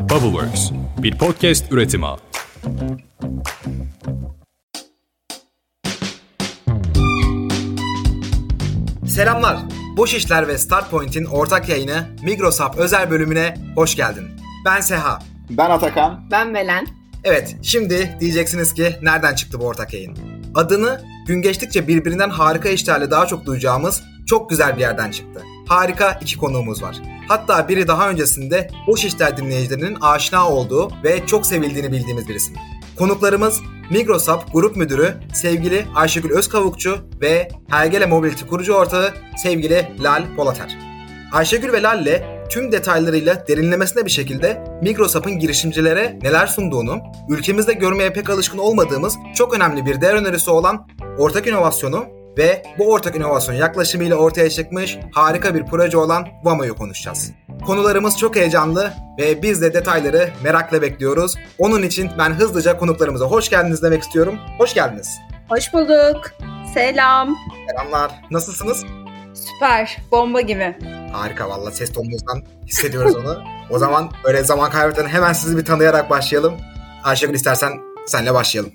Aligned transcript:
Bubbleworks, 0.00 0.70
bir 0.98 1.18
podcast 1.18 1.72
üretimi. 1.72 2.06
Selamlar. 9.06 9.58
Boş 9.96 10.14
İşler 10.14 10.48
ve 10.48 10.58
Startpoint'in 10.58 11.24
ortak 11.24 11.68
yayını 11.68 12.06
Migrosap 12.22 12.78
özel 12.78 13.10
bölümüne 13.10 13.54
hoş 13.74 13.96
geldin. 13.96 14.28
Ben 14.64 14.80
Seha. 14.80 15.18
Ben 15.50 15.70
Atakan. 15.70 16.28
Ben 16.30 16.54
Belen. 16.54 16.86
Evet, 17.24 17.56
şimdi 17.62 18.16
diyeceksiniz 18.20 18.74
ki 18.74 18.96
nereden 19.02 19.34
çıktı 19.34 19.60
bu 19.60 19.64
ortak 19.66 19.94
yayın? 19.94 20.18
Adını 20.54 21.00
gün 21.26 21.42
geçtikçe 21.42 21.88
birbirinden 21.88 22.30
harika 22.30 22.68
işlerle 22.68 23.10
daha 23.10 23.26
çok 23.26 23.46
duyacağımız 23.46 24.02
çok 24.26 24.50
güzel 24.50 24.76
bir 24.76 24.80
yerden 24.80 25.10
çıktı. 25.10 25.42
Harika 25.68 26.18
iki 26.22 26.36
konuğumuz 26.36 26.82
var. 26.82 26.96
Hatta 27.30 27.68
biri 27.68 27.88
daha 27.88 28.10
öncesinde 28.10 28.68
Boş 28.86 29.04
İşler 29.04 29.36
dinleyicilerinin 29.36 29.98
aşina 30.00 30.48
olduğu 30.50 30.90
ve 31.04 31.26
çok 31.26 31.46
sevildiğini 31.46 31.92
bildiğimiz 31.92 32.28
birisi. 32.28 32.52
Konuklarımız 32.98 33.60
Migrosap 33.90 34.52
Grup 34.52 34.76
Müdürü 34.76 35.14
sevgili 35.34 35.86
Ayşegül 35.94 36.30
Özkavukçu 36.30 36.98
ve 37.20 37.48
Hergele 37.68 38.06
Mobility 38.06 38.44
kurucu 38.44 38.72
ortağı 38.72 39.14
sevgili 39.36 39.88
Lal 40.00 40.22
Polater. 40.36 40.78
Ayşegül 41.32 41.72
ve 41.72 41.82
Lal'le 41.82 42.22
tüm 42.48 42.72
detaylarıyla 42.72 43.48
derinlemesine 43.48 44.04
bir 44.04 44.10
şekilde 44.10 44.64
Migrosap'ın 44.82 45.38
girişimcilere 45.38 46.18
neler 46.22 46.46
sunduğunu, 46.46 46.98
ülkemizde 47.28 47.72
görmeye 47.72 48.12
pek 48.12 48.30
alışkın 48.30 48.58
olmadığımız 48.58 49.16
çok 49.34 49.54
önemli 49.54 49.86
bir 49.86 50.00
değer 50.00 50.14
önerisi 50.14 50.50
olan 50.50 50.88
ortak 51.18 51.46
inovasyonu 51.46 52.19
ve 52.38 52.62
bu 52.78 52.92
ortak 52.92 53.16
inovasyon 53.16 53.54
yaklaşımıyla 53.54 54.16
ortaya 54.16 54.50
çıkmış 54.50 54.98
harika 55.12 55.54
bir 55.54 55.66
proje 55.66 55.96
olan 55.98 56.28
Vamo'yu 56.44 56.76
konuşacağız. 56.76 57.30
Konularımız 57.66 58.18
çok 58.18 58.36
heyecanlı 58.36 58.92
ve 59.18 59.42
biz 59.42 59.62
de 59.62 59.74
detayları 59.74 60.30
merakla 60.44 60.82
bekliyoruz. 60.82 61.34
Onun 61.58 61.82
için 61.82 62.10
ben 62.18 62.30
hızlıca 62.30 62.78
konuklarımıza 62.78 63.24
hoş 63.26 63.48
geldiniz 63.48 63.82
demek 63.82 64.02
istiyorum. 64.02 64.38
Hoş 64.58 64.74
geldiniz. 64.74 65.08
Hoş 65.48 65.72
bulduk. 65.72 66.30
Selam. 66.74 67.36
Selamlar. 67.68 68.10
Nasılsınız? 68.30 68.84
Süper. 69.34 69.98
Bomba 70.12 70.40
gibi. 70.40 70.76
Harika 71.12 71.48
valla 71.48 71.70
ses 71.70 71.92
tonunuzdan 71.92 72.42
hissediyoruz 72.66 73.16
onu. 73.16 73.38
O 73.70 73.78
zaman 73.78 74.10
öyle 74.24 74.44
zaman 74.44 74.70
kaybetmeden 74.70 75.08
hemen 75.08 75.32
sizi 75.32 75.56
bir 75.56 75.64
tanıyarak 75.64 76.10
başlayalım. 76.10 76.54
Ayşegül 77.04 77.34
istersen 77.34 77.72
senle 78.06 78.34
başlayalım. 78.34 78.72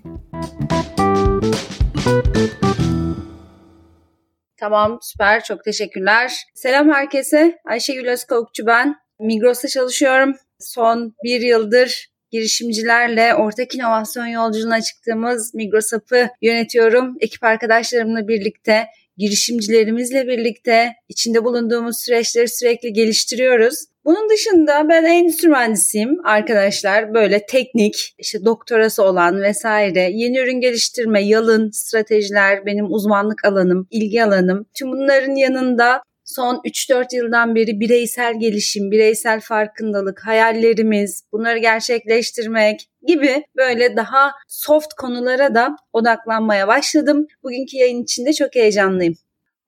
Tamam 4.58 5.00
süper 5.02 5.44
çok 5.44 5.64
teşekkürler. 5.64 6.34
Selam 6.54 6.90
herkese. 6.92 7.60
Ayşegül 7.66 8.08
Özkavukçu 8.08 8.66
ben. 8.66 8.96
Migros'ta 9.20 9.68
çalışıyorum. 9.68 10.36
Son 10.60 11.16
bir 11.24 11.42
yıldır 11.42 12.10
girişimcilerle 12.32 13.36
ortak 13.36 13.76
inovasyon 13.76 14.26
yolculuğuna 14.26 14.82
çıktığımız 14.82 15.54
Migrosap'ı 15.54 16.30
yönetiyorum. 16.42 17.18
Ekip 17.20 17.44
arkadaşlarımla 17.44 18.28
birlikte 18.28 18.86
girişimcilerimizle 19.18 20.28
birlikte 20.28 20.94
içinde 21.10 21.44
bulunduğumuz 21.44 21.98
süreçleri 21.98 22.48
sürekli 22.48 22.94
geliştiriyoruz. 22.94 23.86
Bunun 24.06 24.30
dışında 24.30 24.90
ben 24.90 25.04
endüstri 25.04 25.48
mühendisiyim 25.48 26.26
arkadaşlar. 26.26 27.14
Böyle 27.14 27.46
teknik, 27.46 28.16
işte 28.18 28.46
doktorası 28.46 29.04
olan 29.04 29.42
vesaire, 29.42 30.10
yeni 30.14 30.38
ürün 30.40 30.60
geliştirme, 30.60 31.22
yalın, 31.22 31.70
stratejiler 31.72 32.66
benim 32.66 32.86
uzmanlık 32.94 33.46
alanım, 33.46 33.88
ilgi 33.92 34.24
alanım. 34.24 34.66
Tüm 34.74 34.92
bunların 34.92 35.36
yanında 35.36 36.02
son 36.24 36.56
3-4 36.56 37.16
yıldan 37.16 37.56
beri 37.56 37.80
bireysel 37.80 38.40
gelişim, 38.40 38.92
bireysel 38.92 39.42
farkındalık, 39.42 40.26
hayallerimiz, 40.26 41.24
bunları 41.32 41.58
gerçekleştirmek 41.58 42.90
gibi 43.08 43.44
böyle 43.58 43.96
daha 43.96 44.32
soft 44.48 44.94
konulara 44.94 45.56
da 45.56 45.76
odaklanmaya 45.94 46.68
başladım. 46.68 47.28
Bugünkü 47.44 47.78
yayın 47.78 48.04
için 48.04 48.26
de 48.26 48.34
çok 48.34 48.56
heyecanlıyım. 48.56 49.16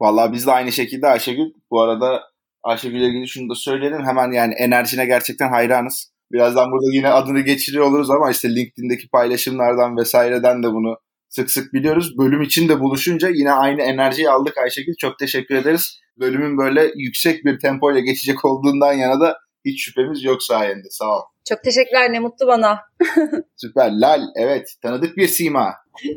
Vallahi 0.02 0.34
biz 0.34 0.48
de 0.48 0.52
aynı 0.52 0.72
şekilde 0.72 1.08
Ayşegül. 1.08 1.52
Bu 1.72 1.82
arada 1.82 2.22
Ayşegül'le 2.64 3.02
ilgili 3.02 3.28
şunu 3.28 3.50
da 3.50 3.56
söyleyelim. 3.56 4.06
Hemen 4.06 4.32
yani 4.32 4.54
enerjine 4.54 5.06
gerçekten 5.06 5.50
hayranız. 5.50 6.12
Birazdan 6.32 6.72
burada 6.72 6.96
yine 6.96 7.10
adını 7.10 7.40
geçiriyor 7.40 7.86
oluruz 7.86 8.10
ama 8.10 8.32
işte 8.32 8.56
LinkedIn'deki 8.56 9.10
paylaşımlardan 9.10 9.98
vesaireden 9.98 10.64
de 10.64 10.68
bunu 10.68 10.98
sık 11.30 11.52
sık 11.52 11.74
biliyoruz. 11.74 12.18
Bölüm 12.18 12.42
için 12.42 12.70
de 12.70 12.80
buluşunca 12.80 13.30
yine 13.30 13.52
aynı 13.52 13.82
enerjiyi 13.82 14.30
aldık 14.30 14.58
Ayşegül. 14.58 14.94
Çok 15.00 15.20
teşekkür 15.20 15.56
ederiz. 15.56 16.00
Bölümün 16.20 16.58
böyle 16.58 16.92
yüksek 16.96 17.46
bir 17.46 17.60
tempoyla 17.60 18.00
geçecek 18.00 18.46
olduğundan 18.46 18.94
yana 18.94 19.20
da 19.20 19.38
hiç 19.66 19.86
şüphemiz 19.86 20.24
yok 20.24 20.44
sayende. 20.44 20.88
Sağ 20.90 21.18
ol. 21.18 21.22
Çok 21.50 21.64
teşekkürler 21.64 22.14
ne 22.14 22.20
mutlu 22.20 22.48
bana. 22.48 22.80
Süper. 23.56 23.92
Lal 23.92 24.22
evet 24.36 24.68
tanıdık 24.82 25.18
bir 25.18 25.28
sima. 25.28 25.74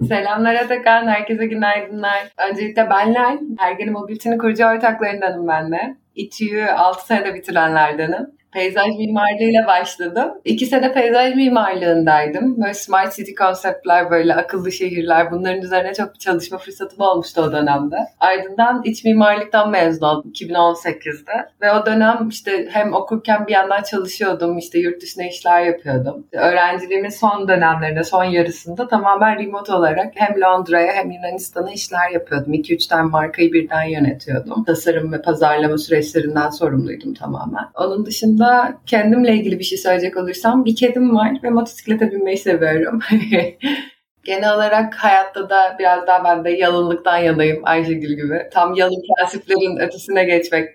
Selamlar 0.08 0.54
Atakan, 0.54 1.06
herkese 1.06 1.46
günaydınlar. 1.46 2.32
Öncelikle 2.50 2.90
ben 2.90 3.14
Lal, 3.14 3.38
Ergeni 3.58 3.90
Mobility'nin 3.90 4.38
kurucu 4.38 4.64
ortaklarındanım 4.64 5.48
ben 5.48 5.72
de. 5.72 5.96
İTÜ'yü 6.14 6.70
6 6.70 7.06
senede 7.06 7.34
bitirenlerdenim. 7.34 8.39
Peyzaj 8.52 8.96
mimarlığıyla 8.98 9.66
başladım. 9.66 10.28
İki 10.44 10.66
sene 10.66 10.92
peyzaj 10.92 11.34
mimarlığındaydım. 11.34 12.62
Böyle 12.62 12.74
smart 12.74 13.16
city 13.16 13.34
konseptler, 13.34 14.10
böyle 14.10 14.34
akıllı 14.34 14.72
şehirler 14.72 15.30
bunların 15.30 15.62
üzerine 15.62 15.94
çok 15.94 16.14
bir 16.14 16.18
çalışma 16.18 16.58
fırsatım 16.58 17.00
olmuştu 17.00 17.42
o 17.42 17.52
dönemde. 17.52 17.96
Ardından 18.20 18.82
iç 18.84 19.04
mimarlıktan 19.04 19.70
mezun 19.70 20.06
oldum 20.06 20.30
2018'de. 20.34 21.32
Ve 21.62 21.72
o 21.72 21.86
dönem 21.86 22.28
işte 22.28 22.68
hem 22.70 22.94
okurken 22.94 23.46
bir 23.46 23.52
yandan 23.52 23.82
çalışıyordum, 23.82 24.58
işte 24.58 24.78
yurt 24.78 25.02
dışına 25.02 25.24
işler 25.24 25.62
yapıyordum. 25.62 26.26
Öğrenciliğimin 26.32 27.08
son 27.08 27.48
dönemlerinde, 27.48 28.04
son 28.04 28.24
yarısında 28.24 28.88
tamamen 28.88 29.38
remote 29.38 29.72
olarak 29.72 30.12
hem 30.14 30.40
Londra'ya 30.40 30.92
hem 30.92 31.10
Yunanistan'a 31.10 31.70
işler 31.70 32.10
yapıyordum. 32.10 32.54
2-3 32.54 32.88
tane 32.88 33.02
markayı 33.02 33.52
birden 33.52 33.84
yönetiyordum. 33.84 34.64
Tasarım 34.64 35.12
ve 35.12 35.22
pazarlama 35.22 35.78
süreçlerinden 35.78 36.50
sorumluydum 36.50 37.14
tamamen. 37.14 37.64
Onun 37.74 38.06
dışında 38.06 38.39
aslında 38.40 38.80
kendimle 38.86 39.34
ilgili 39.34 39.58
bir 39.58 39.64
şey 39.64 39.78
söyleyecek 39.78 40.16
olursam 40.16 40.64
bir 40.64 40.76
kedim 40.76 41.16
var 41.16 41.32
ve 41.42 41.50
motosiklete 41.50 42.10
binmeyi 42.10 42.38
seviyorum. 42.38 43.00
Genel 44.24 44.54
olarak 44.54 44.94
hayatta 44.94 45.50
da 45.50 45.76
biraz 45.78 46.06
daha 46.06 46.24
ben 46.24 46.44
de 46.44 46.50
yalınlıktan 46.50 47.18
yanayım 47.18 47.60
Ayşegül 47.64 48.16
gibi. 48.16 48.48
Tam 48.52 48.74
yalın 48.74 49.02
prensiplerin 49.16 49.76
ötesine 49.76 50.24
geçmek 50.24 50.68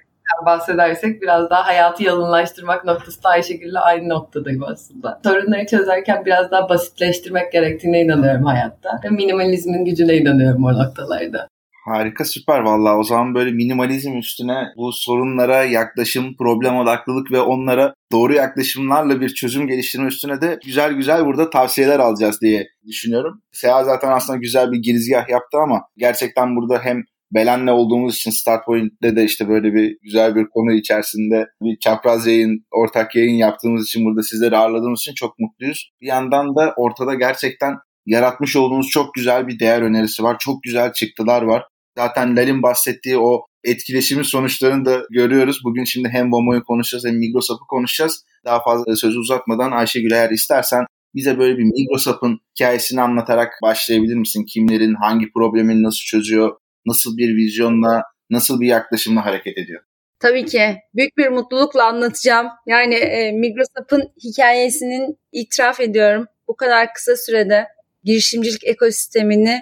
bahsedersek 0.45 1.21
biraz 1.21 1.49
daha 1.49 1.67
hayatı 1.67 2.03
yalınlaştırmak 2.03 2.85
noktasında 2.85 3.29
Ayşegül'le 3.29 3.75
aynı 3.75 4.09
noktadayım 4.09 4.63
aslında. 4.63 5.19
Sorunları 5.25 5.65
çözerken 5.65 6.25
biraz 6.25 6.51
daha 6.51 6.69
basitleştirmek 6.69 7.51
gerektiğine 7.51 8.01
inanıyorum 8.01 8.45
hayatta. 8.45 8.99
Ve 9.03 9.09
minimalizmin 9.09 9.85
gücüne 9.85 10.17
inanıyorum 10.17 10.65
o 10.65 10.73
noktalarda. 10.73 11.47
Harika 11.85 12.25
süper 12.25 12.59
vallahi 12.59 12.97
o 12.97 13.03
zaman 13.03 13.35
böyle 13.35 13.51
minimalizm 13.51 14.17
üstüne 14.17 14.63
bu 14.77 14.91
sorunlara 14.93 15.63
yaklaşım, 15.63 16.35
problem 16.37 16.75
odaklılık 16.75 17.31
ve 17.31 17.41
onlara 17.41 17.93
doğru 18.11 18.33
yaklaşımlarla 18.33 19.21
bir 19.21 19.29
çözüm 19.29 19.67
geliştirme 19.67 20.07
üstüne 20.07 20.41
de 20.41 20.59
güzel 20.65 20.93
güzel 20.93 21.25
burada 21.25 21.49
tavsiyeler 21.49 21.99
alacağız 21.99 22.41
diye 22.41 22.67
düşünüyorum. 22.87 23.41
Seha 23.51 23.83
zaten 23.83 24.11
aslında 24.11 24.39
güzel 24.39 24.71
bir 24.71 24.77
girizgah 24.77 25.29
yaptı 25.29 25.57
ama 25.57 25.81
gerçekten 25.97 26.55
burada 26.55 26.79
hem 26.83 27.03
Belen'le 27.31 27.67
olduğumuz 27.67 28.15
için 28.15 28.31
Start 28.31 28.65
Point'te 28.65 29.15
de 29.15 29.23
işte 29.23 29.49
böyle 29.49 29.73
bir 29.73 29.97
güzel 30.03 30.35
bir 30.35 30.45
konu 30.53 30.73
içerisinde 30.73 31.45
bir 31.61 31.79
çapraz 31.79 32.27
yayın, 32.27 32.65
ortak 32.71 33.15
yayın 33.15 33.35
yaptığımız 33.35 33.85
için 33.85 34.05
burada 34.05 34.23
sizleri 34.23 34.57
ağırladığımız 34.57 34.99
için 34.99 35.13
çok 35.13 35.39
mutluyuz. 35.39 35.91
Bir 36.01 36.07
yandan 36.07 36.55
da 36.55 36.73
ortada 36.77 37.13
gerçekten 37.13 37.75
yaratmış 38.05 38.55
olduğunuz 38.55 38.87
çok 38.89 39.13
güzel 39.13 39.47
bir 39.47 39.59
değer 39.59 39.81
önerisi 39.81 40.23
var. 40.23 40.35
Çok 40.39 40.63
güzel 40.63 40.93
çıktılar 40.93 41.41
var. 41.41 41.63
Zaten 41.97 42.35
Lal'in 42.37 42.63
bahsettiği 42.63 43.17
o 43.17 43.45
etkileşimin 43.63 44.23
sonuçlarını 44.23 44.85
da 44.85 45.01
görüyoruz. 45.09 45.61
Bugün 45.63 45.83
şimdi 45.83 46.09
hem 46.09 46.33
Vomo'yu 46.33 46.63
konuşacağız 46.63 47.05
hem 47.05 47.19
Migrosap'ı 47.19 47.67
konuşacağız. 47.69 48.25
Daha 48.45 48.63
fazla 48.63 48.95
sözü 48.95 49.19
uzatmadan 49.19 49.71
Ayşegül 49.71 50.11
eğer 50.11 50.29
istersen 50.29 50.85
bize 51.15 51.39
böyle 51.39 51.57
bir 51.57 51.63
Migrosap'ın 51.63 52.39
hikayesini 52.55 53.01
anlatarak 53.01 53.53
başlayabilir 53.63 54.15
misin? 54.15 54.45
Kimlerin 54.53 54.95
hangi 54.95 55.31
problemini 55.31 55.83
nasıl 55.83 56.03
çözüyor? 56.05 56.57
Nasıl 56.85 57.17
bir 57.17 57.35
vizyonla, 57.35 58.03
nasıl 58.29 58.59
bir 58.59 58.67
yaklaşımla 58.67 59.25
hareket 59.25 59.57
ediyor? 59.57 59.81
Tabii 60.19 60.45
ki. 60.45 60.75
Büyük 60.95 61.17
bir 61.17 61.27
mutlulukla 61.27 61.85
anlatacağım. 61.85 62.47
Yani 62.67 62.95
e, 62.95 63.31
Migrosap'ın 63.31 64.03
hikayesinin 64.23 65.17
itiraf 65.31 65.79
ediyorum. 65.79 66.25
Bu 66.47 66.55
kadar 66.55 66.93
kısa 66.93 67.15
sürede 67.15 67.65
girişimcilik 68.03 68.63
ekosistemini 68.63 69.61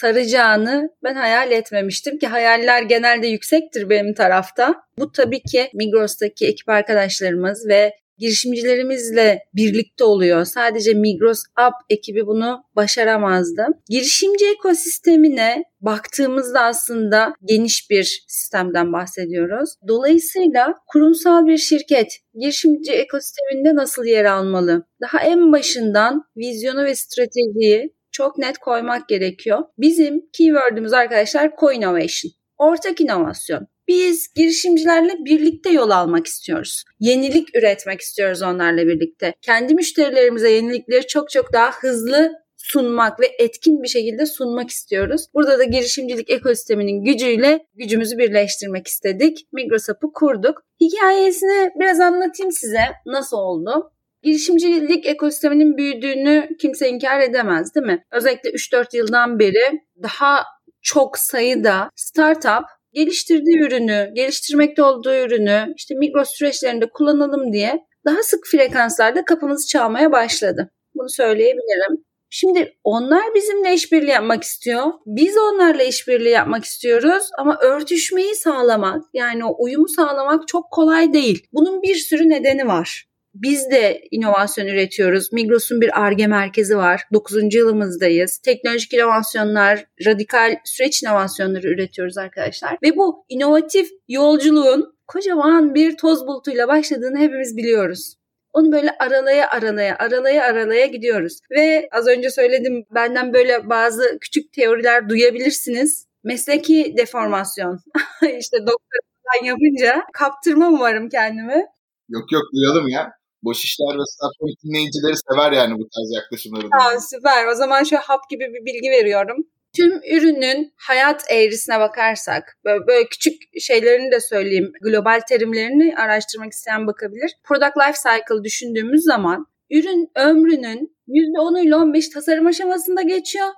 saracağını 0.00 0.90
ben 1.04 1.14
hayal 1.14 1.52
etmemiştim 1.52 2.18
ki 2.18 2.26
hayaller 2.26 2.82
genelde 2.82 3.26
yüksektir 3.26 3.90
benim 3.90 4.14
tarafta. 4.14 4.74
Bu 4.98 5.12
tabii 5.12 5.42
ki 5.42 5.70
Migros'taki 5.74 6.46
ekip 6.46 6.68
arkadaşlarımız 6.68 7.68
ve 7.68 7.92
girişimcilerimizle 8.18 9.42
birlikte 9.54 10.04
oluyor. 10.04 10.44
Sadece 10.44 10.94
Migros 10.94 11.42
App 11.56 11.74
ekibi 11.90 12.26
bunu 12.26 12.62
başaramazdı. 12.76 13.66
Girişimci 13.88 14.50
ekosistemine 14.50 15.64
baktığımızda 15.80 16.60
aslında 16.60 17.34
geniş 17.44 17.90
bir 17.90 18.24
sistemden 18.28 18.92
bahsediyoruz. 18.92 19.74
Dolayısıyla 19.88 20.74
kurumsal 20.86 21.46
bir 21.46 21.56
şirket 21.56 22.18
girişimci 22.34 22.92
ekosisteminde 22.92 23.74
nasıl 23.74 24.04
yer 24.04 24.24
almalı? 24.24 24.86
Daha 25.00 25.20
en 25.20 25.52
başından 25.52 26.24
vizyonu 26.36 26.84
ve 26.84 26.94
stratejiyi 26.94 27.95
çok 28.16 28.38
net 28.38 28.58
koymak 28.58 29.08
gerekiyor. 29.08 29.64
Bizim 29.78 30.22
keyword'ümüz 30.32 30.92
arkadaşlar 30.92 31.50
co-innovation. 31.60 32.32
Ortak 32.58 33.00
inovasyon. 33.00 33.66
Biz 33.88 34.28
girişimcilerle 34.36 35.12
birlikte 35.24 35.70
yol 35.70 35.90
almak 35.90 36.26
istiyoruz. 36.26 36.84
Yenilik 37.00 37.56
üretmek 37.56 38.00
istiyoruz 38.00 38.42
onlarla 38.42 38.86
birlikte. 38.86 39.34
Kendi 39.42 39.74
müşterilerimize 39.74 40.50
yenilikleri 40.50 41.06
çok 41.06 41.30
çok 41.30 41.52
daha 41.52 41.70
hızlı 41.70 42.32
sunmak 42.56 43.20
ve 43.20 43.26
etkin 43.38 43.82
bir 43.82 43.88
şekilde 43.88 44.26
sunmak 44.26 44.70
istiyoruz. 44.70 45.26
Burada 45.34 45.58
da 45.58 45.64
girişimcilik 45.64 46.30
ekosisteminin 46.30 47.04
gücüyle 47.04 47.66
gücümüzü 47.74 48.18
birleştirmek 48.18 48.86
istedik. 48.86 49.46
Migrosap'ı 49.52 50.12
kurduk. 50.12 50.62
Hikayesini 50.80 51.70
biraz 51.80 52.00
anlatayım 52.00 52.52
size. 52.52 52.82
Nasıl 53.06 53.36
oldu? 53.36 53.92
Girişimcilik 54.26 55.06
ekosisteminin 55.06 55.76
büyüdüğünü 55.76 56.48
kimse 56.60 56.88
inkar 56.88 57.20
edemez 57.20 57.74
değil 57.74 57.86
mi? 57.86 58.04
Özellikle 58.12 58.50
3-4 58.50 58.96
yıldan 58.96 59.38
beri 59.38 59.80
daha 60.02 60.44
çok 60.82 61.18
sayıda 61.18 61.90
startup 61.96 62.64
geliştirdiği 62.92 63.58
ürünü, 63.66 64.10
geliştirmekte 64.14 64.82
olduğu 64.82 65.14
ürünü 65.14 65.72
işte 65.76 65.94
mikro 65.94 66.24
süreçlerinde 66.24 66.90
kullanalım 66.90 67.52
diye 67.52 67.86
daha 68.06 68.22
sık 68.22 68.46
frekanslarda 68.46 69.24
kapımızı 69.24 69.68
çalmaya 69.68 70.12
başladı. 70.12 70.70
Bunu 70.94 71.08
söyleyebilirim. 71.08 72.04
Şimdi 72.30 72.76
onlar 72.84 73.34
bizimle 73.34 73.74
işbirliği 73.74 74.10
yapmak 74.10 74.42
istiyor. 74.42 74.84
Biz 75.06 75.36
onlarla 75.36 75.82
işbirliği 75.82 76.30
yapmak 76.30 76.64
istiyoruz 76.64 77.28
ama 77.38 77.58
örtüşmeyi 77.60 78.34
sağlamak 78.34 79.02
yani 79.14 79.44
o 79.44 79.56
uyumu 79.58 79.88
sağlamak 79.88 80.48
çok 80.48 80.70
kolay 80.70 81.12
değil. 81.12 81.46
Bunun 81.52 81.82
bir 81.82 81.94
sürü 81.94 82.28
nedeni 82.28 82.66
var. 82.66 83.06
Biz 83.42 83.70
de 83.70 84.02
inovasyon 84.10 84.66
üretiyoruz. 84.66 85.32
Migros'un 85.32 85.80
bir 85.80 86.00
ARGE 86.00 86.26
merkezi 86.26 86.76
var. 86.76 87.02
9. 87.12 87.54
yılımızdayız. 87.54 88.38
Teknolojik 88.38 88.94
inovasyonlar, 88.94 89.86
radikal 90.06 90.56
süreç 90.64 91.02
inovasyonları 91.02 91.68
üretiyoruz 91.68 92.18
arkadaşlar. 92.18 92.78
Ve 92.82 92.96
bu 92.96 93.24
inovatif 93.28 93.88
yolculuğun 94.08 94.96
kocaman 95.06 95.74
bir 95.74 95.96
toz 95.96 96.26
bulutuyla 96.26 96.68
başladığını 96.68 97.18
hepimiz 97.18 97.56
biliyoruz. 97.56 98.14
Onu 98.52 98.72
böyle 98.72 98.90
aralaya 98.98 99.50
aralaya 99.50 99.98
aralaya 99.98 100.44
aralaya 100.44 100.86
gidiyoruz. 100.86 101.40
Ve 101.50 101.88
az 101.92 102.06
önce 102.06 102.30
söyledim 102.30 102.84
benden 102.94 103.34
böyle 103.34 103.68
bazı 103.68 104.18
küçük 104.20 104.52
teoriler 104.52 105.08
duyabilirsiniz. 105.08 106.06
Mesleki 106.24 106.94
deformasyon. 106.96 107.78
işte 108.38 108.58
doktor 108.60 108.98
yapınca 109.44 110.04
kaptırma 110.12 110.68
umarım 110.68 111.08
kendimi. 111.08 111.66
Yok 112.08 112.32
yok 112.32 112.42
duyalım 112.54 112.88
ya. 112.88 113.12
Boş 113.46 113.64
işler 113.64 113.94
ve 113.98 114.04
Starpoint 114.14 114.58
dinleyicileri 114.64 115.16
sever 115.28 115.52
yani 115.52 115.74
bu 115.80 115.88
tarz 115.94 116.08
yaklaşımları. 116.14 116.66
Aa, 116.66 117.00
süper. 117.00 117.46
O 117.52 117.54
zaman 117.54 117.82
şu 117.84 117.96
hap 117.96 118.30
gibi 118.30 118.44
bir 118.54 118.64
bilgi 118.64 118.90
veriyorum. 118.90 119.36
Tüm 119.76 119.92
ürünün 120.12 120.72
hayat 120.76 121.24
eğrisine 121.30 121.80
bakarsak, 121.80 122.56
böyle, 122.64 122.86
böyle 122.86 123.08
küçük 123.08 123.42
şeylerini 123.60 124.12
de 124.12 124.20
söyleyeyim, 124.20 124.72
global 124.82 125.20
terimlerini 125.28 125.96
araştırmak 125.96 126.52
isteyen 126.52 126.86
bakabilir. 126.86 127.36
Product 127.44 127.76
Life 127.76 127.98
Cycle 128.04 128.44
düşündüğümüz 128.44 129.02
zaman 129.04 129.46
ürün 129.70 130.10
ömrünün 130.14 130.96
%10 131.08 131.66
ile 131.66 131.76
15 131.76 132.08
tasarım 132.08 132.46
aşamasında 132.46 133.02
geçiyor 133.02 133.48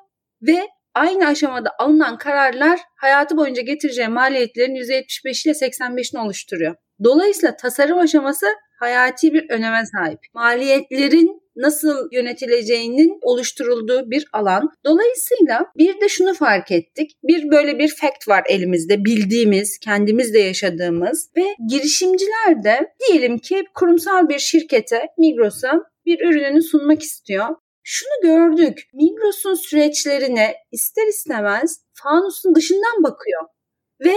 ve 0.43 0.69
aynı 0.95 1.27
aşamada 1.27 1.71
alınan 1.79 2.19
kararlar 2.19 2.81
hayatı 2.97 3.37
boyunca 3.37 3.63
getireceği 3.63 4.09
maliyetlerin 4.09 4.75
%75 4.75 5.47
ile 5.47 5.53
85'ini 5.53 6.19
oluşturuyor. 6.19 6.75
Dolayısıyla 7.05 7.57
tasarım 7.57 7.99
aşaması 7.99 8.47
hayati 8.79 9.35
bir 9.35 9.51
öneme 9.51 9.83
sahip. 9.87 10.19
Maliyetlerin 10.35 11.43
nasıl 11.57 12.09
yönetileceğinin 12.13 13.19
oluşturulduğu 13.23 14.11
bir 14.11 14.27
alan. 14.33 14.71
Dolayısıyla 14.85 15.67
bir 15.77 16.01
de 16.01 16.09
şunu 16.09 16.35
fark 16.35 16.73
ettik. 16.73 17.11
Bir 17.23 17.51
böyle 17.51 17.79
bir 17.79 17.89
fact 17.89 18.29
var 18.29 18.45
elimizde 18.49 19.05
bildiğimiz, 19.05 19.79
kendimiz 19.79 20.35
de 20.35 20.39
yaşadığımız 20.39 21.31
ve 21.37 21.45
girişimciler 21.69 22.65
de 22.65 22.93
diyelim 23.09 23.39
ki 23.39 23.65
kurumsal 23.75 24.29
bir 24.29 24.39
şirkete, 24.39 25.07
Migros'a 25.19 25.83
bir 26.07 26.21
ürününü 26.21 26.63
sunmak 26.63 27.03
istiyor. 27.03 27.47
Şunu 27.83 28.23
gördük. 28.23 28.79
Migros'un 28.95 29.55
süreçlerine 29.55 30.55
ister 30.73 31.07
istemez 31.07 31.81
fanusun 31.93 32.55
dışından 32.55 33.03
bakıyor. 33.03 33.43
Ve 34.05 34.15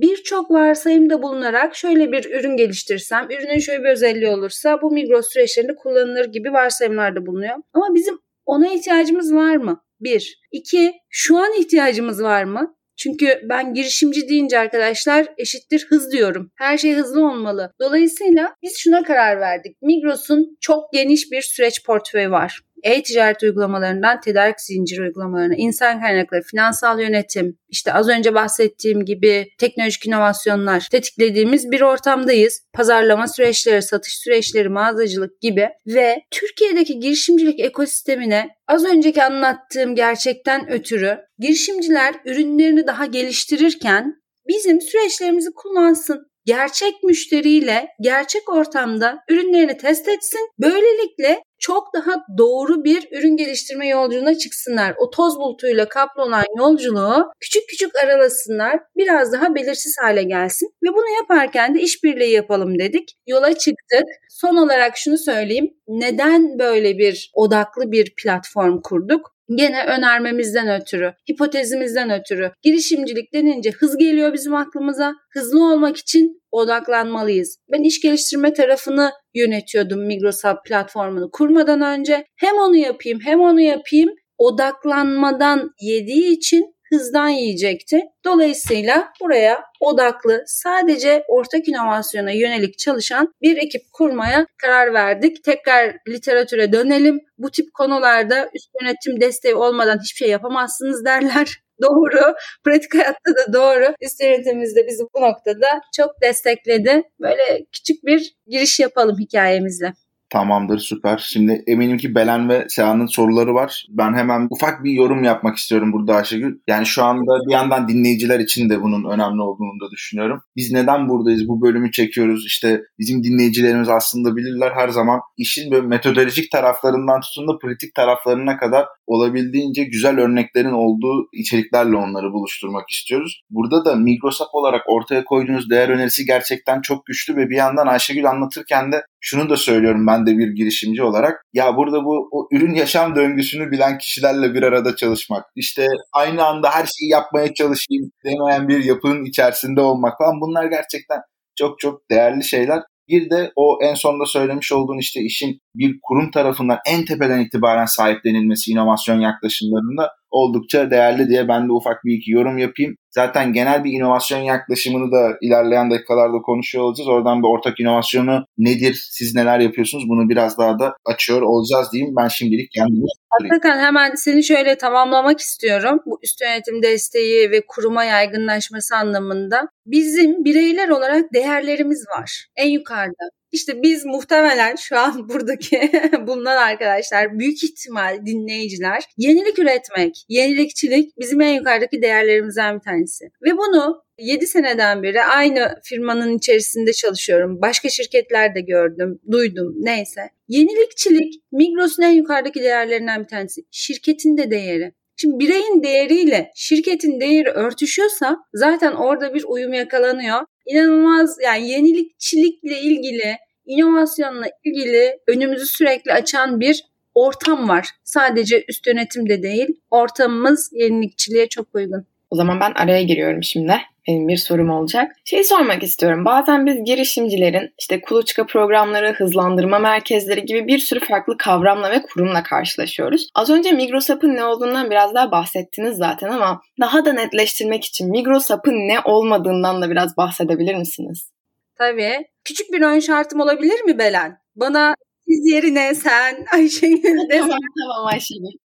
birçok 0.00 0.50
varsayımda 0.50 1.22
bulunarak 1.22 1.76
şöyle 1.76 2.12
bir 2.12 2.24
ürün 2.24 2.56
geliştirsem, 2.56 3.28
ürünün 3.30 3.58
şöyle 3.58 3.84
bir 3.84 3.88
özelliği 3.88 4.28
olursa 4.28 4.82
bu 4.82 4.90
Migros 4.90 5.32
süreçlerinde 5.32 5.74
kullanılır 5.74 6.24
gibi 6.24 6.52
varsayımlarda 6.52 7.26
bulunuyor. 7.26 7.56
Ama 7.72 7.94
bizim 7.94 8.18
ona 8.46 8.72
ihtiyacımız 8.72 9.34
var 9.34 9.56
mı? 9.56 9.82
Bir. 10.00 10.40
İki, 10.52 10.92
şu 11.08 11.38
an 11.38 11.52
ihtiyacımız 11.60 12.22
var 12.22 12.44
mı? 12.44 12.76
Çünkü 12.96 13.40
ben 13.48 13.74
girişimci 13.74 14.28
deyince 14.28 14.58
arkadaşlar 14.58 15.26
eşittir 15.38 15.86
hız 15.88 16.12
diyorum. 16.12 16.50
Her 16.56 16.78
şey 16.78 16.94
hızlı 16.94 17.26
olmalı. 17.30 17.72
Dolayısıyla 17.80 18.54
biz 18.62 18.78
şuna 18.78 19.02
karar 19.02 19.40
verdik. 19.40 19.82
Migros'un 19.82 20.56
çok 20.60 20.92
geniş 20.92 21.32
bir 21.32 21.42
süreç 21.42 21.84
portföyü 21.84 22.30
var 22.30 22.60
e-ticaret 22.82 23.42
uygulamalarından 23.42 24.20
tedarik 24.20 24.60
zinciri 24.60 25.02
uygulamalarına, 25.02 25.54
insan 25.56 26.00
kaynakları, 26.00 26.42
finansal 26.42 27.00
yönetim, 27.00 27.58
işte 27.68 27.92
az 27.92 28.08
önce 28.08 28.34
bahsettiğim 28.34 29.04
gibi 29.04 29.46
teknolojik 29.58 30.06
inovasyonlar 30.06 30.88
tetiklediğimiz 30.90 31.70
bir 31.70 31.80
ortamdayız. 31.80 32.62
Pazarlama 32.72 33.28
süreçleri, 33.28 33.82
satış 33.82 34.18
süreçleri, 34.18 34.68
mağazacılık 34.68 35.40
gibi 35.40 35.68
ve 35.86 36.22
Türkiye'deki 36.30 36.98
girişimcilik 36.98 37.60
ekosistemine 37.60 38.48
az 38.68 38.84
önceki 38.84 39.22
anlattığım 39.22 39.94
gerçekten 39.94 40.70
ötürü 40.70 41.18
girişimciler 41.38 42.14
ürünlerini 42.24 42.86
daha 42.86 43.06
geliştirirken 43.06 44.14
bizim 44.48 44.80
süreçlerimizi 44.80 45.50
kullansın 45.56 46.30
gerçek 46.44 47.02
müşteriyle 47.02 47.88
gerçek 48.00 48.48
ortamda 48.48 49.18
ürünlerini 49.28 49.76
test 49.76 50.08
etsin. 50.08 50.50
Böylelikle 50.58 51.42
çok 51.60 51.94
daha 51.94 52.24
doğru 52.38 52.84
bir 52.84 53.08
ürün 53.12 53.36
geliştirme 53.36 53.88
yolculuğuna 53.88 54.38
çıksınlar. 54.38 54.94
O 54.98 55.10
toz 55.10 55.36
bulutuyla 55.36 55.88
kaplı 55.88 56.22
olan 56.22 56.44
yolculuğu 56.58 57.26
küçük 57.40 57.68
küçük 57.68 57.96
aralasınlar. 57.96 58.80
Biraz 58.96 59.32
daha 59.32 59.54
belirsiz 59.54 59.96
hale 60.00 60.22
gelsin. 60.22 60.68
Ve 60.82 60.88
bunu 60.88 61.16
yaparken 61.20 61.74
de 61.74 61.80
işbirliği 61.80 62.32
yapalım 62.32 62.78
dedik. 62.78 63.16
Yola 63.26 63.58
çıktık. 63.58 64.04
Son 64.30 64.56
olarak 64.56 64.96
şunu 64.96 65.18
söyleyeyim. 65.18 65.70
Neden 65.88 66.58
böyle 66.58 66.98
bir 66.98 67.30
odaklı 67.34 67.92
bir 67.92 68.14
platform 68.16 68.80
kurduk? 68.82 69.34
Gene 69.54 69.84
önermemizden 69.84 70.80
ötürü, 70.80 71.12
hipotezimizden 71.30 72.10
ötürü 72.10 72.50
girişimcilik 72.62 73.34
denince 73.34 73.70
hız 73.70 73.96
geliyor 73.96 74.32
bizim 74.32 74.54
aklımıza. 74.54 75.14
Hızlı 75.30 75.72
olmak 75.72 75.96
için 75.96 76.39
odaklanmalıyız. 76.52 77.56
Ben 77.72 77.82
iş 77.82 78.00
geliştirme 78.00 78.52
tarafını 78.52 79.12
yönetiyordum 79.34 80.06
Migros 80.06 80.42
platformunu 80.66 81.30
kurmadan 81.30 81.80
önce. 81.80 82.24
Hem 82.36 82.56
onu 82.56 82.76
yapayım 82.76 83.18
hem 83.24 83.40
onu 83.40 83.60
yapayım 83.60 84.10
odaklanmadan 84.38 85.70
yediği 85.80 86.36
için 86.36 86.74
hızdan 86.90 87.28
yiyecekti. 87.28 88.02
Dolayısıyla 88.24 89.08
buraya 89.20 89.64
odaklı 89.80 90.42
sadece 90.46 91.24
ortak 91.28 91.68
inovasyona 91.68 92.30
yönelik 92.30 92.78
çalışan 92.78 93.34
bir 93.42 93.56
ekip 93.56 93.82
kurmaya 93.92 94.46
karar 94.62 94.94
verdik. 94.94 95.44
Tekrar 95.44 95.96
literatüre 96.08 96.72
dönelim. 96.72 97.20
Bu 97.38 97.50
tip 97.50 97.74
konularda 97.74 98.50
üst 98.54 98.70
yönetim 98.80 99.20
desteği 99.20 99.54
olmadan 99.54 99.98
hiçbir 99.98 100.18
şey 100.18 100.28
yapamazsınız 100.28 101.04
derler. 101.04 101.60
Doğru. 101.82 102.34
Pratik 102.64 102.94
hayatta 102.94 103.30
da 103.36 103.52
doğru. 103.52 103.94
Üst 104.02 104.22
yönetimimiz 104.22 104.76
de 104.76 104.86
bizi 104.86 105.04
bu 105.14 105.20
noktada 105.20 105.80
çok 105.96 106.10
destekledi. 106.22 107.02
Böyle 107.20 107.66
küçük 107.72 108.04
bir 108.04 108.34
giriş 108.46 108.80
yapalım 108.80 109.18
hikayemizle. 109.18 109.92
Tamamdır 110.30 110.78
süper. 110.78 111.18
Şimdi 111.18 111.64
eminim 111.66 111.98
ki 111.98 112.14
Belen 112.14 112.48
ve 112.48 112.66
Seha'nın 112.68 113.06
soruları 113.06 113.54
var. 113.54 113.86
Ben 113.88 114.14
hemen 114.14 114.48
ufak 114.50 114.84
bir 114.84 114.90
yorum 114.90 115.24
yapmak 115.24 115.56
istiyorum 115.56 115.92
burada 115.92 116.14
Ayşegül. 116.14 116.58
Yani 116.68 116.86
şu 116.86 117.04
anda 117.04 117.46
bir 117.48 117.52
yandan 117.52 117.88
dinleyiciler 117.88 118.40
için 118.40 118.70
de 118.70 118.82
bunun 118.82 119.10
önemli 119.10 119.42
olduğunu 119.42 119.80
da 119.86 119.90
düşünüyorum. 119.90 120.40
Biz 120.56 120.72
neden 120.72 121.08
buradayız? 121.08 121.48
Bu 121.48 121.62
bölümü 121.62 121.92
çekiyoruz. 121.92 122.46
İşte 122.46 122.80
bizim 122.98 123.24
dinleyicilerimiz 123.24 123.88
aslında 123.88 124.36
bilirler 124.36 124.72
her 124.74 124.88
zaman 124.88 125.20
işin 125.36 125.70
böyle 125.70 125.86
metodolojik 125.86 126.52
taraflarından 126.52 127.20
tutun 127.20 127.48
da 127.48 127.58
politik 127.62 127.94
taraflarına 127.94 128.56
kadar 128.56 128.86
olabildiğince 129.10 129.84
güzel 129.84 130.20
örneklerin 130.20 130.72
olduğu 130.72 131.28
içeriklerle 131.32 131.96
onları 131.96 132.32
buluşturmak 132.32 132.90
istiyoruz. 132.90 133.42
Burada 133.50 133.84
da 133.84 133.94
Migrosap 133.96 134.48
olarak 134.52 134.82
ortaya 134.86 135.24
koyduğunuz 135.24 135.70
değer 135.70 135.88
önerisi 135.88 136.24
gerçekten 136.24 136.80
çok 136.80 137.06
güçlü 137.06 137.36
ve 137.36 137.50
bir 137.50 137.56
yandan 137.56 137.86
Ayşegül 137.86 138.30
anlatırken 138.30 138.92
de 138.92 139.02
şunu 139.20 139.50
da 139.50 139.56
söylüyorum 139.56 140.06
ben 140.06 140.26
de 140.26 140.38
bir 140.38 140.48
girişimci 140.48 141.02
olarak. 141.02 141.44
Ya 141.52 141.76
burada 141.76 142.04
bu 142.04 142.28
o 142.32 142.48
ürün 142.52 142.74
yaşam 142.74 143.16
döngüsünü 143.16 143.70
bilen 143.70 143.98
kişilerle 143.98 144.54
bir 144.54 144.62
arada 144.62 144.96
çalışmak. 144.96 145.44
işte 145.56 145.86
aynı 146.12 146.44
anda 146.44 146.70
her 146.70 146.86
şeyi 146.86 147.10
yapmaya 147.10 147.54
çalışayım 147.54 148.10
demeyen 148.24 148.68
bir 148.68 148.84
yapının 148.84 149.24
içerisinde 149.24 149.80
olmak 149.80 150.18
falan 150.18 150.40
bunlar 150.40 150.64
gerçekten 150.64 151.20
çok 151.58 151.78
çok 151.78 152.10
değerli 152.10 152.44
şeyler. 152.44 152.82
Bir 153.10 153.30
de 153.30 153.52
o 153.56 153.78
en 153.82 153.94
sonda 153.94 154.26
söylemiş 154.26 154.72
olduğun 154.72 154.98
işte 154.98 155.20
işin 155.20 155.60
bir 155.74 155.98
kurum 156.02 156.30
tarafından 156.30 156.78
en 156.86 157.04
tepeden 157.04 157.40
itibaren 157.40 157.86
sahiplenilmesi 157.86 158.70
inovasyon 158.70 159.20
yaklaşımlarında 159.20 160.10
oldukça 160.30 160.90
değerli 160.90 161.28
diye 161.28 161.48
ben 161.48 161.68
de 161.68 161.72
ufak 161.72 162.04
bir 162.04 162.14
iki 162.14 162.30
yorum 162.30 162.58
yapayım. 162.58 162.96
Zaten 163.10 163.52
genel 163.52 163.84
bir 163.84 163.92
inovasyon 163.92 164.38
yaklaşımını 164.38 165.12
da 165.12 165.36
ilerleyen 165.42 165.90
dakikalarda 165.90 166.38
konuşuyor 166.38 166.84
olacağız. 166.84 167.08
Oradan 167.08 167.42
bir 167.42 167.48
ortak 167.48 167.80
inovasyonu 167.80 168.44
nedir, 168.58 169.08
siz 169.10 169.34
neler 169.34 169.60
yapıyorsunuz 169.60 170.04
bunu 170.08 170.28
biraz 170.28 170.58
daha 170.58 170.78
da 170.78 170.94
açıyor 171.04 171.42
olacağız 171.42 171.92
diyeyim. 171.92 172.14
Ben 172.16 172.28
şimdilik 172.28 172.70
kendimi 172.70 173.06
Hakikaten 173.30 173.78
hemen 173.78 174.14
seni 174.14 174.44
şöyle 174.44 174.78
tamamlamak 174.78 175.40
istiyorum. 175.40 176.00
Bu 176.06 176.20
üst 176.22 176.40
yönetim 176.40 176.82
desteği 176.82 177.50
ve 177.50 177.62
kuruma 177.68 178.04
yaygınlaşması 178.04 178.96
anlamında 178.96 179.68
bizim 179.86 180.44
bireyler 180.44 180.88
olarak 180.88 181.24
değerlerimiz 181.34 182.04
var. 182.16 182.46
En 182.56 182.68
yukarıda. 182.68 183.39
İşte 183.52 183.82
biz 183.82 184.06
muhtemelen 184.06 184.76
şu 184.76 184.98
an 184.98 185.28
buradaki 185.28 185.90
bulunan 186.26 186.56
arkadaşlar 186.56 187.38
büyük 187.38 187.64
ihtimal 187.64 188.26
dinleyiciler 188.26 189.04
yenilik 189.16 189.58
üretmek, 189.58 190.24
yenilikçilik 190.28 191.18
bizim 191.18 191.40
en 191.40 191.54
yukarıdaki 191.54 192.02
değerlerimizden 192.02 192.74
bir 192.76 192.80
tanesi. 192.80 193.24
Ve 193.42 193.56
bunu 193.56 194.02
7 194.18 194.46
seneden 194.46 195.02
beri 195.02 195.22
aynı 195.22 195.74
firmanın 195.84 196.38
içerisinde 196.38 196.92
çalışıyorum. 196.92 197.62
Başka 197.62 197.88
şirketlerde 197.88 198.60
gördüm, 198.60 199.20
duydum 199.30 199.74
neyse. 199.78 200.20
Yenilikçilik 200.48 201.34
Migros'un 201.52 202.02
en 202.02 202.12
yukarıdaki 202.12 202.60
değerlerinden 202.60 203.22
bir 203.22 203.28
tanesi. 203.28 203.60
Şirketin 203.70 204.36
de 204.36 204.50
değeri. 204.50 204.92
Şimdi 205.16 205.38
bireyin 205.38 205.82
değeriyle 205.82 206.50
şirketin 206.54 207.20
değeri 207.20 207.48
örtüşüyorsa 207.48 208.36
zaten 208.54 208.92
orada 208.92 209.34
bir 209.34 209.44
uyum 209.48 209.72
yakalanıyor. 209.72 210.40
İnanılmaz 210.66 211.38
yani 211.44 211.68
yenilikçilikle 211.68 212.80
ilgili, 212.80 213.36
inovasyonla 213.66 214.46
ilgili 214.64 215.18
önümüzü 215.26 215.66
sürekli 215.66 216.12
açan 216.12 216.60
bir 216.60 216.84
ortam 217.14 217.68
var. 217.68 217.88
Sadece 218.04 218.64
üst 218.68 218.86
yönetimde 218.86 219.42
değil, 219.42 219.68
ortamımız 219.90 220.70
yenilikçiliğe 220.72 221.48
çok 221.48 221.74
uygun. 221.74 222.06
O 222.30 222.36
zaman 222.36 222.60
ben 222.60 222.72
araya 222.72 223.02
giriyorum 223.02 223.42
şimdi. 223.42 223.72
Benim 224.08 224.28
bir 224.28 224.36
sorum 224.36 224.70
olacak. 224.70 225.12
Şey 225.24 225.44
sormak 225.44 225.82
istiyorum. 225.82 226.24
Bazen 226.24 226.66
biz 226.66 226.84
girişimcilerin 226.84 227.74
işte 227.78 228.00
kuluçka 228.00 228.46
programları, 228.46 229.12
hızlandırma 229.12 229.78
merkezleri 229.78 230.44
gibi 230.44 230.66
bir 230.66 230.78
sürü 230.78 231.00
farklı 231.00 231.36
kavramla 231.36 231.90
ve 231.90 232.02
kurumla 232.02 232.42
karşılaşıyoruz. 232.42 233.28
Az 233.34 233.50
önce 233.50 233.72
Migrosap'ın 233.72 234.34
ne 234.34 234.44
olduğundan 234.44 234.90
biraz 234.90 235.14
daha 235.14 235.30
bahsettiniz 235.30 235.96
zaten 235.96 236.28
ama 236.28 236.60
daha 236.80 237.04
da 237.04 237.12
netleştirmek 237.12 237.84
için 237.84 238.10
Migrosap'ın 238.10 238.88
ne 238.88 239.00
olmadığından 239.04 239.82
da 239.82 239.90
biraz 239.90 240.16
bahsedebilir 240.16 240.74
misiniz? 240.74 241.30
Tabii. 241.78 242.26
Küçük 242.44 242.72
bir 242.72 242.82
ön 242.82 243.00
şartım 243.00 243.40
olabilir 243.40 243.80
mi 243.80 243.98
Belen? 243.98 244.38
Bana 244.56 244.94
siz 245.28 245.52
yerine 245.52 245.94
sen 245.94 246.46
Ayşegül 246.52 247.18
tamam 247.30 247.58
tamam 247.80 248.06
Ayşegül. 248.06 248.58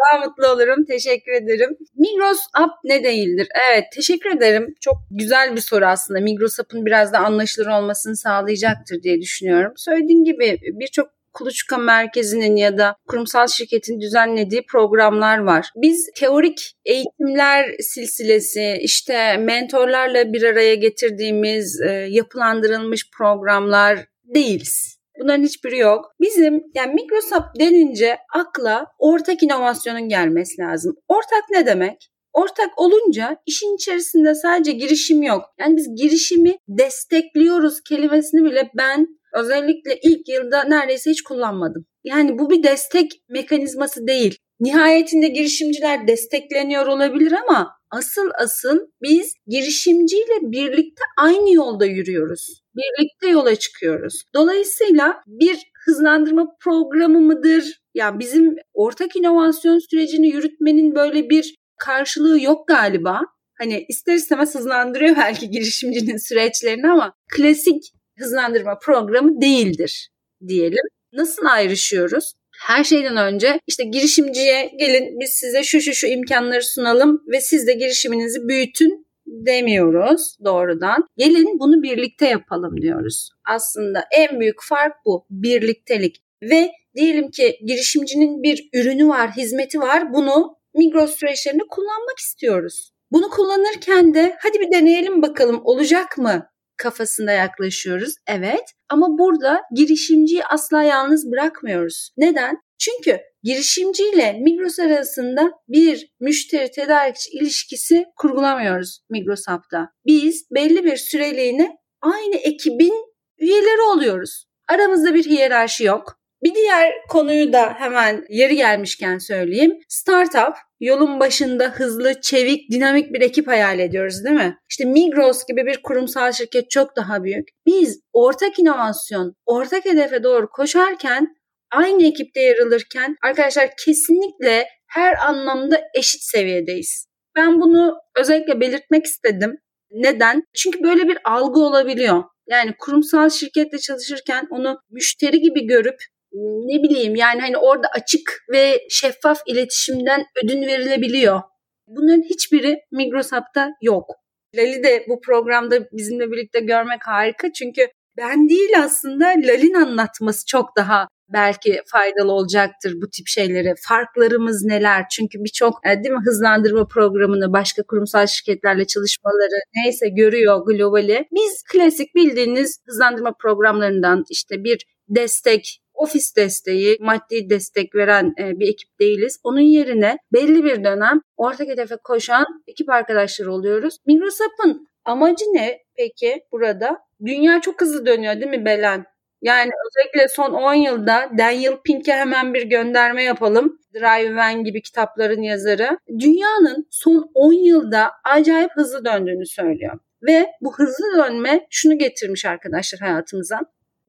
Daha 0.00 0.26
mutlu 0.26 0.48
olurum. 0.48 0.84
Teşekkür 0.84 1.32
ederim. 1.32 1.76
Migros 1.94 2.40
App 2.54 2.72
ne 2.84 3.04
değildir? 3.04 3.48
Evet 3.70 3.84
teşekkür 3.94 4.30
ederim. 4.36 4.74
Çok 4.80 4.96
güzel 5.10 5.56
bir 5.56 5.60
soru 5.60 5.86
aslında. 5.86 6.20
Migros 6.20 6.60
App'ın 6.60 6.86
biraz 6.86 7.12
da 7.12 7.18
anlaşılır 7.18 7.66
olmasını 7.66 8.16
sağlayacaktır 8.16 9.02
diye 9.02 9.20
düşünüyorum. 9.20 9.72
Söylediğim 9.76 10.24
gibi 10.24 10.58
birçok 10.62 11.08
kuluçka 11.32 11.78
merkezinin 11.78 12.56
ya 12.56 12.78
da 12.78 12.96
kurumsal 13.08 13.46
şirketin 13.46 14.00
düzenlediği 14.00 14.62
programlar 14.66 15.38
var. 15.38 15.70
Biz 15.76 16.10
teorik 16.16 16.72
eğitimler 16.84 17.74
silsilesi, 17.80 18.78
işte 18.80 19.36
mentorlarla 19.36 20.32
bir 20.32 20.42
araya 20.42 20.74
getirdiğimiz 20.74 21.80
e, 21.80 21.92
yapılandırılmış 21.92 23.10
programlar 23.18 23.98
değiliz. 24.24 24.99
Bunların 25.20 25.44
hiçbiri 25.44 25.78
yok. 25.78 26.04
Bizim 26.20 26.62
yani 26.74 26.94
Microsoft 26.94 27.58
denince 27.60 28.16
akla 28.34 28.86
ortak 28.98 29.42
inovasyonun 29.42 30.08
gelmesi 30.08 30.62
lazım. 30.62 30.94
Ortak 31.08 31.50
ne 31.50 31.66
demek? 31.66 32.10
Ortak 32.32 32.70
olunca 32.76 33.36
işin 33.46 33.74
içerisinde 33.76 34.34
sadece 34.34 34.72
girişim 34.72 35.22
yok. 35.22 35.42
Yani 35.60 35.76
biz 35.76 35.88
girişimi 35.96 36.56
destekliyoruz 36.68 37.80
kelimesini 37.88 38.44
bile 38.44 38.70
ben 38.76 39.06
özellikle 39.34 39.98
ilk 40.02 40.28
yılda 40.28 40.64
neredeyse 40.64 41.10
hiç 41.10 41.22
kullanmadım. 41.22 41.84
Yani 42.04 42.38
bu 42.38 42.50
bir 42.50 42.62
destek 42.62 43.10
mekanizması 43.28 44.06
değil. 44.06 44.38
Nihayetinde 44.60 45.28
girişimciler 45.28 46.08
destekleniyor 46.08 46.86
olabilir 46.86 47.32
ama 47.32 47.70
asıl 47.90 48.30
asıl 48.38 48.78
biz 49.02 49.34
girişimciyle 49.46 50.40
birlikte 50.42 51.02
aynı 51.18 51.52
yolda 51.54 51.86
yürüyoruz. 51.86 52.59
Birlikte 52.76 53.28
yola 53.28 53.56
çıkıyoruz. 53.56 54.22
Dolayısıyla 54.34 55.22
bir 55.26 55.58
hızlandırma 55.84 56.56
programı 56.60 57.20
mıdır? 57.20 57.80
Yani 57.94 58.18
bizim 58.18 58.56
ortak 58.74 59.16
inovasyon 59.16 59.78
sürecini 59.90 60.28
yürütmenin 60.28 60.94
böyle 60.94 61.30
bir 61.30 61.54
karşılığı 61.76 62.42
yok 62.42 62.68
galiba. 62.68 63.20
Hani 63.58 63.84
ister 63.88 64.14
istemez 64.14 64.54
hızlandırıyor 64.54 65.16
belki 65.16 65.50
girişimcinin 65.50 66.16
süreçlerini 66.28 66.90
ama 66.90 67.14
klasik 67.36 67.92
hızlandırma 68.18 68.78
programı 68.78 69.40
değildir 69.40 70.10
diyelim. 70.48 70.84
Nasıl 71.12 71.46
ayrışıyoruz? 71.46 72.32
Her 72.60 72.84
şeyden 72.84 73.16
önce 73.16 73.60
işte 73.66 73.84
girişimciye 73.84 74.70
gelin 74.78 75.20
biz 75.20 75.30
size 75.32 75.62
şu 75.62 75.80
şu 75.80 75.94
şu 75.94 76.06
imkanları 76.06 76.62
sunalım 76.62 77.22
ve 77.32 77.40
siz 77.40 77.66
de 77.66 77.72
girişiminizi 77.72 78.48
büyütün 78.48 79.06
demiyoruz 79.30 80.36
doğrudan. 80.44 81.08
Gelin 81.16 81.58
bunu 81.58 81.82
birlikte 81.82 82.26
yapalım 82.26 82.82
diyoruz. 82.82 83.30
Aslında 83.48 84.04
en 84.18 84.40
büyük 84.40 84.62
fark 84.62 84.92
bu 85.04 85.26
birliktelik 85.30 86.22
ve 86.42 86.70
diyelim 86.96 87.30
ki 87.30 87.58
girişimcinin 87.66 88.42
bir 88.42 88.68
ürünü 88.74 89.08
var, 89.08 89.30
hizmeti 89.36 89.80
var. 89.80 90.12
Bunu 90.12 90.56
Migros 90.74 91.16
süreçlerinde 91.16 91.62
kullanmak 91.70 92.18
istiyoruz. 92.18 92.92
Bunu 93.12 93.28
kullanırken 93.28 94.14
de 94.14 94.36
hadi 94.40 94.60
bir 94.60 94.72
deneyelim 94.72 95.22
bakalım 95.22 95.60
olacak 95.64 96.18
mı 96.18 96.46
kafasında 96.76 97.32
yaklaşıyoruz. 97.32 98.14
Evet 98.26 98.64
ama 98.88 99.18
burada 99.18 99.60
girişimciyi 99.74 100.44
asla 100.44 100.82
yalnız 100.82 101.30
bırakmıyoruz. 101.32 102.10
Neden? 102.16 102.56
Çünkü 102.78 103.18
girişimciyle 103.42 104.32
Migros 104.32 104.78
arasında 104.78 105.52
bir 105.68 106.10
müşteri 106.20 106.70
tedarikçi 106.70 107.30
ilişkisi 107.30 108.04
kurgulamıyoruz 108.16 109.00
Migros 109.10 109.42
Hub'da. 109.48 109.88
Biz 110.06 110.46
belli 110.54 110.84
bir 110.84 110.96
süreliğine 110.96 111.76
aynı 112.02 112.36
ekibin 112.36 112.94
üyeleri 113.38 113.82
oluyoruz. 113.82 114.44
Aramızda 114.68 115.14
bir 115.14 115.24
hiyerarşi 115.24 115.84
yok. 115.84 116.20
Bir 116.42 116.54
diğer 116.54 116.92
konuyu 117.08 117.52
da 117.52 117.74
hemen 117.78 118.24
yeri 118.28 118.56
gelmişken 118.56 119.18
söyleyeyim. 119.18 119.78
Startup 119.88 120.54
yolun 120.80 121.20
başında 121.20 121.64
hızlı, 121.64 122.20
çevik, 122.20 122.70
dinamik 122.70 123.12
bir 123.12 123.20
ekip 123.20 123.48
hayal 123.48 123.78
ediyoruz 123.78 124.24
değil 124.24 124.36
mi? 124.36 124.58
İşte 124.70 124.84
Migros 124.84 125.44
gibi 125.48 125.66
bir 125.66 125.82
kurumsal 125.82 126.32
şirket 126.32 126.70
çok 126.70 126.96
daha 126.96 127.24
büyük. 127.24 127.48
Biz 127.66 128.00
ortak 128.12 128.58
inovasyon, 128.58 129.34
ortak 129.46 129.84
hedefe 129.84 130.22
doğru 130.22 130.50
koşarken 130.50 131.36
aynı 131.72 132.06
ekipte 132.06 132.40
yer 132.40 132.58
alırken 132.58 133.16
arkadaşlar 133.22 133.70
kesinlikle 133.84 134.68
her 134.86 135.14
anlamda 135.28 135.80
eşit 135.94 136.22
seviyedeyiz. 136.22 137.06
Ben 137.36 137.60
bunu 137.60 137.96
özellikle 138.16 138.60
belirtmek 138.60 139.06
istedim. 139.06 139.56
Neden? 139.90 140.42
Çünkü 140.56 140.82
böyle 140.82 141.08
bir 141.08 141.18
algı 141.24 141.60
olabiliyor. 141.60 142.24
Yani 142.46 142.74
kurumsal 142.78 143.30
şirketle 143.30 143.78
çalışırken 143.78 144.46
onu 144.50 144.78
müşteri 144.90 145.40
gibi 145.40 145.66
görüp 145.66 145.98
ne 146.32 146.82
bileyim 146.82 147.14
yani 147.14 147.40
hani 147.40 147.56
orada 147.56 147.88
açık 147.88 148.44
ve 148.52 148.80
şeffaf 148.90 149.40
iletişimden 149.46 150.24
ödün 150.44 150.62
verilebiliyor. 150.62 151.40
Bunların 151.86 152.22
hiçbiri 152.22 152.78
Migros 152.92 153.32
Hub'da 153.32 153.70
yok. 153.82 154.10
Lali 154.56 154.82
de 154.82 155.04
bu 155.08 155.20
programda 155.20 155.90
bizimle 155.92 156.30
birlikte 156.30 156.60
görmek 156.60 157.06
harika 157.06 157.52
çünkü 157.52 157.88
ben 158.16 158.48
değil 158.48 158.70
aslında 158.78 159.24
Lal'in 159.26 159.74
anlatması 159.74 160.46
çok 160.46 160.76
daha 160.76 161.06
belki 161.32 161.80
faydalı 161.86 162.32
olacaktır 162.32 162.94
bu 163.02 163.10
tip 163.10 163.26
şeyleri. 163.26 163.74
Farklarımız 163.88 164.64
neler? 164.64 165.04
Çünkü 165.10 165.38
birçok 165.44 165.86
e, 165.86 166.04
değil 166.04 166.14
mi 166.14 166.20
hızlandırma 166.24 166.86
programını 166.86 167.52
başka 167.52 167.82
kurumsal 167.82 168.26
şirketlerle 168.26 168.86
çalışmaları 168.86 169.60
neyse 169.76 170.08
görüyor 170.08 170.66
globali. 170.66 171.26
Biz 171.32 171.62
klasik 171.72 172.14
bildiğiniz 172.14 172.80
hızlandırma 172.86 173.32
programlarından 173.40 174.24
işte 174.30 174.64
bir 174.64 174.86
destek 175.08 175.80
ofis 175.94 176.36
desteği, 176.36 176.96
maddi 177.00 177.50
destek 177.50 177.94
veren 177.94 178.34
e, 178.38 178.58
bir 178.58 178.68
ekip 178.68 179.00
değiliz. 179.00 179.40
Onun 179.44 179.60
yerine 179.60 180.18
belli 180.32 180.64
bir 180.64 180.84
dönem 180.84 181.20
ortak 181.36 181.68
hedefe 181.68 181.96
koşan 182.04 182.46
ekip 182.66 182.90
arkadaşları 182.90 183.52
oluyoruz. 183.52 183.96
Microsoft'un 184.06 184.88
amacı 185.04 185.44
ne 185.44 185.78
peki 185.96 186.42
burada? 186.52 186.98
Dünya 187.26 187.60
çok 187.60 187.80
hızlı 187.80 188.06
dönüyor 188.06 188.34
değil 188.34 188.50
mi 188.50 188.64
Belen? 188.64 189.04
Yani 189.42 189.70
özellikle 189.86 190.28
son 190.28 190.52
10 190.52 190.74
yılda 190.74 191.30
Daniel 191.38 191.76
Pink'e 191.84 192.12
hemen 192.12 192.54
bir 192.54 192.62
gönderme 192.62 193.24
yapalım. 193.24 193.78
Drive 193.94 194.36
Van 194.36 194.64
gibi 194.64 194.82
kitapların 194.82 195.42
yazarı. 195.42 195.98
Dünyanın 196.18 196.86
son 196.90 197.30
10 197.34 197.52
yılda 197.52 198.10
acayip 198.24 198.70
hızlı 198.74 199.04
döndüğünü 199.04 199.46
söylüyor. 199.46 199.98
Ve 200.22 200.46
bu 200.60 200.74
hızlı 200.74 201.04
dönme 201.16 201.66
şunu 201.70 201.98
getirmiş 201.98 202.44
arkadaşlar 202.44 203.00
hayatımıza. 203.00 203.60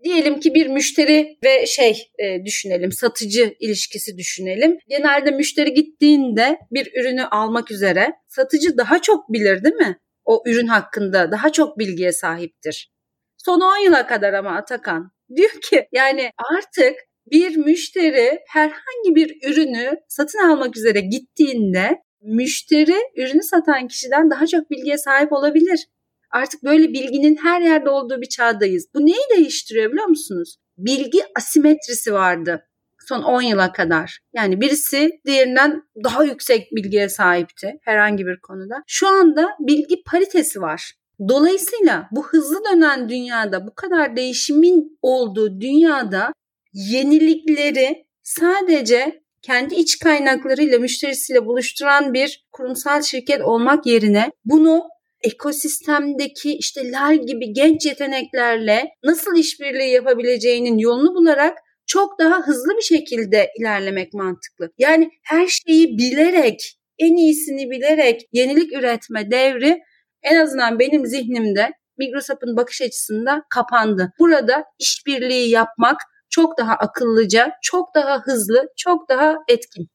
Diyelim 0.03 0.39
ki 0.39 0.53
bir 0.53 0.67
müşteri 0.67 1.37
ve 1.43 1.65
şey 1.65 2.11
e, 2.19 2.45
düşünelim, 2.45 2.91
satıcı 2.91 3.55
ilişkisi 3.59 4.17
düşünelim. 4.17 4.77
Genelde 4.87 5.31
müşteri 5.31 5.73
gittiğinde 5.73 6.59
bir 6.71 6.91
ürünü 7.01 7.25
almak 7.25 7.71
üzere 7.71 8.13
satıcı 8.27 8.77
daha 8.77 9.01
çok 9.01 9.33
bilir 9.33 9.63
değil 9.63 9.75
mi? 9.75 9.99
O 10.25 10.43
ürün 10.45 10.67
hakkında 10.67 11.31
daha 11.31 11.51
çok 11.51 11.79
bilgiye 11.79 12.11
sahiptir. 12.11 12.91
Son 13.37 13.61
10 13.61 13.77
yıla 13.77 14.07
kadar 14.07 14.33
ama 14.33 14.55
Atakan 14.55 15.11
diyor 15.35 15.61
ki 15.61 15.87
yani 15.91 16.31
artık 16.55 16.95
bir 17.31 17.57
müşteri 17.57 18.39
herhangi 18.47 19.15
bir 19.15 19.49
ürünü 19.49 19.97
satın 20.07 20.39
almak 20.39 20.77
üzere 20.77 20.99
gittiğinde 20.99 22.01
müşteri 22.21 22.95
ürünü 23.15 23.43
satan 23.43 23.87
kişiden 23.87 24.29
daha 24.29 24.47
çok 24.47 24.71
bilgiye 24.71 24.97
sahip 24.97 25.33
olabilir. 25.33 25.87
Artık 26.31 26.63
böyle 26.63 26.93
bilginin 26.93 27.35
her 27.35 27.61
yerde 27.61 27.89
olduğu 27.89 28.21
bir 28.21 28.29
çağdayız. 28.29 28.87
Bu 28.95 29.05
neyi 29.05 29.23
değiştiriyor 29.37 29.91
biliyor 29.91 30.07
musunuz? 30.07 30.55
Bilgi 30.77 31.21
asimetrisi 31.37 32.13
vardı 32.13 32.67
son 33.11 33.23
10 33.23 33.41
yıla 33.41 33.71
kadar. 33.71 34.19
Yani 34.33 34.61
birisi 34.61 35.09
diğerinden 35.25 35.83
daha 36.03 36.23
yüksek 36.23 36.71
bilgiye 36.71 37.09
sahipti 37.09 37.79
herhangi 37.81 38.25
bir 38.25 38.39
konuda. 38.39 38.83
Şu 38.87 39.07
anda 39.07 39.49
bilgi 39.59 40.03
paritesi 40.03 40.61
var. 40.61 40.93
Dolayısıyla 41.27 42.07
bu 42.11 42.27
hızlı 42.27 42.63
dönen 42.71 43.09
dünyada, 43.09 43.67
bu 43.67 43.75
kadar 43.75 44.15
değişimin 44.15 44.99
olduğu 45.01 45.61
dünyada 45.61 46.33
yenilikleri 46.73 48.05
sadece 48.23 49.21
kendi 49.41 49.75
iç 49.75 49.99
kaynaklarıyla 49.99 50.79
müşterisiyle 50.79 51.45
buluşturan 51.45 52.13
bir 52.13 52.45
kurumsal 52.51 53.01
şirket 53.01 53.41
olmak 53.41 53.85
yerine 53.85 54.31
bunu 54.45 54.83
ekosistemdeki 55.23 56.53
işte 56.53 56.91
Lal 56.91 57.15
gibi 57.15 57.53
genç 57.53 57.85
yeteneklerle 57.85 58.89
nasıl 59.03 59.37
işbirliği 59.37 59.93
yapabileceğinin 59.93 60.77
yolunu 60.77 61.15
bularak 61.15 61.57
çok 61.87 62.19
daha 62.19 62.47
hızlı 62.47 62.77
bir 62.77 62.81
şekilde 62.81 63.49
ilerlemek 63.59 64.13
mantıklı. 64.13 64.71
Yani 64.77 65.09
her 65.23 65.47
şeyi 65.47 65.97
bilerek, 65.97 66.77
en 66.99 67.15
iyisini 67.15 67.69
bilerek 67.69 68.21
yenilik 68.31 68.73
üretme 68.73 69.31
devri 69.31 69.81
en 70.23 70.35
azından 70.35 70.79
benim 70.79 71.05
zihnimde 71.05 71.71
Microsoft'un 71.97 72.57
bakış 72.57 72.81
açısında 72.81 73.43
kapandı. 73.49 74.11
Burada 74.19 74.63
işbirliği 74.79 75.49
yapmak 75.49 75.97
çok 76.29 76.57
daha 76.57 76.73
akıllıca, 76.73 77.51
çok 77.61 77.95
daha 77.95 78.21
hızlı, 78.21 78.67
çok 78.77 79.09
daha 79.09 79.35
etkin. 79.47 79.87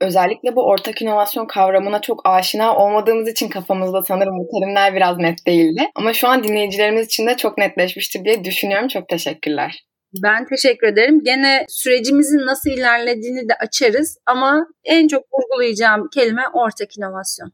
Özellikle 0.00 0.56
bu 0.56 0.66
ortak 0.66 1.02
inovasyon 1.02 1.46
kavramına 1.46 2.00
çok 2.00 2.20
aşina 2.24 2.76
olmadığımız 2.76 3.28
için 3.28 3.48
kafamızda 3.48 4.02
sanırım 4.02 4.38
bu 4.38 4.48
terimler 4.52 4.94
biraz 4.94 5.18
net 5.18 5.46
değildi. 5.46 5.82
Ama 5.94 6.12
şu 6.12 6.28
an 6.28 6.44
dinleyicilerimiz 6.44 7.06
için 7.06 7.26
de 7.26 7.36
çok 7.36 7.58
netleşmiştir 7.58 8.24
diye 8.24 8.44
düşünüyorum. 8.44 8.88
Çok 8.88 9.08
teşekkürler. 9.08 9.84
Ben 10.22 10.46
teşekkür 10.46 10.86
ederim. 10.86 11.20
Gene 11.24 11.64
sürecimizin 11.68 12.46
nasıl 12.46 12.70
ilerlediğini 12.70 13.48
de 13.48 13.54
açarız 13.60 14.18
ama 14.26 14.66
en 14.84 15.08
çok 15.08 15.22
vurgulayacağım 15.32 16.08
kelime 16.14 16.42
ortak 16.54 16.98
inovasyon. 16.98 17.52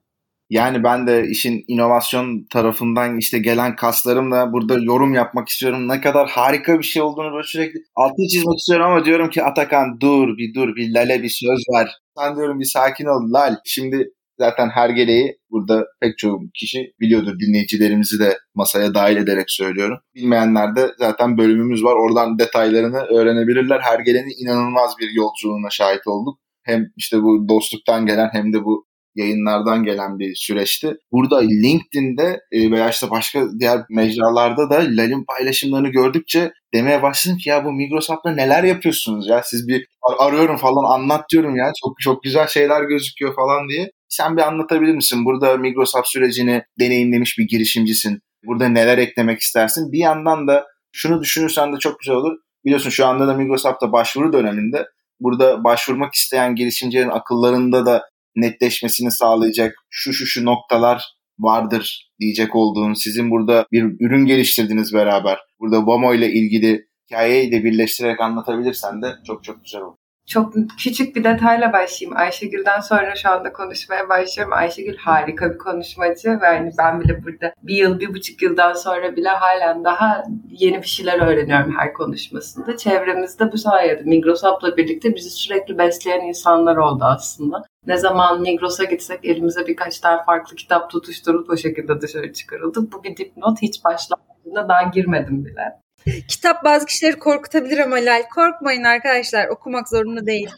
Yani 0.50 0.84
ben 0.84 1.06
de 1.06 1.28
işin 1.28 1.64
inovasyon 1.68 2.46
tarafından 2.50 3.18
işte 3.18 3.38
gelen 3.38 3.76
kaslarımla 3.76 4.52
burada 4.52 4.78
yorum 4.78 5.14
yapmak 5.14 5.48
istiyorum. 5.48 5.88
Ne 5.88 6.00
kadar 6.00 6.28
harika 6.28 6.78
bir 6.78 6.84
şey 6.84 7.02
olduğunu 7.02 7.32
böyle 7.32 7.46
sürekli 7.46 7.80
altını 7.96 8.26
çizmek 8.26 8.58
istiyorum 8.58 8.86
ama 8.86 9.04
diyorum 9.04 9.30
ki 9.30 9.42
Atakan 9.42 10.00
dur 10.00 10.36
bir 10.36 10.54
dur 10.54 10.76
bir 10.76 10.94
Lale 10.94 11.22
bir 11.22 11.28
söz 11.28 11.60
ver. 11.74 11.90
Sen 12.18 12.36
diyorum 12.36 12.60
bir 12.60 12.64
sakin 12.64 13.04
ol 13.04 13.32
Lal. 13.32 13.56
Şimdi 13.64 14.10
zaten 14.38 14.68
her 14.68 14.90
geleği 14.90 15.36
burada 15.50 15.84
pek 16.00 16.18
çoğu 16.18 16.40
kişi 16.54 16.92
biliyordur 17.00 17.38
dinleyicilerimizi 17.40 18.20
de 18.20 18.38
masaya 18.54 18.94
dahil 18.94 19.16
ederek 19.16 19.50
söylüyorum. 19.50 19.98
Bilmeyenler 20.14 20.76
de 20.76 20.90
zaten 20.98 21.38
bölümümüz 21.38 21.84
var. 21.84 21.94
Oradan 21.96 22.38
detaylarını 22.38 22.98
öğrenebilirler. 22.98 23.80
Her 23.80 23.98
gelenin 23.98 24.44
inanılmaz 24.44 24.94
bir 25.00 25.10
yolculuğuna 25.14 25.70
şahit 25.70 26.06
olduk. 26.06 26.38
Hem 26.62 26.86
işte 26.96 27.22
bu 27.22 27.48
dostluktan 27.48 28.06
gelen 28.06 28.28
hem 28.32 28.52
de 28.52 28.64
bu 28.64 28.89
yayınlardan 29.14 29.84
gelen 29.84 30.18
bir 30.18 30.34
süreçti. 30.34 30.94
Burada 31.12 31.38
LinkedIn'de 31.40 32.40
e, 32.52 32.70
veya 32.70 32.90
işte 32.90 33.10
başka 33.10 33.46
diğer 33.60 33.80
mecralarda 33.90 34.70
da 34.70 34.76
Lal'in 34.76 35.24
paylaşımlarını 35.24 35.88
gördükçe 35.88 36.52
demeye 36.74 37.02
başladım 37.02 37.38
ki 37.38 37.48
ya 37.48 37.64
bu 37.64 37.72
Microsoft'ta 37.72 38.30
neler 38.30 38.64
yapıyorsunuz 38.64 39.28
ya 39.28 39.42
siz 39.44 39.68
bir 39.68 39.86
arıyorum 40.18 40.56
falan 40.56 40.94
anlat 40.94 41.24
diyorum 41.32 41.56
ya 41.56 41.72
çok 41.84 42.00
çok 42.00 42.22
güzel 42.22 42.46
şeyler 42.46 42.82
gözüküyor 42.82 43.34
falan 43.34 43.68
diye. 43.68 43.90
Sen 44.08 44.36
bir 44.36 44.42
anlatabilir 44.42 44.94
misin? 44.94 45.24
Burada 45.24 45.56
Microsoft 45.56 46.08
sürecini 46.08 46.62
deneyimlemiş 46.80 47.38
bir 47.38 47.48
girişimcisin. 47.48 48.20
Burada 48.46 48.68
neler 48.68 48.98
eklemek 48.98 49.40
istersin? 49.40 49.92
Bir 49.92 49.98
yandan 49.98 50.48
da 50.48 50.66
şunu 50.92 51.20
düşünürsen 51.22 51.72
de 51.72 51.78
çok 51.78 52.00
güzel 52.00 52.16
olur. 52.16 52.36
Biliyorsun 52.64 52.90
şu 52.90 53.06
anda 53.06 53.28
da 53.28 53.34
Microsoft'ta 53.34 53.92
başvuru 53.92 54.32
döneminde 54.32 54.86
burada 55.20 55.64
başvurmak 55.64 56.14
isteyen 56.14 56.54
girişimcilerin 56.54 57.08
akıllarında 57.08 57.86
da 57.86 58.02
netleşmesini 58.36 59.10
sağlayacak 59.10 59.74
şu 59.90 60.12
şu 60.12 60.26
şu 60.26 60.44
noktalar 60.44 61.02
vardır 61.38 62.10
diyecek 62.20 62.56
olduğun, 62.56 62.94
sizin 62.94 63.30
burada 63.30 63.66
bir 63.72 63.82
ürün 63.82 64.26
geliştirdiniz 64.26 64.94
beraber. 64.94 65.38
Burada 65.60 65.86
Vamo 65.86 66.14
ile 66.14 66.32
ilgili 66.32 66.86
hikayeyi 67.06 67.52
de 67.52 67.64
birleştirerek 67.64 68.20
anlatabilirsen 68.20 69.02
de 69.02 69.14
çok 69.26 69.44
çok 69.44 69.64
güzel 69.64 69.80
olur. 69.80 69.99
Çok 70.30 70.54
küçük 70.78 71.16
bir 71.16 71.24
detayla 71.24 71.72
başlayayım. 71.72 72.18
Ayşegül'den 72.18 72.80
sonra 72.80 73.14
şu 73.16 73.30
anda 73.30 73.52
konuşmaya 73.52 74.08
başlıyorum. 74.08 74.52
Ayşegül 74.52 74.96
harika 74.96 75.52
bir 75.52 75.58
konuşmacı 75.58 76.40
ve 76.40 76.46
yani 76.46 76.72
ben 76.78 77.00
bile 77.00 77.24
burada 77.24 77.54
bir 77.62 77.76
yıl, 77.76 78.00
bir 78.00 78.14
buçuk 78.14 78.42
yıldan 78.42 78.72
sonra 78.72 79.16
bile 79.16 79.28
halen 79.28 79.84
daha 79.84 80.24
yeni 80.50 80.82
bir 80.82 80.86
şeyler 80.86 81.26
öğreniyorum 81.26 81.76
her 81.78 81.92
konuşmasında. 81.92 82.76
Çevremizde 82.76 83.52
bu 83.52 83.58
sayede 83.58 84.02
Migrosop'la 84.02 84.76
birlikte 84.76 85.14
bizi 85.14 85.30
sürekli 85.30 85.78
besleyen 85.78 86.20
insanlar 86.20 86.76
oldu 86.76 87.04
aslında. 87.04 87.64
Ne 87.86 87.96
zaman 87.96 88.40
Migros'a 88.40 88.84
gitsek 88.84 89.24
elimize 89.24 89.66
birkaç 89.66 90.00
tane 90.00 90.24
farklı 90.24 90.56
kitap 90.56 90.90
tutuşturup 90.90 91.50
o 91.50 91.56
şekilde 91.56 92.00
dışarı 92.00 92.32
çıkarıldı. 92.32 92.92
Bu 92.92 93.04
bir 93.04 93.16
dipnot 93.16 93.62
hiç 93.62 93.84
başlangıcında 93.84 94.68
daha 94.68 94.82
girmedim 94.82 95.44
bile. 95.44 95.80
Kitap 96.28 96.64
bazı 96.64 96.86
kişileri 96.86 97.18
korkutabilir 97.18 97.78
ama 97.78 97.96
Lal 97.96 98.22
korkmayın 98.34 98.84
arkadaşlar 98.84 99.48
okumak 99.48 99.88
zorunda 99.88 100.26
değil. 100.26 100.50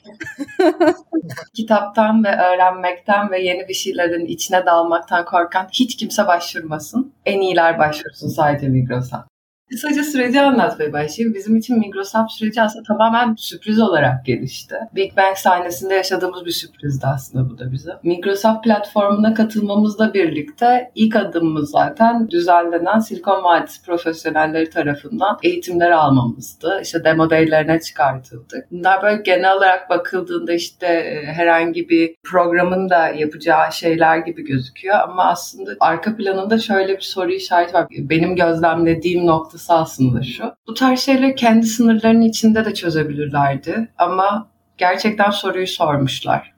Kitaptan 1.54 2.24
ve 2.24 2.28
öğrenmekten 2.28 3.30
ve 3.30 3.42
yeni 3.42 3.68
bir 3.68 3.74
şeylerin 3.74 4.26
içine 4.26 4.66
dalmaktan 4.66 5.24
korkan 5.24 5.68
hiç 5.72 5.96
kimse 5.96 6.26
başvurmasın. 6.26 7.12
En 7.26 7.40
iyiler 7.40 7.78
başvursun 7.78 8.28
sadece 8.28 8.68
Migros'a. 8.68 9.31
Kısaca 9.72 10.04
süreci 10.04 10.40
anlatmaya 10.40 10.92
başlayayım. 10.92 11.34
Bizim 11.34 11.56
için 11.56 11.78
Microsoft 11.78 12.32
süreci 12.32 12.62
aslında 12.62 12.82
tamamen 12.82 13.34
sürpriz 13.38 13.80
olarak 13.80 14.26
gelişti. 14.26 14.74
Big 14.94 15.16
Bang 15.16 15.36
sahnesinde 15.36 15.94
yaşadığımız 15.94 16.44
bir 16.44 16.50
sürprizdi 16.50 17.06
aslında 17.06 17.50
bu 17.50 17.58
da 17.58 17.72
bize. 17.72 17.90
Microsoft 18.02 18.64
platformuna 18.64 19.34
katılmamızla 19.34 20.14
birlikte 20.14 20.90
ilk 20.94 21.16
adımımız 21.16 21.70
zaten 21.70 22.30
düzenlenen 22.30 22.98
Silikon 22.98 23.44
Vadisi 23.44 23.82
profesyonelleri 23.82 24.70
tarafından 24.70 25.38
eğitimler 25.42 25.90
almamızdı. 25.90 26.80
İşte 26.82 27.04
demo 27.04 27.30
day'lerine 27.30 27.80
çıkartıldık. 27.80 28.70
Bunlar 28.70 29.02
böyle 29.02 29.22
genel 29.22 29.56
olarak 29.56 29.90
bakıldığında 29.90 30.52
işte 30.52 30.86
e, 30.86 31.24
herhangi 31.24 31.88
bir 31.88 32.14
programın 32.24 32.90
da 32.90 33.08
yapacağı 33.08 33.72
şeyler 33.72 34.18
gibi 34.18 34.44
gözüküyor 34.44 34.96
ama 35.00 35.24
aslında 35.24 35.70
arka 35.80 36.16
planında 36.16 36.58
şöyle 36.58 36.96
bir 36.96 37.02
soru 37.02 37.32
işareti 37.32 37.74
var. 37.74 37.86
Benim 37.90 38.36
gözlemlediğim 38.36 39.26
nokta 39.26 39.61
noktası 39.62 39.72
aslında 39.72 40.22
şu. 40.22 40.44
Bu 40.66 40.74
tarz 40.74 41.00
şeyleri 41.00 41.34
kendi 41.34 41.66
sınırlarının 41.66 42.22
içinde 42.22 42.64
de 42.64 42.74
çözebilirlerdi 42.74 43.88
ama 43.98 44.48
gerçekten 44.78 45.30
soruyu 45.30 45.66
sormuşlar. 45.66 46.52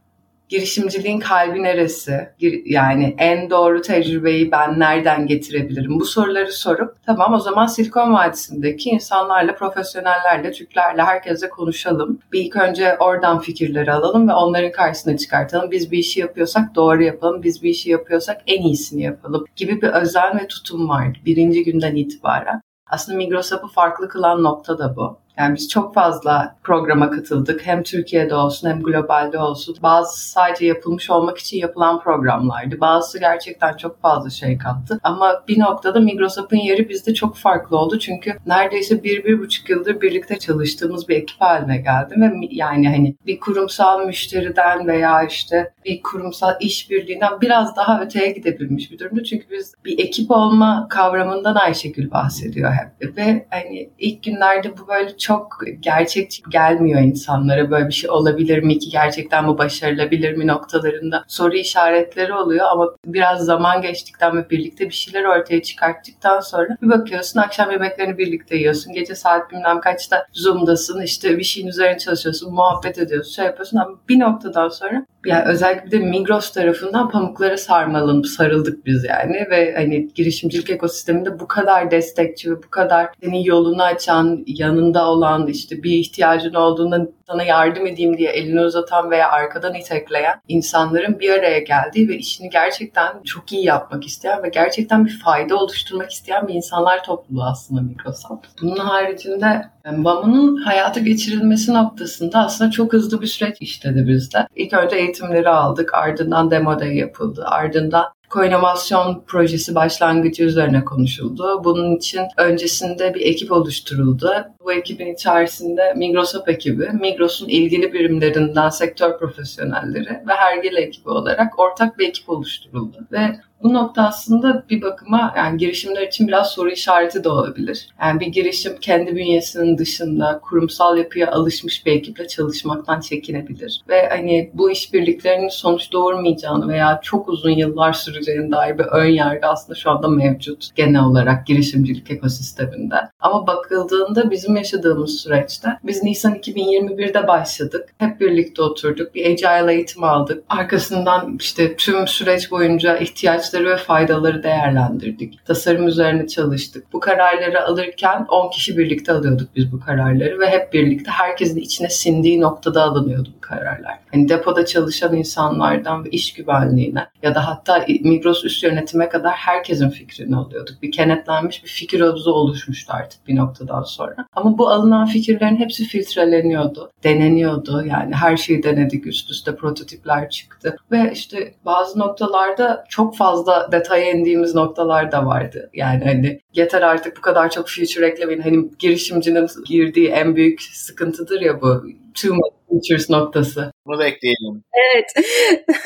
Girişimciliğin 0.48 1.20
kalbi 1.20 1.62
neresi? 1.62 2.28
Yani 2.64 3.14
en 3.18 3.50
doğru 3.50 3.82
tecrübeyi 3.82 4.52
ben 4.52 4.80
nereden 4.80 5.26
getirebilirim? 5.26 6.00
Bu 6.00 6.04
soruları 6.04 6.52
sorup 6.52 6.96
tamam 7.06 7.34
o 7.34 7.38
zaman 7.38 7.66
Silikon 7.66 8.12
Vadisi'ndeki 8.12 8.90
insanlarla, 8.90 9.54
profesyonellerle, 9.54 10.52
Türklerle, 10.52 11.02
herkese 11.02 11.48
konuşalım. 11.48 12.18
Bir 12.32 12.44
ilk 12.44 12.56
önce 12.56 12.96
oradan 12.98 13.40
fikirleri 13.40 13.92
alalım 13.92 14.28
ve 14.28 14.32
onların 14.32 14.72
karşısına 14.72 15.16
çıkartalım. 15.16 15.70
Biz 15.70 15.90
bir 15.90 15.98
işi 15.98 16.20
yapıyorsak 16.20 16.74
doğru 16.74 17.02
yapalım. 17.02 17.42
Biz 17.42 17.62
bir 17.62 17.70
işi 17.70 17.90
yapıyorsak 17.90 18.42
en 18.46 18.62
iyisini 18.62 19.02
yapalım 19.02 19.44
gibi 19.56 19.82
bir 19.82 19.88
özen 19.88 20.38
ve 20.38 20.48
tutum 20.48 20.88
vardı 20.88 21.18
birinci 21.26 21.64
günden 21.64 21.96
itibaren. 21.96 22.60
Aslında 22.94 23.18
Migrosap'ı 23.18 23.68
farklı 23.68 24.08
kılan 24.08 24.42
nokta 24.42 24.78
da 24.78 24.96
bu. 24.96 25.18
Yani 25.38 25.54
biz 25.54 25.68
çok 25.68 25.94
fazla 25.94 26.56
programa 26.62 27.10
katıldık. 27.10 27.66
Hem 27.66 27.82
Türkiye'de 27.82 28.34
olsun 28.34 28.68
hem 28.68 28.82
globalde 28.82 29.38
olsun. 29.38 29.76
Bazı 29.82 30.30
sadece 30.30 30.66
yapılmış 30.66 31.10
olmak 31.10 31.38
için 31.38 31.58
yapılan 31.58 32.00
programlardı. 32.00 32.80
Bazısı 32.80 33.20
gerçekten 33.20 33.76
çok 33.76 34.00
fazla 34.02 34.30
şey 34.30 34.58
kattı. 34.58 35.00
Ama 35.02 35.44
bir 35.48 35.60
noktada 35.60 36.00
Migros 36.00 36.38
Up'ın 36.38 36.56
yeri 36.56 36.88
bizde 36.88 37.14
çok 37.14 37.36
farklı 37.36 37.78
oldu. 37.78 37.98
Çünkü 37.98 38.32
neredeyse 38.46 39.04
bir, 39.04 39.24
bir 39.24 39.38
buçuk 39.38 39.70
yıldır 39.70 40.00
birlikte 40.00 40.38
çalıştığımız 40.38 41.08
bir 41.08 41.16
ekip 41.16 41.40
haline 41.40 41.76
geldim. 41.76 42.22
Ve 42.22 42.48
yani 42.50 42.88
hani 42.88 43.16
bir 43.26 43.40
kurumsal 43.40 44.06
müşteriden 44.06 44.86
veya 44.86 45.22
işte 45.22 45.72
bir 45.84 46.02
kurumsal 46.02 46.54
işbirliğinden 46.60 47.40
biraz 47.40 47.76
daha 47.76 48.00
öteye 48.02 48.32
gidebilmiş 48.32 48.92
bir 48.92 48.98
durumda. 48.98 49.24
Çünkü 49.24 49.50
biz 49.50 49.74
bir 49.84 49.98
ekip 49.98 50.30
olma 50.30 50.86
kavramından 50.90 51.54
Ayşegül 51.54 52.10
bahsediyor 52.10 52.72
hep. 52.72 53.16
Ve 53.16 53.46
hani 53.50 53.90
ilk 53.98 54.22
günlerde 54.22 54.78
bu 54.78 54.88
böyle 54.88 55.16
çok 55.24 55.58
gerçekçi 55.80 56.42
gelmiyor 56.50 57.00
insanlara. 57.00 57.70
Böyle 57.70 57.88
bir 57.88 57.92
şey 57.92 58.10
olabilir 58.10 58.62
mi 58.62 58.78
ki 58.78 58.90
gerçekten 58.90 59.48
bu 59.48 59.58
başarılabilir 59.58 60.36
mi 60.36 60.46
noktalarında 60.46 61.24
soru 61.28 61.56
işaretleri 61.56 62.34
oluyor 62.34 62.66
ama 62.72 62.88
biraz 63.06 63.44
zaman 63.44 63.82
geçtikten 63.82 64.36
ve 64.36 64.50
birlikte 64.50 64.84
bir 64.84 64.94
şeyler 64.94 65.24
ortaya 65.24 65.62
çıkarttıktan 65.62 66.40
sonra 66.40 66.68
bir 66.82 66.88
bakıyorsun 66.88 67.40
akşam 67.40 67.70
yemeklerini 67.70 68.18
birlikte 68.18 68.56
yiyorsun. 68.56 68.92
Gece 68.92 69.14
saat 69.14 69.52
bilmem 69.52 69.80
kaçta 69.80 70.26
Zoom'dasın 70.32 71.02
işte 71.02 71.38
bir 71.38 71.44
şeyin 71.44 71.66
üzerine 71.66 71.98
çalışıyorsun, 71.98 72.54
muhabbet 72.54 72.98
ediyorsun, 72.98 73.32
şey 73.32 73.44
yapıyorsun 73.44 73.78
ama 73.78 73.98
bir 74.08 74.20
noktadan 74.20 74.68
sonra 74.68 75.06
yani 75.26 75.44
özellikle 75.48 75.90
de 75.90 75.98
Migros 75.98 76.52
tarafından 76.52 77.10
pamuklara 77.10 77.56
sarmalanıp 77.56 78.26
sarıldık 78.26 78.86
biz 78.86 79.04
yani 79.04 79.46
ve 79.50 79.74
hani 79.76 80.08
girişimcilik 80.14 80.70
ekosisteminde 80.70 81.40
bu 81.40 81.48
kadar 81.48 81.90
destekçi 81.90 82.50
ve 82.50 82.56
bu 82.56 82.70
kadar 82.70 83.08
senin 83.22 83.44
yolunu 83.44 83.82
açan, 83.82 84.44
yanında 84.46 85.00
olan 85.14 85.46
işte 85.46 85.82
bir 85.82 85.92
ihtiyacın 85.92 86.54
olduğunda 86.54 87.06
sana 87.26 87.42
yardım 87.42 87.86
edeyim 87.86 88.18
diye 88.18 88.30
elini 88.30 88.60
uzatan 88.60 89.10
veya 89.10 89.30
arkadan 89.30 89.74
itekleyen 89.74 90.40
insanların 90.48 91.20
bir 91.20 91.30
araya 91.30 91.58
geldiği 91.58 92.08
ve 92.08 92.16
işini 92.16 92.50
gerçekten 92.50 93.22
çok 93.24 93.52
iyi 93.52 93.64
yapmak 93.64 94.06
isteyen 94.06 94.42
ve 94.42 94.48
gerçekten 94.48 95.06
bir 95.06 95.20
fayda 95.24 95.56
oluşturmak 95.56 96.10
isteyen 96.10 96.48
bir 96.48 96.54
insanlar 96.54 97.04
topluluğu 97.04 97.44
aslında 97.44 97.80
Microsoft. 97.80 98.46
Bunun 98.62 98.76
haricinde 98.76 99.70
BAM'ın 99.86 100.56
hayata 100.56 101.00
geçirilmesi 101.00 101.74
noktasında 101.74 102.38
aslında 102.38 102.70
çok 102.70 102.92
hızlı 102.92 103.20
bir 103.22 103.26
süreç 103.26 103.56
işledi 103.60 104.08
bizde. 104.08 104.46
İlk 104.56 104.72
önce 104.72 104.96
eğitimleri 104.96 105.48
aldık, 105.48 105.94
ardından 105.94 106.50
demo 106.50 106.78
day 106.78 106.96
yapıldı, 106.96 107.44
ardından 107.46 108.04
koinomasyon 108.34 109.22
projesi 109.26 109.74
başlangıcı 109.74 110.44
üzerine 110.44 110.84
konuşuldu. 110.84 111.64
Bunun 111.64 111.96
için 111.96 112.22
öncesinde 112.36 113.14
bir 113.14 113.20
ekip 113.20 113.52
oluşturuldu. 113.52 114.32
Bu 114.64 114.72
ekibin 114.72 115.14
içerisinde 115.14 115.94
Migrosop 115.96 116.48
ekibi, 116.48 116.90
Migros'un 117.00 117.48
ilgili 117.48 117.92
birimlerinden 117.92 118.68
sektör 118.68 119.18
profesyonelleri 119.18 120.10
ve 120.28 120.32
Hergele 120.34 120.80
ekibi 120.80 121.10
olarak 121.10 121.58
ortak 121.58 121.98
bir 121.98 122.08
ekip 122.08 122.28
oluşturuldu. 122.28 122.96
Ve 123.12 123.36
bu 123.64 123.74
nokta 123.74 124.02
aslında 124.02 124.64
bir 124.70 124.82
bakıma 124.82 125.34
yani 125.36 125.56
girişimler 125.56 126.06
için 126.06 126.28
biraz 126.28 126.50
soru 126.50 126.70
işareti 126.70 127.24
de 127.24 127.28
olabilir. 127.28 127.88
Yani 128.00 128.20
bir 128.20 128.26
girişim 128.26 128.76
kendi 128.80 129.16
bünyesinin 129.16 129.78
dışında 129.78 130.40
kurumsal 130.42 130.96
yapıya 130.96 131.30
alışmış 131.32 131.86
bir 131.86 131.92
ekiple 131.92 132.28
çalışmaktan 132.28 133.00
çekinebilir. 133.00 133.80
Ve 133.88 134.08
hani 134.08 134.50
bu 134.54 134.70
işbirliklerinin 134.70 135.48
sonuç 135.48 135.92
doğurmayacağını 135.92 136.68
veya 136.68 137.00
çok 137.02 137.28
uzun 137.28 137.50
yıllar 137.50 137.92
süreceğine 137.92 138.50
dair 138.50 138.78
bir 138.78 138.84
ön 138.84 139.08
yargı 139.08 139.46
aslında 139.46 139.78
şu 139.78 139.90
anda 139.90 140.08
mevcut 140.08 140.76
genel 140.76 141.04
olarak 141.04 141.46
girişimcilik 141.46 142.10
ekosisteminde. 142.10 142.96
Ama 143.20 143.46
bakıldığında 143.46 144.30
bizim 144.30 144.56
yaşadığımız 144.56 145.20
süreçte 145.20 145.68
biz 145.84 146.02
Nisan 146.02 146.34
2021'de 146.34 147.28
başladık. 147.28 147.88
Hep 147.98 148.20
birlikte 148.20 148.62
oturduk. 148.62 149.14
Bir 149.14 149.26
agile 149.26 149.72
eğitim 149.72 150.04
aldık. 150.04 150.44
Arkasından 150.48 151.36
işte 151.40 151.76
tüm 151.76 152.06
süreç 152.06 152.50
boyunca 152.50 152.96
ihtiyaçları 152.96 153.53
ihtiyaçları 153.54 153.70
ve 153.70 153.76
faydaları 153.76 154.42
değerlendirdik. 154.42 155.46
Tasarım 155.46 155.88
üzerine 155.88 156.26
çalıştık. 156.26 156.92
Bu 156.92 157.00
kararları 157.00 157.66
alırken 157.66 158.26
10 158.28 158.50
kişi 158.50 158.78
birlikte 158.78 159.12
alıyorduk 159.12 159.48
biz 159.56 159.72
bu 159.72 159.80
kararları 159.80 160.38
ve 160.40 160.50
hep 160.50 160.72
birlikte 160.72 161.10
herkesin 161.10 161.60
içine 161.60 161.88
sindiği 161.88 162.40
noktada 162.40 162.82
alınıyordu 162.82 163.28
bu 163.36 163.40
kararlar. 163.40 163.98
Hani 164.12 164.28
depoda 164.28 164.66
çalışan 164.66 165.16
insanlardan 165.16 166.04
ve 166.04 166.10
iş 166.10 166.32
güvenliğine 166.32 167.06
ya 167.22 167.34
da 167.34 167.48
hatta 167.48 167.86
Migros 168.00 168.44
üst 168.44 168.62
yönetime 168.62 169.08
kadar 169.08 169.32
herkesin 169.32 169.90
fikrini 169.90 170.36
alıyorduk. 170.36 170.82
Bir 170.82 170.92
kenetlenmiş 170.92 171.64
bir 171.64 171.68
fikir 171.68 172.00
havuzu 172.00 172.30
oluşmuştu 172.30 172.92
artık 172.96 173.28
bir 173.28 173.36
noktadan 173.36 173.82
sonra. 173.82 174.26
Ama 174.36 174.58
bu 174.58 174.68
alınan 174.68 175.06
fikirlerin 175.06 175.56
hepsi 175.56 175.84
filtreleniyordu, 175.84 176.90
deneniyordu. 177.04 177.84
Yani 177.86 178.14
her 178.14 178.36
şeyi 178.36 178.62
denedik, 178.62 179.06
üst 179.06 179.30
üste 179.30 179.56
prototipler 179.56 180.30
çıktı. 180.30 180.76
Ve 180.92 181.10
işte 181.12 181.54
bazı 181.64 181.98
noktalarda 181.98 182.84
çok 182.88 183.16
fazla 183.16 183.33
fazla 183.34 183.72
detaya 183.72 184.10
indiğimiz 184.10 184.54
noktalar 184.54 185.12
da 185.12 185.26
vardı. 185.26 185.70
Yani 185.74 186.04
hani 186.04 186.40
yeter 186.54 186.82
artık 186.82 187.16
bu 187.16 187.20
kadar 187.20 187.50
çok 187.50 187.68
feature 187.68 188.06
eklemeyin. 188.06 188.40
Hani 188.40 188.68
girişimcinin 188.78 189.48
girdiği 189.66 190.08
en 190.08 190.36
büyük 190.36 190.62
sıkıntıdır 190.62 191.40
ya 191.40 191.60
bu 191.60 191.82
too 192.14 192.34
much 192.34 192.54
features 192.68 193.10
noktası. 193.10 193.72
Bunu 193.86 193.98
da 193.98 194.06
ekleyelim. 194.06 194.64
Evet. 194.92 195.26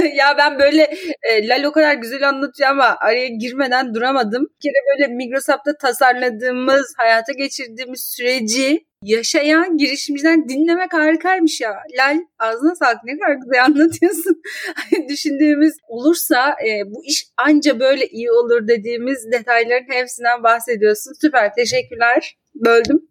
ya 0.17 0.35
ben 0.39 0.59
böyle 0.59 0.83
e, 1.23 1.49
Lal 1.49 1.65
o 1.65 1.73
kadar 1.73 1.95
güzel 1.95 2.29
anlatıyor 2.29 2.71
ama 2.71 2.97
araya 3.01 3.29
girmeden 3.29 3.95
duramadım. 3.95 4.43
Bir 4.43 4.61
kere 4.63 4.83
böyle 4.93 5.15
Microsoft'ta 5.15 5.77
tasarladığımız, 5.81 6.95
hayata 6.97 7.33
geçirdiğimiz 7.33 8.15
süreci 8.17 8.88
yaşayan 9.03 9.77
girişimciler 9.77 10.49
dinlemek 10.49 10.93
harikaymış 10.93 11.61
ya. 11.61 11.75
Lal 11.99 12.19
ağzına 12.39 12.75
sağlık 12.75 13.05
ne 13.05 13.19
kadar 13.19 13.35
güzel 13.35 13.65
anlatıyorsun. 13.65 14.43
Düşündüğümüz 15.09 15.75
olursa 15.89 16.51
e, 16.51 16.91
bu 16.91 17.05
iş 17.05 17.27
anca 17.37 17.81
böyle 17.81 18.07
iyi 18.07 18.33
olur 18.33 18.69
dediğimiz 18.69 19.33
detayların 19.33 19.93
hepsinden 19.93 20.43
bahsediyorsun. 20.43 21.13
Süper 21.21 21.55
teşekkürler. 21.55 22.37
Böldüm. 22.55 23.09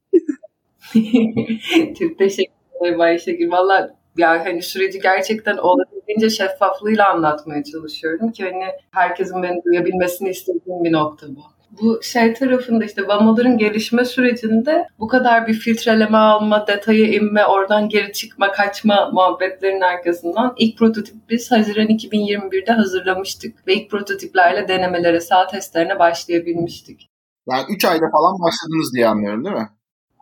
Çok 2.00 2.18
teşekkür 2.18 2.54
ederim 2.82 3.02
Ayşegül. 3.02 3.52
Valla 3.52 3.98
yani 4.18 4.44
hani 4.44 4.62
süreci 4.62 5.00
gerçekten 5.00 5.58
olabildiğince 5.58 6.30
şeffaflığıyla 6.30 7.10
anlatmaya 7.10 7.64
çalışıyorum 7.64 8.32
ki 8.32 8.44
hani 8.44 8.64
herkesin 8.92 9.44
beni 9.44 9.64
duyabilmesini 9.64 10.30
istediğim 10.30 10.84
bir 10.84 10.92
nokta 10.92 11.28
bu 11.28 11.57
bu 11.82 12.04
şey 12.04 12.34
tarafında 12.34 12.86
işte 12.86 13.08
VAMO'ların 13.08 13.58
gelişme 13.58 14.06
sürecinde 14.06 14.88
bu 15.00 15.08
kadar 15.08 15.48
bir 15.48 15.54
filtreleme 15.54 16.18
alma, 16.18 16.68
detaya 16.68 17.08
inme, 17.08 17.46
oradan 17.46 17.90
geri 17.90 18.14
çıkma, 18.14 18.52
kaçma 18.52 19.10
muhabbetlerin 19.14 19.82
arkasından 19.82 20.54
ilk 20.58 20.78
prototip 20.78 21.16
biz 21.30 21.52
Haziran 21.52 21.88
2021'de 21.88 22.72
hazırlamıştık 22.72 23.68
ve 23.68 23.76
ilk 23.76 23.92
prototiplerle 23.92 24.68
denemelere, 24.68 25.22
sağ 25.22 25.48
testlerine 25.48 26.00
başlayabilmiştik. 26.00 27.10
Yani 27.50 27.66
3 27.70 27.86
ayda 27.86 28.06
falan 28.12 28.36
başladınız 28.40 28.94
diye 28.96 29.08
anlıyorum 29.08 29.46
değil 29.46 29.56
mi? 29.56 29.70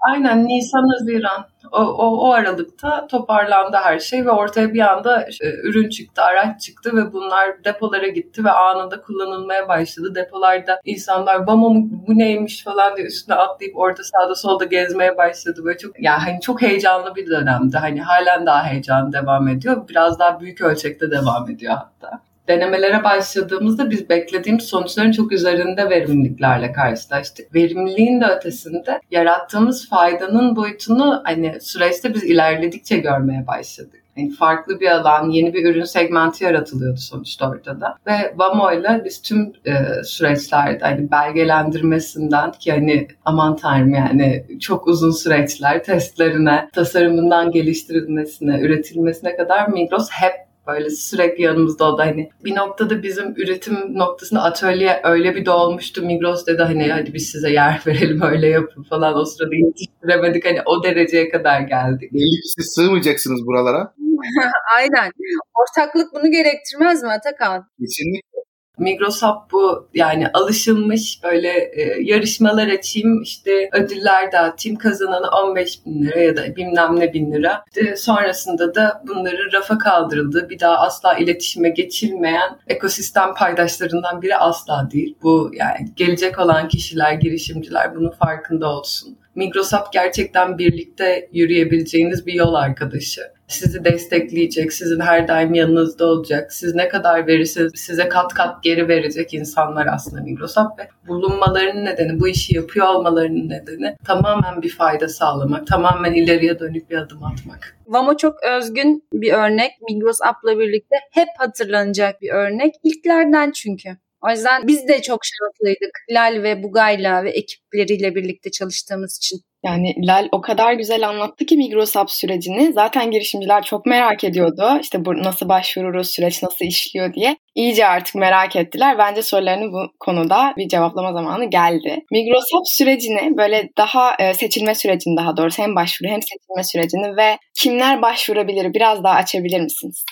Aynen 0.09 0.47
Nisan-Haziran 0.47 1.45
o, 1.71 1.79
o, 1.79 2.27
o 2.27 2.31
aralıkta 2.31 3.07
toparlandı 3.07 3.77
her 3.77 3.99
şey 3.99 4.25
ve 4.25 4.31
ortaya 4.31 4.73
bir 4.73 4.79
anda 4.79 5.25
işte, 5.27 5.53
ürün 5.63 5.89
çıktı, 5.89 6.21
araç 6.21 6.61
çıktı 6.61 6.97
ve 6.97 7.13
bunlar 7.13 7.63
depolara 7.63 8.07
gitti 8.07 8.45
ve 8.45 8.51
anında 8.51 9.01
kullanılmaya 9.01 9.67
başladı. 9.67 10.15
Depolarda 10.15 10.79
insanlar 10.85 11.47
bama 11.47 11.69
bu 12.07 12.17
neymiş 12.17 12.63
falan 12.63 12.97
diye 12.97 13.07
üstüne 13.07 13.35
atlayıp 13.35 13.77
orada 13.77 14.01
sağda 14.03 14.35
solda 14.35 14.65
gezmeye 14.65 15.17
başladı. 15.17 15.61
Böyle 15.65 15.77
çok 15.77 16.03
yani 16.03 16.19
hani 16.19 16.41
çok 16.41 16.61
heyecanlı 16.61 17.15
bir 17.15 17.29
dönemdi. 17.29 17.77
Hani 17.77 18.01
halen 18.01 18.45
daha 18.45 18.63
heyecan 18.63 19.13
devam 19.13 19.47
ediyor. 19.47 19.87
Biraz 19.89 20.19
daha 20.19 20.39
büyük 20.39 20.61
ölçekte 20.61 21.11
devam 21.11 21.49
ediyor 21.49 21.73
hatta 21.73 22.21
denemelere 22.47 23.03
başladığımızda 23.03 23.89
biz 23.91 24.09
beklediğimiz 24.09 24.63
sonuçların 24.63 25.11
çok 25.11 25.31
üzerinde 25.31 25.89
verimliliklerle 25.89 26.71
karşılaştık. 26.71 27.55
Verimliliğin 27.55 28.21
de 28.21 28.25
ötesinde 28.25 28.99
yarattığımız 29.11 29.89
faydanın 29.89 30.55
boyutunu 30.55 31.21
hani 31.23 31.61
süreçte 31.61 32.13
biz 32.13 32.23
ilerledikçe 32.23 32.97
görmeye 32.97 33.47
başladık. 33.47 34.05
Yani 34.17 34.31
farklı 34.31 34.79
bir 34.79 34.91
alan, 34.91 35.29
yeni 35.29 35.53
bir 35.53 35.65
ürün 35.65 35.83
segmenti 35.83 36.43
yaratılıyordu 36.43 36.97
sonuçta 36.97 37.49
ortada. 37.49 37.97
Ve 38.07 38.33
Vamo 38.35 38.71
ile 38.71 39.01
biz 39.05 39.21
tüm 39.21 39.53
e, 39.65 40.03
süreçlerde 40.03 40.85
hani 40.85 41.11
belgelendirmesinden 41.11 42.51
ki 42.51 42.71
hani 42.71 43.07
aman 43.25 43.55
tanrım 43.55 43.93
yani 43.93 44.45
çok 44.59 44.87
uzun 44.87 45.11
süreçler 45.11 45.83
testlerine, 45.83 46.69
tasarımından 46.73 47.51
geliştirilmesine, 47.51 48.59
üretilmesine 48.59 49.35
kadar 49.35 49.67
Migros 49.67 50.09
hep 50.11 50.44
böyle 50.67 50.89
sürekli 50.89 51.43
yanımızda 51.43 51.93
o 51.93 51.97
da 51.97 52.05
hani 52.05 52.29
bir 52.45 52.55
noktada 52.55 53.03
bizim 53.03 53.33
üretim 53.37 53.97
noktasında 53.97 54.43
atölye 54.43 55.01
öyle 55.03 55.35
bir 55.35 55.45
dolmuştu 55.45 56.01
Migros 56.01 56.45
dedi 56.45 56.63
hani 56.63 56.91
hadi 56.91 57.13
biz 57.13 57.31
size 57.31 57.51
yer 57.51 57.83
verelim 57.87 58.21
öyle 58.21 58.47
yapın 58.47 58.83
falan 58.83 59.17
o 59.17 59.25
sırada 59.25 59.55
yetiştiremedik 59.55 60.45
hani 60.45 60.61
o 60.65 60.83
dereceye 60.83 61.29
kadar 61.29 61.61
geldik. 61.61 62.13
Belli 62.13 62.41
ki 62.41 62.49
siz 62.57 62.73
sığmayacaksınız 62.75 63.45
buralara. 63.45 63.93
Aynen. 64.77 65.11
Ortaklık 65.55 66.13
bunu 66.13 66.31
gerektirmez 66.31 67.03
mi 67.03 67.09
Atakan? 67.09 67.67
Kesinlikle. 67.79 68.44
Migrosop 68.77 69.51
bu 69.51 69.87
yani 69.93 70.27
alışılmış 70.33 71.19
böyle 71.23 71.49
e, 71.49 71.97
yarışmalar 72.01 72.67
açayım 72.67 73.21
işte 73.21 73.69
ödüller 73.73 74.31
dağıtayım 74.31 74.77
kazananı 74.77 75.27
15 75.27 75.85
bin 75.85 76.03
lira 76.03 76.19
ya 76.19 76.37
da 76.37 76.55
bilmem 76.55 76.99
ne 76.99 77.13
bin 77.13 77.31
lira. 77.31 77.63
İşte 77.67 77.95
sonrasında 77.95 78.75
da 78.75 79.03
bunları 79.07 79.53
rafa 79.53 79.77
kaldırıldı. 79.77 80.49
Bir 80.49 80.59
daha 80.59 80.77
asla 80.77 81.17
iletişime 81.17 81.69
geçilmeyen 81.69 82.59
ekosistem 82.67 83.33
paydaşlarından 83.33 84.21
biri 84.21 84.37
asla 84.37 84.89
değil. 84.91 85.17
Bu 85.23 85.51
yani 85.53 85.87
gelecek 85.95 86.39
olan 86.39 86.67
kişiler, 86.67 87.13
girişimciler 87.13 87.95
bunun 87.95 88.11
farkında 88.11 88.69
olsun. 88.69 89.17
Microsoft 89.35 89.93
gerçekten 89.93 90.57
birlikte 90.57 91.29
yürüyebileceğiniz 91.31 92.25
bir 92.25 92.33
yol 92.33 92.53
arkadaşı. 92.53 93.21
Sizi 93.47 93.85
destekleyecek, 93.85 94.73
sizin 94.73 94.99
her 94.99 95.27
daim 95.27 95.53
yanınızda 95.53 96.05
olacak. 96.05 96.53
Siz 96.53 96.75
ne 96.75 96.87
kadar 96.87 97.27
verirseniz 97.27 97.71
size 97.75 98.09
kat 98.09 98.33
kat 98.33 98.63
geri 98.63 98.87
verecek 98.87 99.33
insanlar 99.33 99.87
aslında 99.87 100.23
Microsoft 100.23 100.79
ve 100.79 100.87
bulunmalarının 101.07 101.85
nedeni, 101.85 102.19
bu 102.19 102.27
işi 102.27 102.55
yapıyor 102.55 102.87
olmalarının 102.87 103.49
nedeni 103.49 103.95
tamamen 104.05 104.61
bir 104.61 104.69
fayda 104.69 105.07
sağlamak, 105.07 105.67
tamamen 105.67 106.13
ileriye 106.13 106.59
dönük 106.59 106.89
bir 106.89 106.97
adım 106.97 107.23
atmak. 107.23 107.77
Vamo 107.87 108.17
çok 108.17 108.35
özgün 108.43 109.03
bir 109.13 109.33
örnek. 109.33 109.71
Migros 109.89 110.21
App'la 110.21 110.59
birlikte 110.59 110.95
hep 111.11 111.27
hatırlanacak 111.37 112.21
bir 112.21 112.29
örnek. 112.29 112.73
İlklerden 112.83 113.51
çünkü. 113.51 113.89
O 114.27 114.31
yüzden 114.31 114.67
biz 114.67 114.87
de 114.87 115.01
çok 115.01 115.19
şanslıydık. 115.23 115.91
Lal 116.11 116.43
ve 116.43 116.63
Bugay'la 116.63 117.23
ve 117.23 117.29
ekipleriyle 117.29 118.15
birlikte 118.15 118.51
çalıştığımız 118.51 119.17
için. 119.17 119.39
Yani 119.65 119.95
Lal 120.07 120.27
o 120.31 120.41
kadar 120.41 120.73
güzel 120.73 121.09
anlattı 121.09 121.45
ki 121.45 121.57
Migrosap 121.57 122.11
sürecini. 122.11 122.73
Zaten 122.73 123.11
girişimciler 123.11 123.63
çok 123.63 123.85
merak 123.85 124.23
ediyordu. 124.23 124.79
İşte 124.81 125.05
bu 125.05 125.23
nasıl 125.23 125.49
başvururuz, 125.49 126.09
süreç 126.09 126.43
nasıl 126.43 126.65
işliyor 126.65 127.13
diye. 127.13 127.37
İyice 127.55 127.87
artık 127.87 128.15
merak 128.15 128.55
ettiler. 128.55 128.97
Bence 128.97 129.21
sorularını 129.21 129.71
bu 129.71 129.91
konuda 129.99 130.53
bir 130.57 130.67
cevaplama 130.67 131.13
zamanı 131.13 131.45
geldi. 131.49 132.05
Migrosap 132.11 132.61
sürecini 132.65 133.37
böyle 133.37 133.69
daha 133.77 134.15
e, 134.19 134.33
seçilme 134.33 134.75
sürecini 134.75 135.17
daha 135.17 135.37
doğrusu 135.37 135.63
hem 135.63 135.75
başvuru 135.75 136.09
hem 136.09 136.21
seçilme 136.21 136.63
sürecini 136.63 137.17
ve 137.17 137.37
kimler 137.59 138.01
başvurabilir 138.01 138.73
biraz 138.73 139.03
daha 139.03 139.13
açabilir 139.13 139.61
misiniz? 139.61 140.03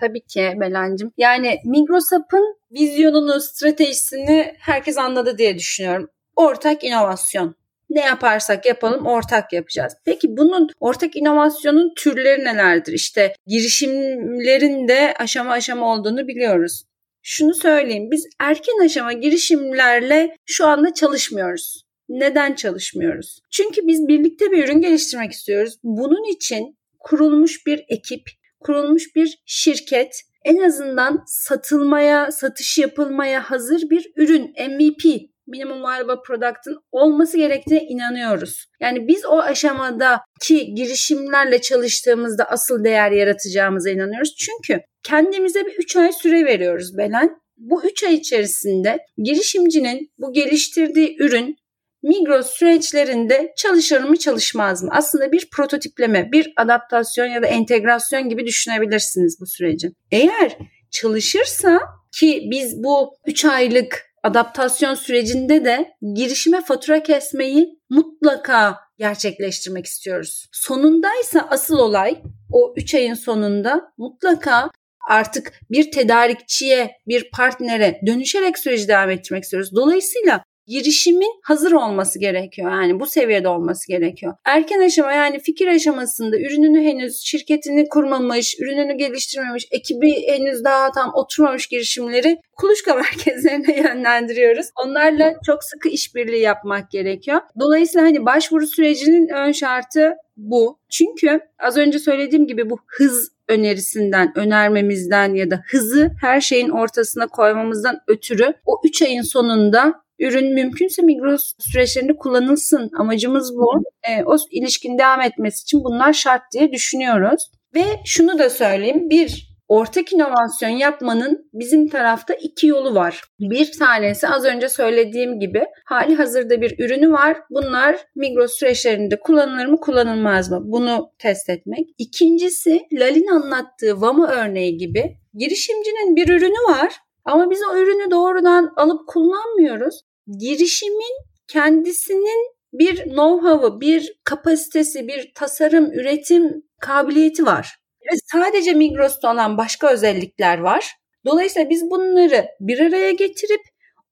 Tabii 0.00 0.20
ki 0.20 0.52
Belancım. 0.60 1.12
Yani 1.16 1.58
Migrosap'ın 1.64 2.56
vizyonunu, 2.72 3.40
stratejisini 3.40 4.54
herkes 4.58 4.98
anladı 4.98 5.38
diye 5.38 5.58
düşünüyorum. 5.58 6.08
Ortak 6.36 6.84
inovasyon. 6.84 7.54
Ne 7.90 8.00
yaparsak 8.00 8.66
yapalım 8.66 9.06
ortak 9.06 9.52
yapacağız. 9.52 9.92
Peki 10.04 10.36
bunun 10.36 10.68
ortak 10.80 11.16
inovasyonun 11.16 11.92
türleri 11.96 12.44
nelerdir? 12.44 12.92
İşte 12.92 13.34
girişimlerin 13.46 14.88
de 14.88 15.14
aşama 15.18 15.52
aşama 15.52 15.94
olduğunu 15.94 16.28
biliyoruz. 16.28 16.84
Şunu 17.22 17.54
söyleyeyim 17.54 18.10
biz 18.10 18.26
erken 18.40 18.84
aşama 18.84 19.12
girişimlerle 19.12 20.36
şu 20.46 20.66
anda 20.66 20.94
çalışmıyoruz. 20.94 21.82
Neden 22.08 22.54
çalışmıyoruz? 22.54 23.40
Çünkü 23.50 23.86
biz 23.86 24.08
birlikte 24.08 24.50
bir 24.50 24.64
ürün 24.64 24.80
geliştirmek 24.80 25.32
istiyoruz. 25.32 25.78
Bunun 25.82 26.32
için 26.32 26.78
kurulmuş 26.98 27.66
bir 27.66 27.84
ekip, 27.88 28.30
kurulmuş 28.60 29.16
bir 29.16 29.38
şirket 29.46 30.22
en 30.44 30.58
azından 30.58 31.22
satılmaya, 31.26 32.32
satış 32.32 32.78
yapılmaya 32.78 33.50
hazır 33.50 33.90
bir 33.90 34.12
ürün, 34.16 34.54
MVP, 34.70 35.28
minimum 35.46 35.82
viable 35.82 36.22
product'ın 36.26 36.78
olması 36.92 37.36
gerektiğine 37.36 37.84
inanıyoruz. 37.84 38.66
Yani 38.80 39.08
biz 39.08 39.24
o 39.26 39.38
aşamadaki 39.38 40.74
girişimlerle 40.74 41.60
çalıştığımızda 41.60 42.44
asıl 42.44 42.84
değer 42.84 43.10
yaratacağımıza 43.10 43.90
inanıyoruz. 43.90 44.34
Çünkü 44.38 44.80
kendimize 45.02 45.66
bir 45.66 45.72
3 45.72 45.96
ay 45.96 46.12
süre 46.12 46.44
veriyoruz 46.44 46.96
Belen. 46.98 47.40
Bu 47.56 47.84
3 47.84 48.04
ay 48.04 48.14
içerisinde 48.14 48.98
girişimcinin 49.18 50.10
bu 50.18 50.32
geliştirdiği 50.32 51.16
ürün 51.20 51.56
Migros 52.02 52.46
süreçlerinde 52.46 53.52
çalışır 53.56 54.00
mı 54.00 54.16
çalışmaz 54.16 54.82
mı? 54.82 54.90
Aslında 54.92 55.32
bir 55.32 55.48
prototipleme, 55.52 56.32
bir 56.32 56.52
adaptasyon 56.56 57.26
ya 57.26 57.42
da 57.42 57.46
entegrasyon 57.46 58.28
gibi 58.28 58.46
düşünebilirsiniz 58.46 59.38
bu 59.40 59.46
süreci. 59.46 59.90
Eğer 60.10 60.58
çalışırsa 60.90 61.80
ki 62.12 62.42
biz 62.50 62.82
bu 62.82 63.14
3 63.26 63.44
aylık 63.44 64.08
adaptasyon 64.22 64.94
sürecinde 64.94 65.64
de 65.64 65.88
girişime 66.14 66.60
fatura 66.60 67.02
kesmeyi 67.02 67.78
mutlaka 67.90 68.76
gerçekleştirmek 68.98 69.86
istiyoruz. 69.86 70.46
Sonundaysa 70.52 71.46
asıl 71.50 71.78
olay 71.78 72.22
o 72.52 72.74
3 72.76 72.94
ayın 72.94 73.14
sonunda 73.14 73.92
mutlaka 73.98 74.70
artık 75.08 75.52
bir 75.70 75.90
tedarikçiye, 75.90 76.90
bir 77.06 77.30
partnere 77.30 78.00
dönüşerek 78.06 78.58
süreci 78.58 78.88
devam 78.88 79.10
ettirmek 79.10 79.44
istiyoruz. 79.44 79.70
Dolayısıyla 79.74 80.44
girişimin 80.68 81.40
hazır 81.42 81.72
olması 81.72 82.18
gerekiyor. 82.18 82.70
Yani 82.70 83.00
bu 83.00 83.06
seviyede 83.06 83.48
olması 83.48 83.88
gerekiyor. 83.88 84.34
Erken 84.44 84.80
aşama 84.80 85.12
yani 85.12 85.38
fikir 85.40 85.66
aşamasında 85.66 86.36
ürününü 86.38 86.82
henüz 86.84 87.20
şirketini 87.24 87.88
kurmamış, 87.88 88.56
ürününü 88.60 88.96
geliştirmemiş, 88.96 89.68
ekibi 89.70 90.26
henüz 90.26 90.64
daha 90.64 90.92
tam 90.92 91.10
oturmamış 91.14 91.66
girişimleri 91.66 92.40
kuluçka 92.56 92.94
merkezlerine 92.94 93.76
yönlendiriyoruz. 93.76 94.66
Onlarla 94.84 95.34
çok 95.46 95.64
sıkı 95.64 95.88
işbirliği 95.88 96.42
yapmak 96.42 96.90
gerekiyor. 96.90 97.40
Dolayısıyla 97.60 98.06
hani 98.06 98.26
başvuru 98.26 98.66
sürecinin 98.66 99.28
ön 99.28 99.52
şartı 99.52 100.14
bu. 100.36 100.78
Çünkü 100.90 101.40
az 101.58 101.76
önce 101.76 101.98
söylediğim 101.98 102.46
gibi 102.46 102.70
bu 102.70 102.78
hız 102.86 103.32
önerisinden, 103.48 104.32
önermemizden 104.38 105.34
ya 105.34 105.50
da 105.50 105.62
hızı 105.70 106.10
her 106.20 106.40
şeyin 106.40 106.68
ortasına 106.68 107.26
koymamızdan 107.26 108.00
ötürü 108.06 108.54
o 108.66 108.80
3 108.84 109.02
ayın 109.02 109.22
sonunda 109.22 109.94
ürün 110.18 110.54
mümkünse 110.54 111.02
Migros 111.02 111.52
süreçlerinde 111.58 112.16
kullanılsın. 112.16 112.90
Amacımız 112.98 113.56
bu. 113.56 113.82
E, 114.08 114.24
o 114.24 114.36
ilişkin 114.50 114.98
devam 114.98 115.20
etmesi 115.20 115.62
için 115.62 115.84
bunlar 115.84 116.12
şart 116.12 116.42
diye 116.52 116.72
düşünüyoruz. 116.72 117.50
Ve 117.74 117.84
şunu 118.04 118.38
da 118.38 118.50
söyleyeyim. 118.50 119.10
Bir, 119.10 119.48
ortak 119.68 120.12
inovasyon 120.12 120.68
yapmanın 120.68 121.50
bizim 121.52 121.88
tarafta 121.88 122.34
iki 122.34 122.66
yolu 122.66 122.94
var. 122.94 123.22
Bir 123.40 123.72
tanesi 123.78 124.28
az 124.28 124.44
önce 124.44 124.68
söylediğim 124.68 125.40
gibi 125.40 125.64
hali 125.84 126.14
hazırda 126.14 126.60
bir 126.60 126.84
ürünü 126.84 127.12
var. 127.12 127.36
Bunlar 127.50 127.96
Migros 128.16 128.58
süreçlerinde 128.58 129.20
kullanılır 129.20 129.66
mı 129.66 129.80
kullanılmaz 129.80 130.50
mı? 130.50 130.60
Bunu 130.64 131.12
test 131.18 131.50
etmek. 131.50 131.86
İkincisi 131.98 132.80
Lalin 132.92 133.26
anlattığı 133.26 134.00
Vamo 134.00 134.26
örneği 134.26 134.76
gibi 134.76 135.16
girişimcinin 135.34 136.16
bir 136.16 136.28
ürünü 136.28 136.74
var 136.74 136.92
ama 137.28 137.50
biz 137.50 137.60
o 137.70 137.76
ürünü 137.76 138.10
doğrudan 138.10 138.72
alıp 138.76 139.08
kullanmıyoruz 139.08 140.00
girişimin 140.38 141.24
kendisinin 141.48 142.58
bir 142.72 142.96
know-how'ı, 142.96 143.80
bir 143.80 144.20
kapasitesi, 144.24 145.08
bir 145.08 145.32
tasarım, 145.34 145.92
üretim 145.92 146.62
kabiliyeti 146.80 147.46
var. 147.46 147.76
Ve 148.12 148.16
sadece 148.32 148.72
Migros'ta 148.72 149.32
olan 149.32 149.58
başka 149.58 149.92
özellikler 149.92 150.58
var. 150.58 150.94
Dolayısıyla 151.26 151.70
biz 151.70 151.90
bunları 151.90 152.46
bir 152.60 152.80
araya 152.80 153.10
getirip 153.10 153.60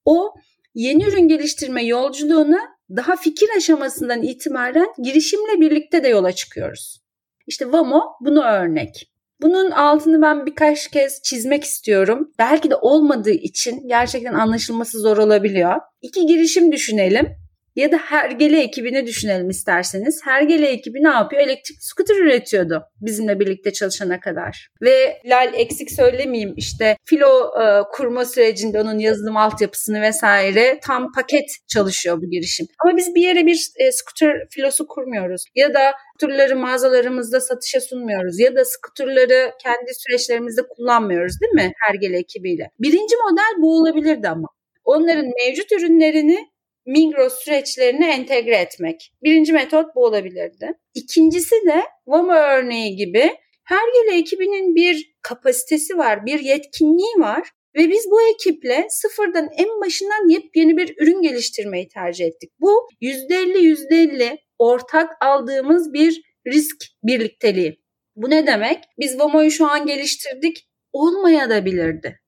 o 0.04 0.34
yeni 0.74 1.04
ürün 1.04 1.28
geliştirme 1.28 1.84
yolculuğuna 1.84 2.76
daha 2.90 3.16
fikir 3.16 3.48
aşamasından 3.56 4.22
itibaren 4.22 4.88
girişimle 5.02 5.60
birlikte 5.60 6.04
de 6.04 6.08
yola 6.08 6.32
çıkıyoruz. 6.32 7.00
İşte 7.46 7.72
Vamo 7.72 8.02
bunu 8.20 8.44
örnek. 8.44 9.12
Bunun 9.42 9.70
altını 9.70 10.22
ben 10.22 10.46
birkaç 10.46 10.88
kez 10.88 11.22
çizmek 11.22 11.64
istiyorum. 11.64 12.32
Belki 12.38 12.70
de 12.70 12.76
olmadığı 12.76 13.30
için 13.30 13.88
gerçekten 13.88 14.34
anlaşılması 14.34 14.98
zor 15.00 15.16
olabiliyor. 15.16 15.74
İki 16.02 16.26
girişim 16.26 16.72
düşünelim 16.72 17.45
ya 17.76 17.92
da 17.92 17.96
Hergele 17.96 18.62
ekibini 18.62 19.06
düşünelim 19.06 19.50
isterseniz. 19.50 20.20
Hergele 20.24 20.68
ekibi 20.68 21.02
ne 21.02 21.08
yapıyor? 21.08 21.42
Elektrik 21.42 21.78
scooter 21.80 22.16
üretiyordu 22.16 22.82
bizimle 23.00 23.40
birlikte 23.40 23.72
çalışana 23.72 24.20
kadar. 24.20 24.68
Ve 24.82 25.20
Lal 25.24 25.54
eksik 25.54 25.90
söylemeyeyim 25.90 26.54
işte 26.56 26.96
filo 27.04 27.50
e, 27.62 27.82
kurma 27.92 28.24
sürecinde 28.24 28.80
onun 28.80 28.98
yazılım 28.98 29.36
altyapısını 29.36 30.00
vesaire 30.00 30.80
tam 30.82 31.12
paket 31.12 31.44
çalışıyor 31.68 32.22
bu 32.22 32.30
girişim. 32.30 32.66
Ama 32.84 32.96
biz 32.96 33.14
bir 33.14 33.22
yere 33.22 33.46
bir 33.46 33.68
e, 33.76 33.92
scooter 33.92 34.46
filosu 34.50 34.86
kurmuyoruz. 34.86 35.44
Ya 35.54 35.74
da 35.74 35.92
skuterları 36.14 36.56
mağazalarımızda 36.56 37.40
satışa 37.40 37.80
sunmuyoruz. 37.80 38.40
Ya 38.40 38.56
da 38.56 38.64
skuterları 38.64 39.52
kendi 39.62 39.94
süreçlerimizde 39.94 40.62
kullanmıyoruz 40.62 41.40
değil 41.40 41.52
mi 41.52 41.72
Hergele 41.86 42.18
ekibiyle? 42.18 42.70
Birinci 42.80 43.16
model 43.16 43.62
bu 43.62 43.78
olabilirdi 43.80 44.28
ama. 44.28 44.48
Onların 44.84 45.26
mevcut 45.26 45.72
ürünlerini 45.72 46.38
Migros 46.86 47.34
süreçlerine 47.44 48.14
entegre 48.14 48.56
etmek. 48.56 49.12
Birinci 49.22 49.52
metot 49.52 49.94
bu 49.94 50.04
olabilirdi. 50.04 50.72
İkincisi 50.94 51.54
de 51.66 51.82
Vamo 52.06 52.32
örneği 52.32 52.96
gibi 52.96 53.30
Hergele 53.66 54.18
ekibinin 54.18 54.74
bir 54.74 55.14
kapasitesi 55.22 55.98
var, 55.98 56.26
bir 56.26 56.40
yetkinliği 56.40 57.14
var 57.18 57.50
ve 57.76 57.90
biz 57.90 58.06
bu 58.10 58.22
ekiple 58.22 58.86
sıfırdan 58.90 59.48
en 59.58 59.80
başından 59.80 60.28
yepyeni 60.28 60.76
bir 60.76 60.94
ürün 60.98 61.22
geliştirmeyi 61.22 61.88
tercih 61.88 62.26
ettik. 62.26 62.50
Bu 62.60 62.88
%50 63.00 63.58
%50 63.58 64.38
ortak 64.58 65.10
aldığımız 65.20 65.92
bir 65.92 66.22
risk 66.46 66.76
birlikteliği. 67.02 67.80
Bu 68.16 68.30
ne 68.30 68.46
demek? 68.46 68.84
Biz 68.98 69.18
Vamo'yu 69.18 69.50
şu 69.50 69.66
an 69.66 69.86
geliştirdik, 69.86 70.68
olmaya 70.92 71.50
da 71.50 71.64
bilirdi. 71.64 72.20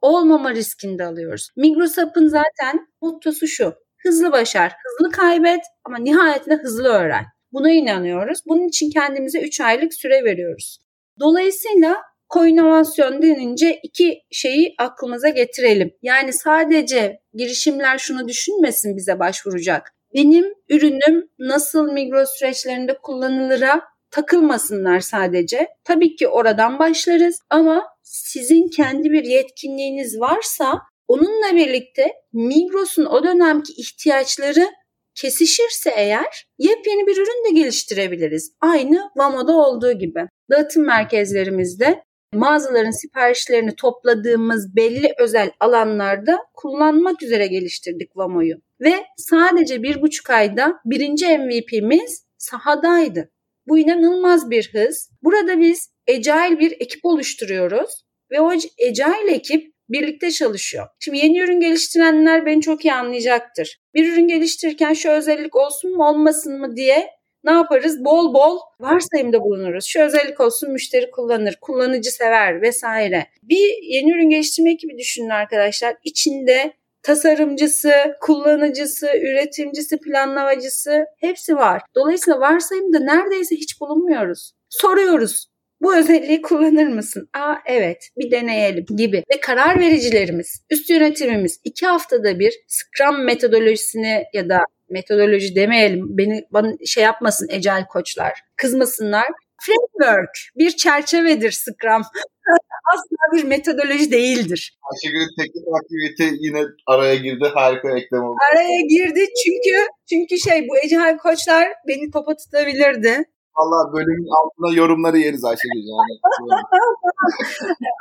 olmama 0.00 0.54
riskinde 0.54 1.04
alıyoruz. 1.04 1.50
Migros 1.56 1.98
Up'ın 1.98 2.28
zaten 2.28 2.88
mottosu 3.02 3.46
şu. 3.46 3.74
Hızlı 4.02 4.32
başar, 4.32 4.72
hızlı 4.84 5.10
kaybet 5.10 5.60
ama 5.84 5.98
nihayetinde 5.98 6.54
hızlı 6.54 6.88
öğren. 6.88 7.24
Buna 7.52 7.70
inanıyoruz. 7.70 8.38
Bunun 8.46 8.68
için 8.68 8.90
kendimize 8.90 9.40
3 9.40 9.60
aylık 9.60 9.94
süre 9.94 10.24
veriyoruz. 10.24 10.78
Dolayısıyla 11.20 11.96
koinovasyon 12.28 13.22
denince 13.22 13.80
iki 13.82 14.18
şeyi 14.30 14.74
aklımıza 14.78 15.28
getirelim. 15.28 15.90
Yani 16.02 16.32
sadece 16.32 17.20
girişimler 17.34 17.98
şunu 17.98 18.28
düşünmesin 18.28 18.96
bize 18.96 19.18
başvuracak. 19.18 19.92
Benim 20.14 20.44
ürünüm 20.68 21.28
nasıl 21.38 21.92
Migros 21.92 22.30
süreçlerinde 22.38 22.98
kullanılıra 23.02 23.82
takılmasınlar 24.10 25.00
sadece. 25.00 25.68
Tabii 25.84 26.16
ki 26.16 26.28
oradan 26.28 26.78
başlarız 26.78 27.40
ama 27.50 27.86
sizin 28.02 28.68
kendi 28.68 29.10
bir 29.10 29.24
yetkinliğiniz 29.24 30.20
varsa 30.20 30.80
onunla 31.08 31.56
birlikte 31.56 32.12
Migros'un 32.32 33.04
o 33.04 33.24
dönemki 33.24 33.72
ihtiyaçları 33.72 34.70
kesişirse 35.14 35.90
eğer 35.96 36.48
yepyeni 36.58 37.06
bir 37.06 37.16
ürün 37.16 37.44
de 37.48 37.60
geliştirebiliriz. 37.60 38.52
Aynı 38.60 39.10
Vamo'da 39.16 39.52
olduğu 39.52 39.92
gibi. 39.92 40.26
Dağıtım 40.50 40.86
merkezlerimizde 40.86 42.02
mağazaların 42.34 42.90
siparişlerini 42.90 43.74
topladığımız 43.76 44.76
belli 44.76 45.14
özel 45.18 45.50
alanlarda 45.60 46.38
kullanmak 46.54 47.22
üzere 47.22 47.46
geliştirdik 47.46 48.16
Vamo'yu. 48.16 48.56
Ve 48.80 48.94
sadece 49.16 49.82
bir 49.82 50.02
buçuk 50.02 50.30
ayda 50.30 50.80
birinci 50.84 51.38
MVP'miz 51.38 52.24
sahadaydı. 52.38 53.30
Bu 53.66 53.78
inanılmaz 53.78 54.50
bir 54.50 54.70
hız. 54.72 55.10
Burada 55.22 55.60
biz 55.60 55.90
Agile 56.08 56.58
bir 56.58 56.72
ekip 56.80 57.04
oluşturuyoruz 57.04 58.04
ve 58.30 58.40
o 58.40 58.50
Agile 58.88 59.32
ekip 59.32 59.77
birlikte 59.88 60.30
çalışıyor. 60.30 60.86
Şimdi 61.00 61.18
yeni 61.18 61.38
ürün 61.38 61.60
geliştirenler 61.60 62.46
beni 62.46 62.60
çok 62.60 62.84
iyi 62.84 62.92
anlayacaktır. 62.92 63.80
Bir 63.94 64.12
ürün 64.12 64.28
geliştirirken 64.28 64.92
şu 64.92 65.10
özellik 65.10 65.56
olsun 65.56 65.96
mu 65.96 66.08
olmasın 66.08 66.60
mı 66.60 66.76
diye 66.76 67.18
ne 67.44 67.50
yaparız? 67.50 68.04
Bol 68.04 68.34
bol 68.34 68.58
varsayımda 68.80 69.40
bulunuruz. 69.40 69.84
Şu 69.84 70.00
özellik 70.00 70.40
olsun 70.40 70.70
müşteri 70.72 71.10
kullanır, 71.10 71.58
kullanıcı 71.60 72.10
sever 72.10 72.62
vesaire. 72.62 73.26
Bir 73.42 73.82
yeni 73.82 74.10
ürün 74.10 74.30
geliştirme 74.30 74.72
ekibi 74.72 74.98
düşünün 74.98 75.28
arkadaşlar. 75.28 75.94
İçinde 76.04 76.72
tasarımcısı, 77.02 77.92
kullanıcısı, 78.20 79.06
üretimcisi, 79.06 80.00
planlamacısı 80.00 81.04
hepsi 81.20 81.56
var. 81.56 81.82
Dolayısıyla 81.94 82.40
varsayımda 82.40 82.98
neredeyse 82.98 83.56
hiç 83.56 83.80
bulunmuyoruz. 83.80 84.52
Soruyoruz. 84.68 85.46
Bu 85.80 85.96
özelliği 85.96 86.42
kullanır 86.42 86.86
mısın? 86.86 87.28
Aa 87.34 87.54
evet 87.66 88.08
bir 88.16 88.30
deneyelim 88.30 88.86
gibi. 88.96 89.16
Ve 89.16 89.40
karar 89.40 89.80
vericilerimiz, 89.80 90.62
üst 90.70 90.90
yönetimimiz 90.90 91.60
iki 91.64 91.86
haftada 91.86 92.38
bir 92.38 92.54
Scrum 92.66 93.24
metodolojisini 93.24 94.24
ya 94.32 94.48
da 94.48 94.60
metodoloji 94.90 95.56
demeyelim 95.56 96.18
beni 96.18 96.44
bana 96.50 96.72
şey 96.86 97.04
yapmasın 97.04 97.48
ecel 97.50 97.86
koçlar 97.86 98.40
kızmasınlar. 98.56 99.26
Framework 99.60 100.30
bir 100.56 100.70
çerçevedir 100.70 101.50
Scrum. 101.50 102.02
Asla 102.94 103.36
bir 103.36 103.44
metodoloji 103.44 104.10
değildir. 104.12 104.78
Ayşegül'ün 104.92 105.42
teknik 105.42 105.64
aktivite 105.78 106.36
yine 106.40 106.62
araya 106.86 107.14
girdi. 107.14 107.44
Harika 107.54 107.98
eklem 107.98 108.22
oldu. 108.22 108.36
Araya 108.52 108.80
girdi 108.80 109.20
çünkü 109.44 109.86
çünkü 110.10 110.38
şey 110.38 110.68
bu 110.68 110.78
ecel 110.78 111.18
koçlar 111.18 111.68
beni 111.88 112.10
topa 112.10 112.36
tutabilirdi. 112.36 113.24
Valla 113.58 113.92
bölümün 113.92 114.28
altına 114.38 114.80
yorumları 114.80 115.18
yeriz 115.18 115.44
Ayşegül. 115.44 115.84
Yani. 115.94 116.14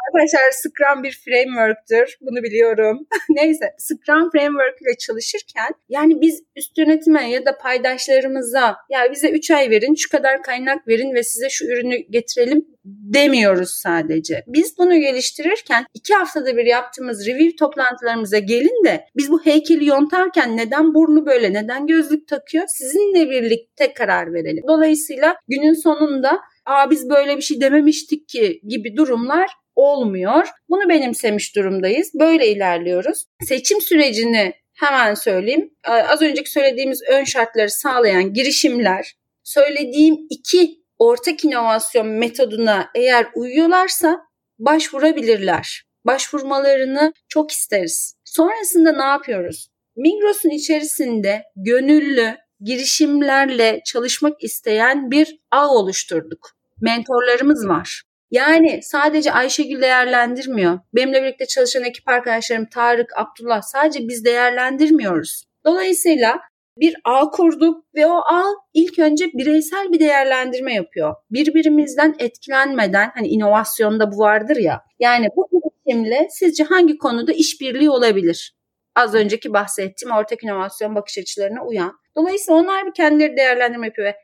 Arkadaşlar 0.07 0.51
Scrum 0.51 1.03
bir 1.03 1.21
framework'tür. 1.25 2.17
Bunu 2.21 2.43
biliyorum. 2.43 3.07
Neyse 3.29 3.65
Scrum 3.77 4.29
framework 4.31 4.81
ile 4.81 4.97
çalışırken 4.97 5.71
yani 5.89 6.21
biz 6.21 6.43
üst 6.55 6.77
yönetime 6.77 7.29
ya 7.29 7.45
da 7.45 7.57
paydaşlarımıza 7.57 8.75
ya 8.89 9.11
bize 9.11 9.29
3 9.29 9.51
ay 9.51 9.69
verin, 9.69 9.95
şu 9.95 10.09
kadar 10.09 10.43
kaynak 10.43 10.87
verin 10.87 11.13
ve 11.13 11.23
size 11.23 11.49
şu 11.49 11.65
ürünü 11.65 11.97
getirelim 11.97 12.65
demiyoruz 13.13 13.69
sadece. 13.69 14.43
Biz 14.47 14.77
bunu 14.77 14.99
geliştirirken 14.99 15.85
iki 15.93 16.13
haftada 16.13 16.57
bir 16.57 16.65
yaptığımız 16.65 17.27
review 17.27 17.55
toplantılarımıza 17.55 18.39
gelin 18.39 18.85
de 18.85 19.05
biz 19.15 19.31
bu 19.31 19.45
heykeli 19.45 19.85
yontarken 19.85 20.57
neden 20.57 20.93
burnu 20.93 21.25
böyle, 21.25 21.53
neden 21.53 21.87
gözlük 21.87 22.27
takıyor 22.27 22.65
sizinle 22.67 23.29
birlikte 23.29 23.93
karar 23.93 24.33
verelim. 24.33 24.63
Dolayısıyla 24.67 25.35
günün 25.47 25.73
sonunda 25.73 26.39
aa 26.65 26.91
biz 26.91 27.09
böyle 27.09 27.37
bir 27.37 27.41
şey 27.41 27.61
dememiştik 27.61 28.29
ki 28.29 28.61
gibi 28.67 28.95
durumlar 28.95 29.49
olmuyor. 29.75 30.47
Bunu 30.69 30.89
benimsemiş 30.89 31.55
durumdayız. 31.55 32.11
Böyle 32.19 32.47
ilerliyoruz. 32.47 33.25
Seçim 33.43 33.81
sürecini 33.81 34.53
hemen 34.73 35.13
söyleyeyim. 35.13 35.69
Az 35.83 36.21
önceki 36.21 36.51
söylediğimiz 36.51 37.01
ön 37.09 37.23
şartları 37.23 37.69
sağlayan 37.69 38.33
girişimler 38.33 39.13
söylediğim 39.43 40.17
iki 40.29 40.76
ortak 40.99 41.45
inovasyon 41.45 42.07
metoduna 42.07 42.89
eğer 42.95 43.27
uyuyorlarsa 43.35 44.19
başvurabilirler. 44.59 45.83
Başvurmalarını 46.05 47.13
çok 47.27 47.51
isteriz. 47.51 48.15
Sonrasında 48.25 48.91
ne 48.91 49.03
yapıyoruz? 49.03 49.69
Migros'un 49.95 50.49
içerisinde 50.49 51.43
gönüllü 51.55 52.37
girişimlerle 52.59 53.81
çalışmak 53.85 54.43
isteyen 54.43 55.11
bir 55.11 55.39
ağ 55.51 55.67
oluşturduk. 55.67 56.51
Mentorlarımız 56.81 57.67
var. 57.67 58.03
Yani 58.31 58.79
sadece 58.83 59.31
Ayşegül 59.31 59.81
değerlendirmiyor. 59.81 60.79
Benimle 60.95 61.23
birlikte 61.23 61.45
çalışan 61.45 61.83
ekip 61.83 62.09
arkadaşlarım 62.09 62.65
Tarık, 62.65 63.17
Abdullah 63.17 63.61
sadece 63.61 63.99
biz 64.07 64.25
değerlendirmiyoruz. 64.25 65.43
Dolayısıyla 65.65 66.39
bir 66.79 66.95
ağ 67.03 67.29
kurduk 67.29 67.85
ve 67.95 68.07
o 68.07 68.17
ağ 68.17 68.43
ilk 68.73 68.99
önce 68.99 69.25
bireysel 69.25 69.91
bir 69.91 69.99
değerlendirme 69.99 70.73
yapıyor. 70.73 71.15
Birbirimizden 71.31 72.15
etkilenmeden 72.19 73.11
hani 73.13 73.27
inovasyonda 73.27 74.11
bu 74.11 74.17
vardır 74.17 74.57
ya. 74.57 74.81
Yani 74.99 75.27
bu 75.35 75.47
girişimle 75.51 76.27
sizce 76.29 76.63
hangi 76.63 76.97
konuda 76.97 77.31
işbirliği 77.31 77.89
olabilir? 77.89 78.57
Az 78.95 79.15
önceki 79.15 79.53
bahsettiğim 79.53 80.15
ortak 80.15 80.43
inovasyon 80.43 80.95
bakış 80.95 81.17
açılarına 81.17 81.65
uyan. 81.65 81.93
Dolayısıyla 82.15 82.61
onlar 82.61 82.85
bir 82.85 82.93
kendileri 82.93 83.37
değerlendirme 83.37 83.87
yapıyor 83.87 84.07
ve 84.07 84.15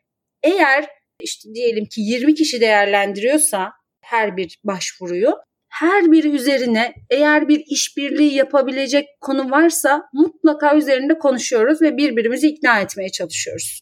eğer 0.43 0.87
işte 1.19 1.53
diyelim 1.53 1.85
ki 1.85 2.01
20 2.01 2.35
kişi 2.35 2.61
değerlendiriyorsa 2.61 3.71
her 4.01 4.37
bir 4.37 4.59
başvuruyu 4.63 5.33
her 5.73 6.11
biri 6.11 6.29
üzerine 6.29 6.93
eğer 7.09 7.47
bir 7.47 7.63
işbirliği 7.67 8.33
yapabilecek 8.33 9.05
konu 9.21 9.51
varsa 9.51 10.03
mutlaka 10.13 10.77
üzerinde 10.77 11.17
konuşuyoruz 11.17 11.81
ve 11.81 11.97
birbirimizi 11.97 12.47
ikna 12.47 12.79
etmeye 12.79 13.09
çalışıyoruz. 13.09 13.81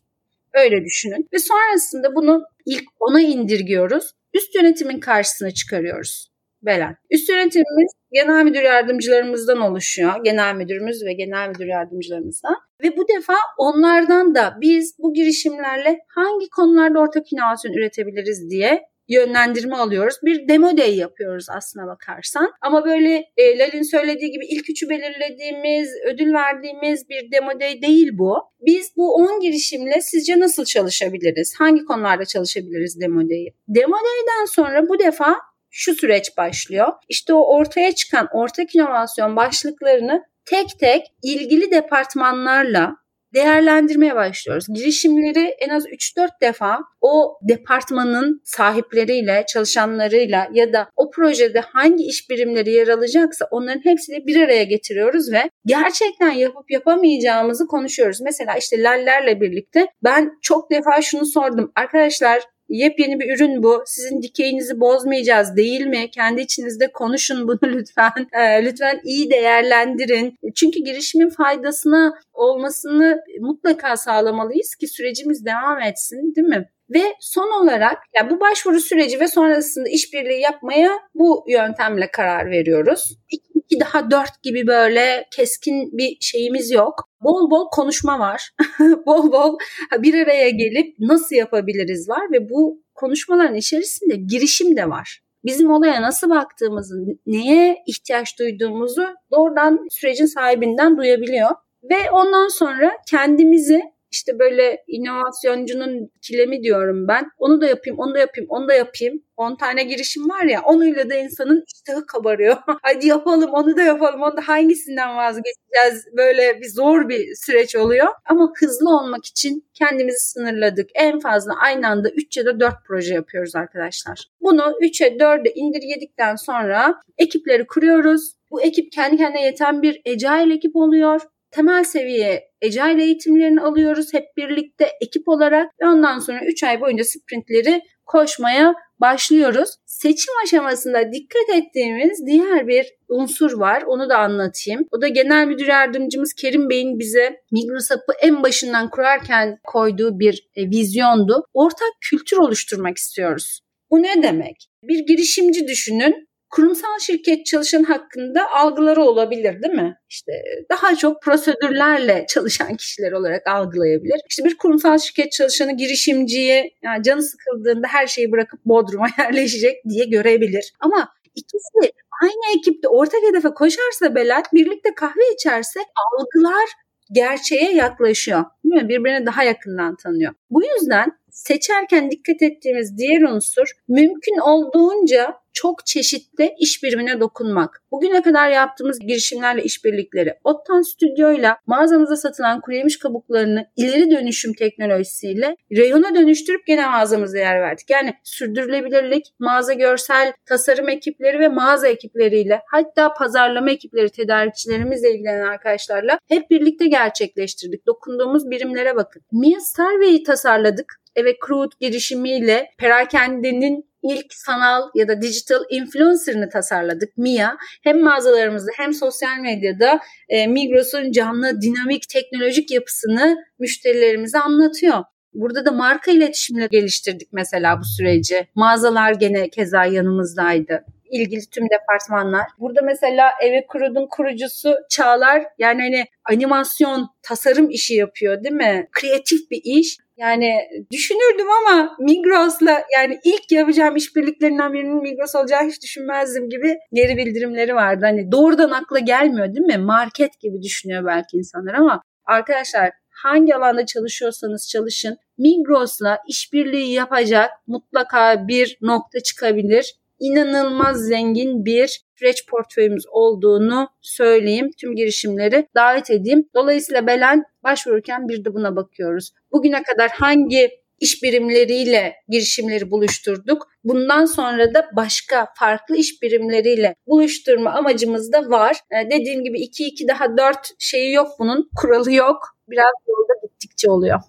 Öyle 0.54 0.86
düşünün. 0.86 1.27
Ve 1.34 1.39
sonrasında 1.39 2.15
bunu 2.15 2.43
ilk 2.65 2.84
ona 2.99 3.21
indirgiyoruz. 3.21 4.12
Üst 4.34 4.56
yönetimin 4.56 4.99
karşısına 4.99 5.51
çıkarıyoruz. 5.51 6.32
Belen. 6.62 6.95
Üst 7.10 7.30
yönetimimiz 7.30 7.91
genel 8.12 8.43
müdür 8.43 8.62
yardımcılarımızdan 8.62 9.62
oluşuyor. 9.62 10.13
Genel 10.23 10.56
müdürümüz 10.56 11.06
ve 11.06 11.13
genel 11.13 11.49
müdür 11.49 11.65
yardımcılarımızdan. 11.65 12.56
Ve 12.84 12.97
bu 12.97 13.08
defa 13.08 13.34
onlardan 13.58 14.36
da 14.36 14.58
biz 14.62 14.95
bu 14.99 15.13
girişimlerle 15.13 15.97
hangi 16.08 16.49
konularda 16.49 16.99
ortak 16.99 17.34
inovasyon 17.34 17.73
üretebiliriz 17.73 18.49
diye 18.49 18.90
yönlendirme 19.12 19.76
alıyoruz. 19.76 20.15
Bir 20.24 20.47
demo 20.47 20.78
day 20.78 20.95
yapıyoruz 20.95 21.45
aslına 21.50 21.88
bakarsan. 21.88 22.52
Ama 22.62 22.86
böyle 22.86 23.26
e, 23.38 23.60
Lalin 23.60 23.82
söylediği 23.82 24.32
gibi 24.32 24.45
ilk 24.45 24.69
üçü 24.69 24.89
belirlediğimiz, 24.89 25.89
ödül 26.06 26.34
verdiğimiz 26.34 27.10
bir 27.10 27.32
demo 27.32 27.60
day 27.60 27.82
değil 27.82 28.10
bu. 28.13 28.38
Biz 28.65 28.91
bu 28.97 29.13
10 29.15 29.39
girişimle 29.39 30.02
sizce 30.02 30.39
nasıl 30.39 30.65
çalışabiliriz? 30.65 31.56
Hangi 31.60 31.86
konularda 31.86 32.26
çalışabiliriz 32.26 33.02
demo 33.02 33.30
day'i? 33.30 33.54
Demo 33.67 33.95
day'den 33.95 34.45
sonra 34.45 34.89
bu 34.89 35.00
defa 35.00 35.36
şu 35.69 35.95
süreç 35.95 36.38
başlıyor. 36.38 36.88
İşte 37.10 37.34
o 37.34 37.58
ortaya 37.58 37.91
çıkan 37.91 38.28
ortak 38.34 38.76
inovasyon 38.76 39.36
başlıklarını 39.36 40.24
tek 40.45 40.80
tek 40.80 41.02
ilgili 41.24 41.71
departmanlarla 41.71 42.95
değerlendirmeye 43.34 44.15
başlıyoruz. 44.15 44.65
Girişimleri 44.74 45.56
en 45.60 45.70
az 45.70 45.86
3-4 45.86 46.30
defa 46.41 46.80
o 47.02 47.38
departmanın 47.41 48.41
sahipleriyle, 48.44 49.46
çalışanlarıyla 49.54 50.48
ya 50.54 50.74
da 50.74 50.89
o 50.96 51.12
projede 51.12 51.60
hangi 51.60 52.04
iş 52.04 52.30
birimleri 52.30 52.72
yer 52.72 52.88
alacaksa 52.88 53.48
onların 53.52 53.82
hepsini 53.84 54.28
bir 54.28 54.41
araya 54.41 54.63
getiriyoruz 54.63 55.32
ve 55.32 55.50
gerçekten 55.65 56.32
yapıp 56.32 56.72
yapamayacağımızı 56.72 57.67
konuşuyoruz. 57.67 58.22
Mesela 58.22 58.58
işte 58.58 58.84
Laller'le 58.84 59.41
birlikte 59.41 59.88
ben 60.04 60.32
çok 60.41 60.72
defa 60.72 61.02
şunu 61.02 61.26
sordum. 61.26 61.72
Arkadaşlar 61.76 62.41
Yepyeni 62.71 63.19
bir 63.19 63.36
ürün 63.36 63.63
bu. 63.63 63.84
Sizin 63.86 64.21
dikeyinizi 64.21 64.79
bozmayacağız 64.79 65.55
değil 65.55 65.86
mi? 65.86 66.12
Kendi 66.12 66.41
içinizde 66.41 66.91
konuşun 66.91 67.47
bunu 67.47 67.60
lütfen. 67.63 68.27
E, 68.34 68.65
lütfen 68.65 69.01
iyi 69.03 69.31
değerlendirin. 69.31 70.36
Çünkü 70.56 70.79
girişimin 70.79 71.29
faydasına 71.29 72.13
olmasını 72.33 73.21
mutlaka 73.39 73.98
sağlamalıyız 73.98 74.75
ki 74.75 74.87
sürecimiz 74.87 75.46
devam 75.46 75.81
etsin 75.81 76.35
değil 76.35 76.48
mi? 76.48 76.69
Ve 76.94 77.15
son 77.19 77.63
olarak 77.63 77.98
yani 78.15 78.29
bu 78.29 78.39
başvuru 78.39 78.79
süreci 78.79 79.19
ve 79.19 79.27
sonrasında 79.27 79.89
işbirliği 79.89 80.42
yapmaya 80.42 80.92
bu 81.15 81.46
yöntemle 81.48 82.12
karar 82.12 82.50
veriyoruz. 82.50 83.17
2 83.31 83.79
daha 83.79 84.12
4 84.12 84.44
gibi 84.44 84.67
böyle 84.67 85.25
keskin 85.35 85.98
bir 85.98 86.17
şeyimiz 86.21 86.71
yok. 86.71 87.10
Bol 87.23 87.52
bol 87.52 87.67
konuşma 87.71 88.19
var. 88.19 88.50
bol 89.06 89.31
bol 89.31 89.58
bir 90.00 90.13
araya 90.13 90.50
gelip 90.50 90.96
nasıl 91.00 91.35
yapabiliriz 91.35 92.10
var 92.10 92.31
ve 92.31 92.50
bu 92.50 92.83
konuşmaların 92.96 93.56
içerisinde 93.56 94.15
girişim 94.15 94.77
de 94.77 94.89
var 94.89 95.21
bizim 95.46 95.71
olaya 95.71 96.02
nasıl 96.02 96.29
baktığımızı, 96.29 96.96
neye 97.25 97.77
ihtiyaç 97.87 98.39
duyduğumuzu 98.39 99.08
doğrudan 99.31 99.87
sürecin 99.92 100.25
sahibinden 100.25 100.98
duyabiliyor. 100.98 101.50
Ve 101.83 102.12
ondan 102.12 102.48
sonra 102.48 102.92
kendimizi 103.10 103.81
işte 104.12 104.39
böyle 104.39 104.83
inovasyoncu'nun 104.87 106.12
kilemi 106.21 106.63
diyorum 106.63 107.07
ben. 107.07 107.31
Onu 107.37 107.62
da 107.62 107.67
yapayım, 107.67 107.99
onu 107.99 108.13
da 108.13 108.19
yapayım, 108.19 108.49
onu 108.49 108.67
da 108.67 108.73
yapayım. 108.73 109.23
10 109.37 109.55
tane 109.55 109.83
girişim 109.83 110.29
var 110.29 110.43
ya 110.43 110.62
onuyla 110.62 111.09
da 111.09 111.15
insanın 111.15 111.63
iştahı 111.75 112.05
kabarıyor. 112.05 112.57
Hadi 112.83 113.07
yapalım, 113.07 113.49
onu 113.53 113.77
da 113.77 113.81
yapalım, 113.81 114.21
onu 114.21 114.37
da 114.37 114.41
hangisinden 114.47 115.17
vazgeçeceğiz? 115.17 116.05
Böyle 116.17 116.62
bir 116.62 116.69
zor 116.69 117.09
bir 117.09 117.35
süreç 117.35 117.75
oluyor. 117.75 118.07
Ama 118.29 118.53
hızlı 118.59 118.89
olmak 118.89 119.25
için 119.25 119.69
kendimizi 119.73 120.19
sınırladık. 120.19 120.89
En 120.95 121.19
fazla 121.19 121.53
aynı 121.62 121.87
anda 121.87 122.09
3 122.09 122.37
ya 122.37 122.45
da 122.45 122.59
4 122.59 122.73
proje 122.87 123.13
yapıyoruz 123.13 123.55
arkadaşlar. 123.55 124.27
Bunu 124.41 124.62
3'e 124.62 125.07
4'e 125.07 125.51
indirgedikten 125.55 126.35
sonra 126.35 126.95
ekipleri 127.17 127.67
kuruyoruz. 127.67 128.33
Bu 128.51 128.62
ekip 128.62 128.91
kendi 128.91 129.17
kendine 129.17 129.45
yeten 129.45 129.81
bir 129.81 130.01
agile 130.07 130.53
ekip 130.53 130.75
oluyor 130.75 131.21
temel 131.52 131.83
seviye 131.83 132.52
Agile 132.63 133.04
eğitimlerini 133.04 133.62
alıyoruz 133.62 134.13
hep 134.13 134.25
birlikte 134.37 134.87
ekip 135.02 135.27
olarak 135.27 135.71
ve 135.81 135.87
ondan 135.87 136.19
sonra 136.19 136.39
3 136.45 136.63
ay 136.63 136.81
boyunca 136.81 137.04
sprintleri 137.04 137.81
koşmaya 138.06 138.73
başlıyoruz. 139.02 139.69
Seçim 139.85 140.33
aşamasında 140.43 141.12
dikkat 141.12 141.49
ettiğimiz 141.56 142.25
diğer 142.25 142.67
bir 142.67 142.87
unsur 143.10 143.60
var. 143.60 143.83
Onu 143.87 144.10
da 144.10 144.17
anlatayım. 144.17 144.85
O 144.91 145.02
da 145.02 145.08
genel 145.08 145.47
müdür 145.47 145.67
yardımcımız 145.67 146.33
Kerim 146.33 146.69
Bey'in 146.69 146.99
bize 146.99 147.35
Migrosap'ı 147.52 148.13
en 148.21 148.43
başından 148.43 148.89
kurarken 148.89 149.58
koyduğu 149.63 150.19
bir 150.19 150.49
e, 150.56 150.69
vizyondu. 150.69 151.43
Ortak 151.54 151.91
kültür 152.02 152.37
oluşturmak 152.37 152.97
istiyoruz. 152.97 153.60
Bu 153.91 154.04
ne 154.04 154.23
demek? 154.23 154.67
Bir 154.83 154.99
girişimci 155.08 155.67
düşünün 155.67 156.27
kurumsal 156.52 156.99
şirket 156.99 157.45
çalışan 157.45 157.83
hakkında 157.83 158.52
algıları 158.52 159.02
olabilir 159.02 159.62
değil 159.62 159.73
mi? 159.73 159.97
İşte 160.10 160.31
daha 160.71 160.95
çok 160.95 161.21
prosedürlerle 161.21 162.25
çalışan 162.29 162.75
kişiler 162.75 163.12
olarak 163.12 163.47
algılayabilir. 163.47 164.21
İşte 164.29 164.43
bir 164.43 164.58
kurumsal 164.58 164.97
şirket 164.97 165.31
çalışanı 165.31 165.77
girişimciyi 165.77 166.73
yani 166.83 167.04
canı 167.04 167.21
sıkıldığında 167.23 167.87
her 167.87 168.08
şeyi 168.08 168.31
bırakıp 168.31 168.65
Bodrum'a 168.65 169.08
yerleşecek 169.19 169.75
diye 169.89 170.06
görebilir. 170.06 170.73
Ama 170.79 171.10
ikisi 171.35 171.93
aynı 172.23 172.58
ekipte 172.58 172.87
ortak 172.87 173.21
hedefe 173.29 173.49
koşarsa 173.49 174.15
Belat 174.15 174.54
birlikte 174.54 174.95
kahve 174.95 175.33
içerse 175.33 175.79
algılar 175.79 176.69
gerçeğe 177.12 177.73
yaklaşıyor. 177.73 178.45
Değil 178.63 178.83
mi? 178.83 178.89
Birbirine 178.89 179.25
daha 179.25 179.43
yakından 179.43 179.95
tanıyor. 179.95 180.33
Bu 180.49 180.63
yüzden 180.63 181.12
seçerken 181.32 182.12
dikkat 182.12 182.42
ettiğimiz 182.42 182.98
diğer 182.98 183.21
unsur 183.21 183.71
mümkün 183.88 184.38
olduğunca 184.38 185.42
çok 185.54 185.86
çeşitli 185.86 186.56
iş 186.60 186.84
birimine 186.84 187.19
dokunmak. 187.19 187.84
Bugüne 187.92 188.21
kadar 188.21 188.50
yaptığımız 188.50 189.00
girişimlerle 189.00 189.63
işbirlikleri, 189.63 190.34
Ottan 190.44 190.82
Stüdyo'yla 190.82 191.58
mağazamıza 191.67 192.15
satılan 192.15 192.62
kuru 192.62 192.75
yemiş 192.75 193.00
kabuklarını 193.00 193.65
ileri 193.75 194.12
dönüşüm 194.12 194.54
teknolojisiyle 194.54 195.56
reyona 195.71 196.15
dönüştürüp 196.15 196.65
gene 196.67 196.86
mağazamıza 196.86 197.38
yer 197.38 197.62
verdik. 197.62 197.90
Yani 197.90 198.13
sürdürülebilirlik, 198.23 199.25
mağaza 199.40 199.73
görsel 199.73 200.34
tasarım 200.46 200.90
ekipleri 200.90 201.40
ve 201.40 201.48
mağaza 201.48 201.88
ekipleriyle 201.88 202.62
hatta 202.67 203.13
pazarlama 203.13 203.71
ekipleri 203.71 204.10
tedarikçilerimizle 204.10 205.12
ilgilenen 205.12 205.48
arkadaşlarla 205.48 206.19
hep 206.27 206.50
birlikte 206.50 206.88
gerçekleştirdik. 206.88 207.88
Dokunduğumuz 207.88 208.50
birimlere 208.50 208.96
bakın. 208.96 209.21
Mia 209.32 209.60
Starway'i 209.60 210.23
tasarladık. 210.23 211.00
Evet 211.15 211.35
Crude 211.47 211.75
girişimiyle 211.79 212.69
perakendenin 212.77 213.91
ilk 214.03 214.33
sanal 214.33 214.89
ya 214.95 215.07
da 215.07 215.21
digital 215.21 215.63
influencer'ını 215.69 216.49
tasarladık 216.49 217.17
Mia. 217.17 217.57
Hem 217.83 218.01
mağazalarımızda 218.03 218.71
hem 218.77 218.93
sosyal 218.93 219.39
medyada 219.39 219.99
e, 220.29 220.47
Migros'un 220.47 221.12
canlı, 221.12 221.62
dinamik, 221.62 222.09
teknolojik 222.09 222.71
yapısını 222.71 223.37
müşterilerimize 223.59 224.39
anlatıyor. 224.39 225.03
Burada 225.33 225.65
da 225.65 225.71
marka 225.71 226.12
iletişimle 226.12 226.67
geliştirdik 226.71 227.27
mesela 227.33 227.79
bu 227.79 227.85
süreci. 227.85 228.47
Mağazalar 228.55 229.13
gene 229.13 229.49
keza 229.49 229.85
yanımızdaydı 229.85 230.85
ilgili 231.12 231.41
tüm 231.51 231.69
departmanlar. 231.69 232.47
Burada 232.59 232.81
mesela 232.81 233.31
Eve 233.43 233.65
Kurud'un 233.67 234.07
kurucusu 234.07 234.75
Çağlar 234.89 235.43
yani 235.57 235.81
hani 235.81 236.05
animasyon, 236.29 237.09
tasarım 237.21 237.69
işi 237.69 237.93
yapıyor 237.93 238.43
değil 238.43 238.55
mi? 238.55 238.87
Kreatif 238.91 239.51
bir 239.51 239.62
iş. 239.63 239.97
Yani 240.22 240.67
düşünürdüm 240.92 241.48
ama 241.62 241.96
Migros'la 242.00 242.84
yani 242.98 243.19
ilk 243.24 243.52
yapacağım 243.52 243.96
işbirliklerinden 243.96 244.74
birinin 244.74 245.02
Migros 245.02 245.36
olacağı 245.36 245.67
hiç 245.67 245.84
düşünmezdim 245.84 246.50
gibi 246.50 246.78
geri 246.94 247.17
bildirimleri 247.17 247.76
vardı. 247.76 248.06
Hani 248.06 248.32
doğrudan 248.32 248.72
akla 248.72 249.00
gelmiyor 249.00 249.48
değil 249.56 249.65
mi? 249.65 249.78
Market 249.78 250.40
gibi 250.40 250.62
düşünüyor 250.62 251.06
belki 251.06 251.38
insanlar 251.38 251.74
ama 251.74 252.02
arkadaşlar 252.26 252.92
hangi 253.24 253.56
alanda 253.56 253.86
çalışıyorsanız 253.86 254.69
çalışın 254.69 255.17
Migros'la 255.38 256.19
işbirliği 256.30 256.94
yapacak 256.94 257.52
mutlaka 257.67 258.48
bir 258.48 258.78
nokta 258.82 259.19
çıkabilir. 259.19 259.96
İnanılmaz 260.19 260.98
zengin 260.98 261.65
bir 261.65 262.02
süreç 262.22 262.48
portföyümüz 262.48 263.04
olduğunu 263.12 263.90
söyleyeyim. 264.02 264.69
Tüm 264.78 264.96
girişimleri 264.96 265.67
davet 265.76 266.12
edeyim. 266.12 266.50
Dolayısıyla 266.56 267.08
Belen 267.08 267.44
başvururken 267.63 268.28
bir 268.28 268.46
de 268.46 268.54
buna 268.54 268.76
bakıyoruz. 268.76 269.32
Bugüne 269.52 269.84
kadar 269.84 270.10
hangi 270.10 270.69
iş 271.00 271.24
birimleriyle 271.24 272.15
girişimleri 272.28 272.92
buluşturduk. 272.92 273.67
Bundan 273.84 274.26
sonra 274.26 274.74
da 274.74 274.90
başka 274.96 275.48
farklı 275.56 275.96
iş 275.96 276.22
birimleriyle 276.22 276.96
buluşturma 277.08 277.72
amacımız 277.72 278.34
da 278.34 278.50
var. 278.50 278.78
Ee, 278.92 279.10
dediğim 279.12 279.44
gibi 279.44 279.60
2-2 279.60 280.08
daha 280.08 280.38
4 280.38 280.58
şeyi 280.80 281.13
yok 281.13 281.28
bunun. 281.40 281.69
Kuralı 281.76 282.13
yok. 282.13 282.38
Biraz 282.67 282.94
yolda 283.08 283.48
gittikçe 283.48 283.92
oluyor. 283.92 284.19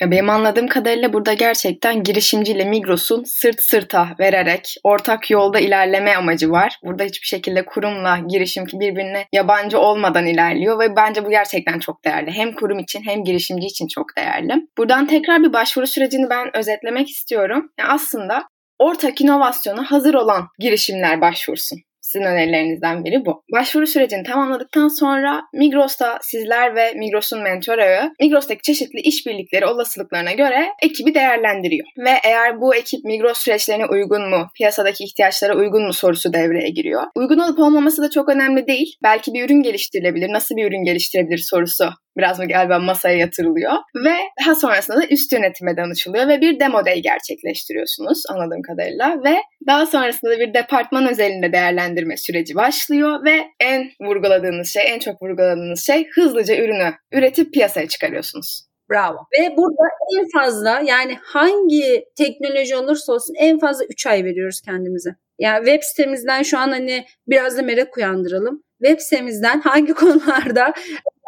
Ya 0.00 0.10
benim 0.10 0.30
anladığım 0.30 0.68
kadarıyla 0.68 1.12
burada 1.12 1.32
gerçekten 1.32 2.02
girişimciyle 2.02 2.64
Migros'un 2.64 3.24
sırt 3.24 3.62
sırta 3.62 4.08
vererek 4.20 4.74
ortak 4.84 5.30
yolda 5.30 5.58
ilerleme 5.58 6.14
amacı 6.14 6.50
var. 6.50 6.78
Burada 6.84 7.04
hiçbir 7.04 7.26
şekilde 7.26 7.64
kurumla 7.64 8.18
girişimci 8.28 8.80
birbirine 8.80 9.26
yabancı 9.32 9.78
olmadan 9.78 10.26
ilerliyor 10.26 10.78
ve 10.78 10.96
bence 10.96 11.24
bu 11.24 11.30
gerçekten 11.30 11.78
çok 11.78 12.04
değerli. 12.04 12.30
Hem 12.30 12.52
kurum 12.52 12.78
için 12.78 13.02
hem 13.06 13.24
girişimci 13.24 13.66
için 13.66 13.86
çok 13.88 14.06
değerli. 14.16 14.52
Buradan 14.78 15.06
tekrar 15.06 15.42
bir 15.42 15.52
başvuru 15.52 15.86
sürecini 15.86 16.30
ben 16.30 16.56
özetlemek 16.56 17.10
istiyorum. 17.10 17.70
Yani 17.78 17.88
aslında 17.88 18.48
ortak 18.78 19.20
inovasyona 19.20 19.90
hazır 19.90 20.14
olan 20.14 20.48
girişimler 20.58 21.20
başvursun. 21.20 21.85
Sizin 22.06 22.24
önerilerinizden 22.24 23.04
biri 23.04 23.24
bu. 23.26 23.42
Başvuru 23.52 23.86
sürecini 23.86 24.22
tamamladıktan 24.22 24.88
sonra 24.88 25.42
Migros'ta 25.52 26.18
sizler 26.22 26.76
ve 26.76 26.92
Migros'un 26.94 27.42
mentor 27.42 27.78
ağı 27.78 28.10
Migros'taki 28.20 28.62
çeşitli 28.62 29.00
işbirlikleri 29.00 29.66
olasılıklarına 29.66 30.32
göre 30.32 30.68
ekibi 30.82 31.14
değerlendiriyor. 31.14 31.86
Ve 31.98 32.10
eğer 32.24 32.60
bu 32.60 32.74
ekip 32.74 33.04
Migros 33.04 33.38
süreçlerine 33.38 33.86
uygun 33.86 34.30
mu, 34.30 34.46
piyasadaki 34.56 35.04
ihtiyaçlara 35.04 35.56
uygun 35.56 35.86
mu 35.86 35.92
sorusu 35.92 36.32
devreye 36.32 36.68
giriyor. 36.68 37.02
Uygun 37.14 37.38
olup 37.38 37.58
olmaması 37.58 38.02
da 38.02 38.10
çok 38.10 38.28
önemli 38.28 38.66
değil. 38.66 38.96
Belki 39.02 39.34
bir 39.34 39.44
ürün 39.44 39.62
geliştirilebilir, 39.62 40.32
nasıl 40.32 40.56
bir 40.56 40.66
ürün 40.66 40.84
geliştirebilir 40.84 41.38
sorusu 41.38 41.90
biraz 42.16 42.38
mı 42.38 42.48
galiba 42.48 42.78
masaya 42.78 43.16
yatırılıyor. 43.16 43.72
Ve 44.04 44.14
daha 44.40 44.54
sonrasında 44.54 44.96
da 44.96 45.06
üst 45.06 45.32
yönetime 45.32 45.76
danışılıyor 45.76 46.28
ve 46.28 46.40
bir 46.40 46.60
demo 46.60 46.86
day 46.86 47.02
gerçekleştiriyorsunuz 47.02 48.22
anladığım 48.28 48.62
kadarıyla. 48.62 49.24
Ve 49.24 49.36
daha 49.66 49.86
sonrasında 49.86 50.30
da 50.30 50.38
bir 50.38 50.54
departman 50.54 51.08
özelinde 51.08 51.52
değerlendirme 51.52 52.16
süreci 52.16 52.54
başlıyor 52.54 53.24
ve 53.24 53.44
en 53.60 53.90
vurguladığınız 54.00 54.68
şey, 54.68 54.82
en 54.86 54.98
çok 54.98 55.22
vurguladığınız 55.22 55.86
şey 55.86 56.08
hızlıca 56.14 56.56
ürünü 56.56 56.94
üretip 57.12 57.54
piyasaya 57.54 57.88
çıkarıyorsunuz. 57.88 58.66
Bravo. 58.90 59.16
Ve 59.16 59.56
burada 59.56 59.82
en 60.18 60.26
fazla 60.40 60.80
yani 60.84 61.18
hangi 61.22 62.04
teknoloji 62.16 62.76
olursa 62.76 63.12
olsun 63.12 63.34
en 63.38 63.58
fazla 63.58 63.84
3 63.84 64.06
ay 64.06 64.24
veriyoruz 64.24 64.60
kendimize. 64.60 65.10
Yani 65.38 65.66
web 65.66 65.82
sitemizden 65.82 66.42
şu 66.42 66.58
an 66.58 66.68
hani 66.68 67.04
biraz 67.28 67.58
da 67.58 67.62
merak 67.62 67.96
uyandıralım. 67.96 68.62
Web 68.82 69.00
sitemizden 69.00 69.60
hangi 69.60 69.94
konularda 69.94 70.72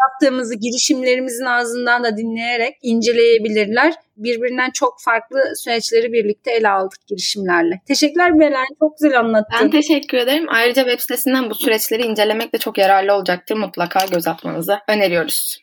yaptığımızı 0.03 0.55
girişimlerimizin 0.55 1.45
ağzından 1.45 2.05
da 2.05 2.17
dinleyerek 2.17 2.77
inceleyebilirler. 2.83 3.95
Birbirinden 4.17 4.71
çok 4.71 4.95
farklı 5.05 5.39
süreçleri 5.57 6.13
birlikte 6.13 6.51
ele 6.51 6.69
aldık 6.69 7.07
girişimlerle. 7.07 7.81
Teşekkürler 7.89 8.41
Belen. 8.41 8.67
Çok 8.81 8.99
güzel 8.99 9.19
anlattın. 9.19 9.59
Ben 9.63 9.71
teşekkür 9.71 10.19
ederim. 10.19 10.47
Ayrıca 10.49 10.83
web 10.83 11.01
sitesinden 11.01 11.51
bu 11.51 11.55
süreçleri 11.55 12.03
incelemek 12.03 12.53
de 12.53 12.59
çok 12.59 12.79
yararlı 12.79 13.15
olacaktır. 13.15 13.57
Mutlaka 13.57 14.07
göz 14.13 14.27
atmanızı 14.27 14.79
öneriyoruz. 14.89 15.59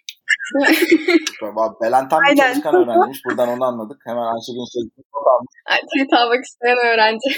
Belen 1.81 2.09
tam 2.09 2.19
bir 2.31 2.37
çalışkan 2.37 2.75
öğrenciymiş. 2.75 3.19
Buradan 3.25 3.49
onu 3.49 3.63
anladık. 3.65 3.97
Hemen 4.05 4.21
Ayşegül'ün 4.21 4.73
sözünü 4.73 5.05
almış. 5.35 5.53
Tweet 5.89 6.13
almak 6.13 6.43
isteyen 6.45 6.77
öğrenci. 6.77 7.29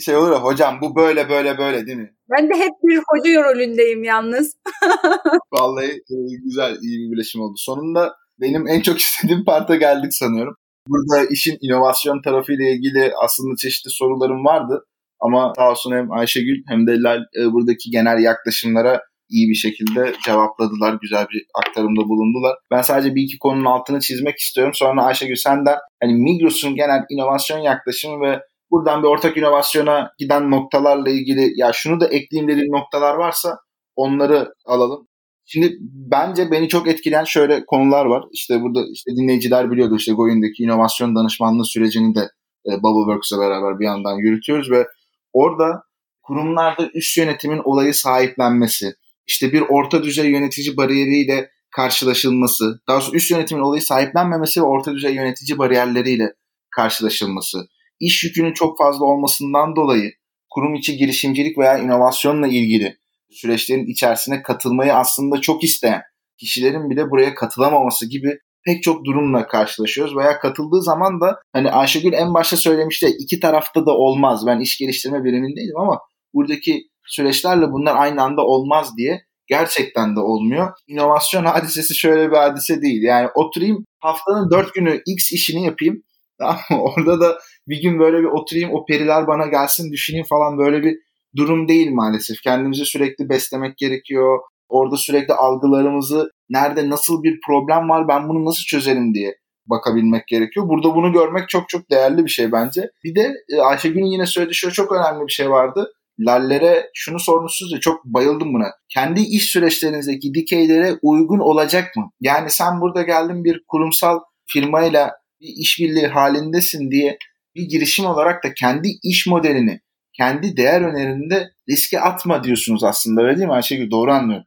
Şey 0.00 0.16
olur 0.16 0.32
ya 0.32 0.44
hocam 0.44 0.78
bu 0.80 0.96
böyle 0.96 1.28
böyle 1.28 1.58
böyle 1.58 1.86
değil 1.86 1.98
mi? 1.98 2.10
Ben 2.30 2.50
de 2.50 2.54
hep 2.54 2.72
bir 2.82 3.02
hoca 3.08 3.44
rolündeyim 3.44 4.04
yalnız. 4.04 4.56
Vallahi 5.52 5.90
e, 5.90 6.16
güzel 6.44 6.76
iyi 6.82 6.98
bir 6.98 7.12
birleşim 7.12 7.40
oldu. 7.40 7.54
Sonunda 7.56 8.14
benim 8.40 8.68
en 8.68 8.80
çok 8.80 8.98
istediğim 9.00 9.44
parta 9.44 9.76
geldik 9.76 10.14
sanıyorum. 10.14 10.54
Burada 10.88 11.26
işin 11.30 11.58
inovasyon 11.60 12.22
tarafıyla 12.22 12.64
ilgili 12.64 13.12
aslında 13.24 13.56
çeşitli 13.56 13.90
sorularım 13.90 14.44
vardı. 14.44 14.84
Ama 15.20 15.52
sağ 15.56 15.70
olsun 15.70 15.92
hem 15.92 16.12
Ayşegül 16.12 16.62
hem 16.68 16.86
de 16.86 17.00
Lal 17.00 17.20
e, 17.20 17.52
buradaki 17.52 17.90
genel 17.90 18.22
yaklaşımlara 18.22 19.00
iyi 19.30 19.48
bir 19.50 19.54
şekilde 19.54 20.14
cevapladılar. 20.24 20.98
Güzel 21.02 21.26
bir 21.32 21.46
aktarımda 21.54 22.00
bulundular. 22.08 22.56
Ben 22.70 22.82
sadece 22.82 23.14
bir 23.14 23.22
iki 23.22 23.38
konunun 23.38 23.64
altını 23.64 24.00
çizmek 24.00 24.38
istiyorum. 24.38 24.74
Sonra 24.74 25.04
Ayşegül 25.04 25.36
senden 25.36 25.76
hani 26.02 26.14
Migros'un 26.14 26.74
genel 26.74 27.00
inovasyon 27.10 27.58
yaklaşımı 27.58 28.20
ve 28.20 28.40
buradan 28.74 29.02
bir 29.02 29.08
ortak 29.08 29.36
inovasyona 29.36 30.10
giden 30.18 30.50
noktalarla 30.50 31.10
ilgili 31.10 31.52
ya 31.56 31.72
şunu 31.72 32.00
da 32.00 32.06
ekleyeyim 32.06 32.50
dediğin 32.50 32.72
noktalar 32.72 33.14
varsa 33.14 33.58
onları 33.96 34.54
alalım. 34.66 35.08
Şimdi 35.44 35.76
bence 35.80 36.50
beni 36.50 36.68
çok 36.68 36.88
etkileyen 36.88 37.24
şöyle 37.24 37.64
konular 37.66 38.04
var. 38.04 38.24
İşte 38.32 38.60
burada 38.62 38.80
işte 38.92 39.10
dinleyiciler 39.10 39.70
biliyordu 39.70 39.96
işte 39.96 40.12
Goyun'daki 40.12 40.62
inovasyon 40.62 41.16
danışmanlığı 41.16 41.64
sürecini 41.64 42.14
de 42.14 42.20
e, 42.66 42.82
Bubbleworks'la 42.82 43.40
beraber 43.40 43.78
bir 43.78 43.84
yandan 43.84 44.16
yürütüyoruz 44.18 44.70
ve 44.70 44.86
orada 45.32 45.82
kurumlarda 46.22 46.90
üst 46.94 47.18
yönetimin 47.18 47.60
olayı 47.64 47.94
sahiplenmesi, 47.94 48.92
işte 49.26 49.52
bir 49.52 49.60
orta 49.60 50.02
düzey 50.02 50.30
yönetici 50.30 50.76
bariyeriyle 50.76 51.50
karşılaşılması, 51.76 52.80
daha 52.88 53.00
sonra 53.00 53.16
üst 53.16 53.30
yönetimin 53.30 53.62
olayı 53.62 53.82
sahiplenmemesi 53.82 54.60
ve 54.60 54.64
orta 54.64 54.94
düzey 54.94 55.14
yönetici 55.14 55.58
bariyerleriyle 55.58 56.32
karşılaşılması, 56.76 57.58
iş 58.00 58.24
yükünün 58.24 58.52
çok 58.52 58.78
fazla 58.78 59.04
olmasından 59.04 59.76
dolayı 59.76 60.12
kurum 60.50 60.74
içi 60.74 60.96
girişimcilik 60.96 61.58
veya 61.58 61.78
inovasyonla 61.78 62.46
ilgili 62.46 62.96
süreçlerin 63.30 63.86
içerisine 63.86 64.42
katılmayı 64.42 64.94
aslında 64.94 65.40
çok 65.40 65.64
isteyen 65.64 66.02
kişilerin 66.38 66.90
bile 66.90 67.10
buraya 67.10 67.34
katılamaması 67.34 68.10
gibi 68.10 68.38
pek 68.64 68.82
çok 68.82 69.04
durumla 69.04 69.46
karşılaşıyoruz 69.46 70.16
veya 70.16 70.38
katıldığı 70.38 70.82
zaman 70.82 71.20
da 71.20 71.40
hani 71.52 71.70
Ayşegül 71.70 72.12
en 72.12 72.34
başta 72.34 72.56
söylemişti 72.56 73.06
iki 73.18 73.40
tarafta 73.40 73.86
da 73.86 73.90
olmaz. 73.90 74.46
Ben 74.46 74.60
iş 74.60 74.78
geliştirme 74.78 75.24
birimindeydim 75.24 75.78
ama 75.78 76.00
buradaki 76.34 76.82
süreçlerle 77.06 77.72
bunlar 77.72 77.96
aynı 77.96 78.22
anda 78.22 78.42
olmaz 78.42 78.90
diye 78.96 79.24
gerçekten 79.46 80.16
de 80.16 80.20
olmuyor. 80.20 80.72
İnovasyon 80.88 81.44
hadisesi 81.44 81.94
şöyle 81.94 82.30
bir 82.30 82.36
hadise 82.36 82.82
değil. 82.82 83.02
Yani 83.02 83.28
oturayım 83.34 83.84
haftanın 84.00 84.50
dört 84.50 84.74
günü 84.74 85.02
X 85.06 85.32
işini 85.32 85.64
yapayım. 85.64 86.02
Tamam 86.38 86.82
Orada 86.82 87.20
da 87.20 87.38
bir 87.68 87.82
gün 87.82 87.98
böyle 87.98 88.18
bir 88.18 88.24
oturayım 88.24 88.70
o 88.72 88.86
periler 88.86 89.26
bana 89.26 89.46
gelsin 89.46 89.92
düşüneyim 89.92 90.26
falan 90.28 90.58
böyle 90.58 90.82
bir 90.82 90.98
durum 91.36 91.68
değil 91.68 91.90
maalesef. 91.90 92.36
Kendimizi 92.42 92.84
sürekli 92.84 93.28
beslemek 93.28 93.76
gerekiyor. 93.76 94.38
Orada 94.68 94.96
sürekli 94.96 95.34
algılarımızı 95.34 96.30
nerede 96.50 96.90
nasıl 96.90 97.22
bir 97.22 97.40
problem 97.46 97.88
var 97.88 98.08
ben 98.08 98.28
bunu 98.28 98.44
nasıl 98.44 98.62
çözerim 98.62 99.14
diye 99.14 99.34
bakabilmek 99.66 100.26
gerekiyor. 100.26 100.68
Burada 100.68 100.94
bunu 100.94 101.12
görmek 101.12 101.48
çok 101.48 101.68
çok 101.68 101.90
değerli 101.90 102.24
bir 102.24 102.30
şey 102.30 102.52
bence. 102.52 102.90
Bir 103.04 103.14
de 103.14 103.34
e, 103.48 103.60
Ayşegül'ün 103.60 104.12
yine 104.12 104.26
söylediği 104.26 104.54
şöyle 104.54 104.72
çok 104.72 104.92
önemli 104.92 105.26
bir 105.26 105.32
şey 105.32 105.50
vardı. 105.50 105.92
Lallere 106.20 106.90
şunu 106.94 107.20
sormuşsunuz 107.20 107.72
ya 107.72 107.80
çok 107.80 108.04
bayıldım 108.04 108.54
buna. 108.54 108.70
Kendi 108.88 109.20
iş 109.20 109.52
süreçlerinizdeki 109.52 110.34
dikeylere 110.34 110.98
uygun 111.02 111.38
olacak 111.38 111.96
mı? 111.96 112.10
Yani 112.20 112.50
sen 112.50 112.80
burada 112.80 113.02
geldin 113.02 113.44
bir 113.44 113.62
kurumsal 113.68 114.20
firmayla 114.46 115.12
bir 115.40 115.48
işbirliği 115.56 116.06
halindesin 116.06 116.90
diye 116.90 117.18
bir 117.54 117.62
girişim 117.62 118.06
olarak 118.06 118.44
da 118.44 118.54
kendi 118.54 118.88
iş 119.02 119.26
modelini, 119.26 119.80
kendi 120.12 120.56
değer 120.56 120.80
önerinde 120.80 121.48
riske 121.70 122.00
atma 122.00 122.44
diyorsunuz 122.44 122.84
aslında 122.84 123.22
öyle 123.22 123.36
değil 123.36 123.48
mi 123.48 123.54
Ayşegül? 123.54 123.90
Doğru 123.90 124.12
anlıyorum. 124.12 124.46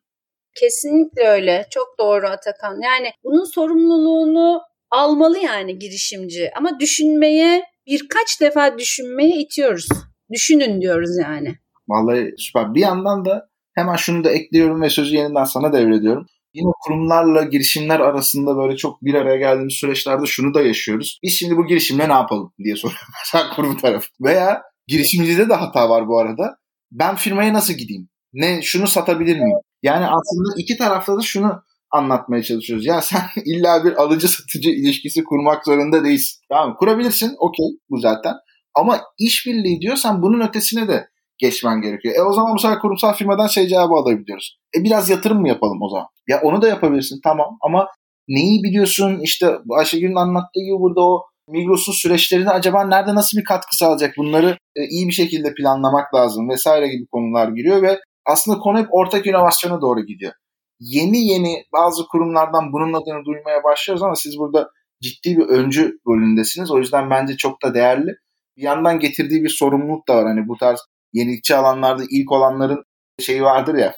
Kesinlikle 0.59 1.27
öyle. 1.27 1.65
Çok 1.69 1.87
doğru 1.99 2.27
Atakan. 2.27 2.81
Yani 2.83 3.11
bunun 3.23 3.43
sorumluluğunu 3.43 4.61
almalı 4.91 5.37
yani 5.37 5.79
girişimci. 5.79 6.51
Ama 6.57 6.79
düşünmeye 6.79 7.63
birkaç 7.85 8.41
defa 8.41 8.77
düşünmeye 8.77 9.35
itiyoruz. 9.37 9.87
Düşünün 10.31 10.81
diyoruz 10.81 11.17
yani. 11.21 11.55
Vallahi 11.87 12.33
süper. 12.37 12.73
Bir 12.73 12.81
yandan 12.81 13.25
da 13.25 13.49
hemen 13.75 13.95
şunu 13.95 14.23
da 14.23 14.31
ekliyorum 14.31 14.81
ve 14.81 14.89
sözü 14.89 15.15
yeniden 15.15 15.43
sana 15.43 15.73
devrediyorum. 15.73 16.25
Yine 16.53 16.71
kurumlarla 16.85 17.43
girişimler 17.43 17.99
arasında 17.99 18.57
böyle 18.57 18.77
çok 18.77 19.01
bir 19.01 19.13
araya 19.13 19.37
geldiğimiz 19.37 19.73
süreçlerde 19.73 20.25
şunu 20.25 20.53
da 20.53 20.61
yaşıyoruz. 20.61 21.19
Biz 21.23 21.33
şimdi 21.33 21.57
bu 21.57 21.67
girişimle 21.67 22.09
ne 22.09 22.13
yapalım 22.13 22.53
diye 22.63 22.75
soruyorlar 22.75 23.55
kurum 23.55 23.77
tarafı. 23.77 24.07
Veya 24.21 24.61
girişimcide 24.87 25.49
de 25.49 25.53
hata 25.53 25.89
var 25.89 26.07
bu 26.07 26.19
arada. 26.19 26.57
Ben 26.91 27.15
firmaya 27.15 27.53
nasıl 27.53 27.73
gideyim? 27.73 28.09
Ne 28.33 28.61
şunu 28.61 28.87
satabilir 28.87 29.35
miyim? 29.39 29.57
Yani 29.83 30.05
aslında 30.05 30.53
iki 30.57 30.77
tarafta 30.77 31.17
da 31.17 31.21
şunu 31.21 31.63
anlatmaya 31.91 32.43
çalışıyoruz. 32.43 32.85
Ya 32.85 33.01
sen 33.01 33.21
illa 33.45 33.85
bir 33.85 33.93
alıcı 33.93 34.27
satıcı 34.27 34.69
ilişkisi 34.69 35.23
kurmak 35.23 35.65
zorunda 35.65 36.03
değilsin. 36.03 36.41
Tamam 36.49 36.75
kurabilirsin 36.79 37.35
okey 37.39 37.65
bu 37.89 37.97
zaten. 37.97 38.33
Ama 38.75 39.01
işbirliği 39.19 39.81
diyorsan 39.81 40.21
bunun 40.21 40.47
ötesine 40.47 40.87
de 40.87 41.07
geçmen 41.37 41.81
gerekiyor. 41.81 42.15
E 42.17 42.21
o 42.21 42.33
zaman 42.33 42.55
bu 42.55 42.59
sefer 42.59 42.79
kurumsal 42.79 43.13
firmadan 43.13 43.47
şey 43.47 43.67
cevabı 43.67 43.93
alabiliyoruz. 43.93 44.57
E 44.77 44.83
biraz 44.83 45.09
yatırım 45.09 45.41
mı 45.41 45.47
yapalım 45.47 45.81
o 45.81 45.89
zaman? 45.89 46.07
Ya 46.27 46.41
onu 46.43 46.61
da 46.61 46.67
yapabilirsin 46.67 47.19
tamam 47.23 47.57
ama 47.61 47.87
neyi 48.27 48.63
biliyorsun 48.63 49.19
işte 49.21 49.51
Ayşegül'ün 49.77 50.15
anlattığı 50.15 50.59
gibi 50.59 50.79
burada 50.79 51.01
o 51.01 51.23
Migros'un 51.47 51.93
süreçlerine 51.93 52.49
acaba 52.49 52.87
nerede 52.87 53.15
nasıl 53.15 53.37
bir 53.37 53.43
katkı 53.43 53.77
sağlayacak 53.77 54.13
bunları 54.17 54.57
e, 54.75 54.83
iyi 54.83 55.07
bir 55.07 55.13
şekilde 55.13 55.53
planlamak 55.53 56.13
lazım 56.15 56.49
vesaire 56.49 56.87
gibi 56.87 57.05
konular 57.11 57.47
giriyor 57.47 57.81
ve 57.81 57.99
aslında 58.25 58.57
konu 58.57 58.79
hep 58.79 58.87
ortak 58.91 59.27
inovasyona 59.27 59.81
doğru 59.81 60.05
gidiyor. 60.05 60.33
Yeni 60.79 61.27
yeni 61.27 61.63
bazı 61.73 62.07
kurumlardan 62.07 62.73
bunun 62.73 62.93
adını 62.93 63.25
duymaya 63.25 63.63
başlıyoruz 63.63 64.03
ama 64.03 64.15
siz 64.15 64.37
burada 64.37 64.69
ciddi 65.01 65.37
bir 65.37 65.45
öncü 65.45 65.99
rolündesiniz. 66.07 66.71
O 66.71 66.77
yüzden 66.77 67.09
bence 67.09 67.37
çok 67.37 67.63
da 67.63 67.73
değerli. 67.73 68.11
Bir 68.57 68.61
yandan 68.61 68.99
getirdiği 68.99 69.43
bir 69.43 69.49
sorumluluk 69.49 70.07
da 70.07 70.15
var. 70.15 70.25
Hani 70.25 70.47
bu 70.47 70.57
tarz 70.57 70.79
yenilikçi 71.13 71.55
alanlarda 71.55 72.03
ilk 72.11 72.31
olanların 72.31 72.83
şeyi 73.19 73.43
vardır 73.43 73.75
ya. 73.75 73.95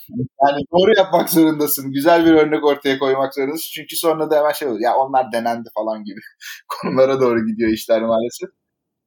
Yani 0.48 0.62
doğru 0.72 0.94
yapmak 0.98 1.30
zorundasın. 1.30 1.92
Güzel 1.92 2.26
bir 2.26 2.32
örnek 2.32 2.66
ortaya 2.66 3.00
koymak 3.00 3.36
zorundasın. 3.36 3.70
Çünkü 3.76 3.96
sonra 3.96 4.32
da 4.32 4.38
hemen 4.38 4.52
şey 4.52 4.68
olur. 4.68 4.80
Ya 4.80 4.96
onlar 4.96 5.32
denendi 5.32 5.70
falan 5.76 6.04
gibi 6.04 6.20
konulara 6.68 7.22
doğru 7.22 7.46
gidiyor 7.46 7.72
işler 7.72 8.02
maalesef. 8.02 8.50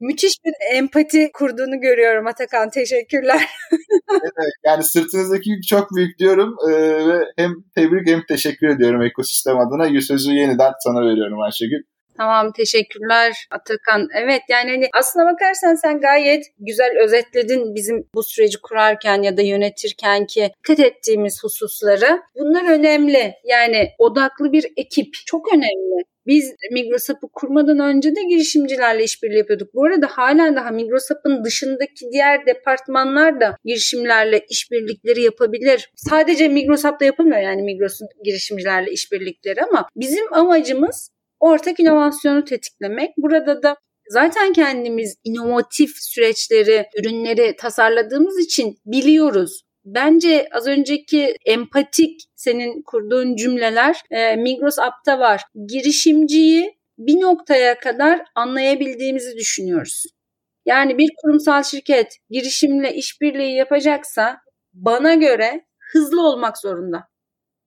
Müthiş 0.00 0.32
bir 0.44 0.76
empati 0.76 1.30
kurduğunu 1.34 1.80
görüyorum 1.80 2.26
Atakan. 2.26 2.70
Teşekkürler. 2.70 3.48
evet, 4.10 4.52
yani 4.66 4.82
sırtınızdaki 4.82 5.50
yük 5.50 5.62
çok 5.68 5.88
büyük 5.96 6.18
diyorum 6.18 6.56
ee, 6.68 6.72
ve 7.08 7.24
hem 7.36 7.52
tebrik 7.74 8.08
hem 8.08 8.22
teşekkür 8.28 8.68
ediyorum 8.68 9.02
ekosistem 9.02 9.58
adına. 9.58 10.00
Sözü 10.00 10.32
yeniden 10.32 10.72
sana 10.80 11.00
veriyorum 11.00 11.40
Ayşegül. 11.40 11.82
Tamam 12.16 12.52
teşekkürler 12.52 13.46
Atakan. 13.50 14.08
Evet 14.14 14.42
yani 14.48 14.70
hani 14.70 14.88
aslına 14.94 15.32
bakarsan 15.32 15.74
sen 15.74 16.00
gayet 16.00 16.44
güzel 16.58 16.90
özetledin 17.04 17.74
bizim 17.74 18.08
bu 18.14 18.22
süreci 18.22 18.60
kurarken 18.60 19.22
ya 19.22 19.36
da 19.36 19.42
yönetirken 19.42 20.26
ki 20.26 20.50
dikkat 20.58 20.80
ettiğimiz 20.80 21.44
hususları. 21.44 22.22
Bunlar 22.34 22.70
önemli. 22.70 23.34
Yani 23.44 23.90
odaklı 23.98 24.52
bir 24.52 24.66
ekip 24.76 25.14
çok 25.26 25.54
önemli. 25.54 26.04
Biz 26.26 26.54
Migrosap'ı 26.72 27.28
kurmadan 27.32 27.78
önce 27.78 28.16
de 28.16 28.22
girişimcilerle 28.22 29.04
işbirliği 29.04 29.38
yapıyorduk. 29.38 29.74
Bu 29.74 29.84
arada 29.84 30.06
halen 30.06 30.56
daha 30.56 30.70
Migrosap'ın 30.70 31.44
dışındaki 31.44 32.10
diğer 32.12 32.46
departmanlar 32.46 33.40
da 33.40 33.56
girişimlerle 33.64 34.40
işbirlikleri 34.50 35.22
yapabilir. 35.22 35.90
Sadece 35.96 36.48
Migrosap'ta 36.48 37.04
yapılmıyor 37.04 37.40
yani 37.40 37.62
Migros'un 37.62 38.08
girişimcilerle 38.24 38.90
işbirlikleri 38.90 39.62
ama 39.62 39.88
bizim 39.96 40.34
amacımız 40.34 41.10
ortak 41.42 41.80
inovasyonu 41.80 42.44
tetiklemek. 42.44 43.10
Burada 43.16 43.62
da 43.62 43.76
zaten 44.08 44.52
kendimiz 44.52 45.16
inovatif 45.24 45.90
süreçleri, 45.96 46.86
ürünleri 46.98 47.56
tasarladığımız 47.56 48.40
için 48.40 48.76
biliyoruz. 48.86 49.62
Bence 49.84 50.48
az 50.52 50.66
önceki 50.66 51.36
empatik 51.46 52.20
senin 52.34 52.82
kurduğun 52.82 53.36
cümleler 53.36 53.96
e, 54.10 54.36
Migros 54.36 54.78
App'ta 54.78 55.18
var. 55.18 55.42
Girişimciyi 55.68 56.78
bir 56.98 57.20
noktaya 57.20 57.78
kadar 57.78 58.20
anlayabildiğimizi 58.34 59.36
düşünüyoruz. 59.36 60.04
Yani 60.66 60.98
bir 60.98 61.08
kurumsal 61.22 61.62
şirket 61.62 62.16
girişimle 62.30 62.94
işbirliği 62.94 63.56
yapacaksa 63.56 64.36
bana 64.72 65.14
göre 65.14 65.64
hızlı 65.92 66.28
olmak 66.28 66.58
zorunda. 66.58 67.04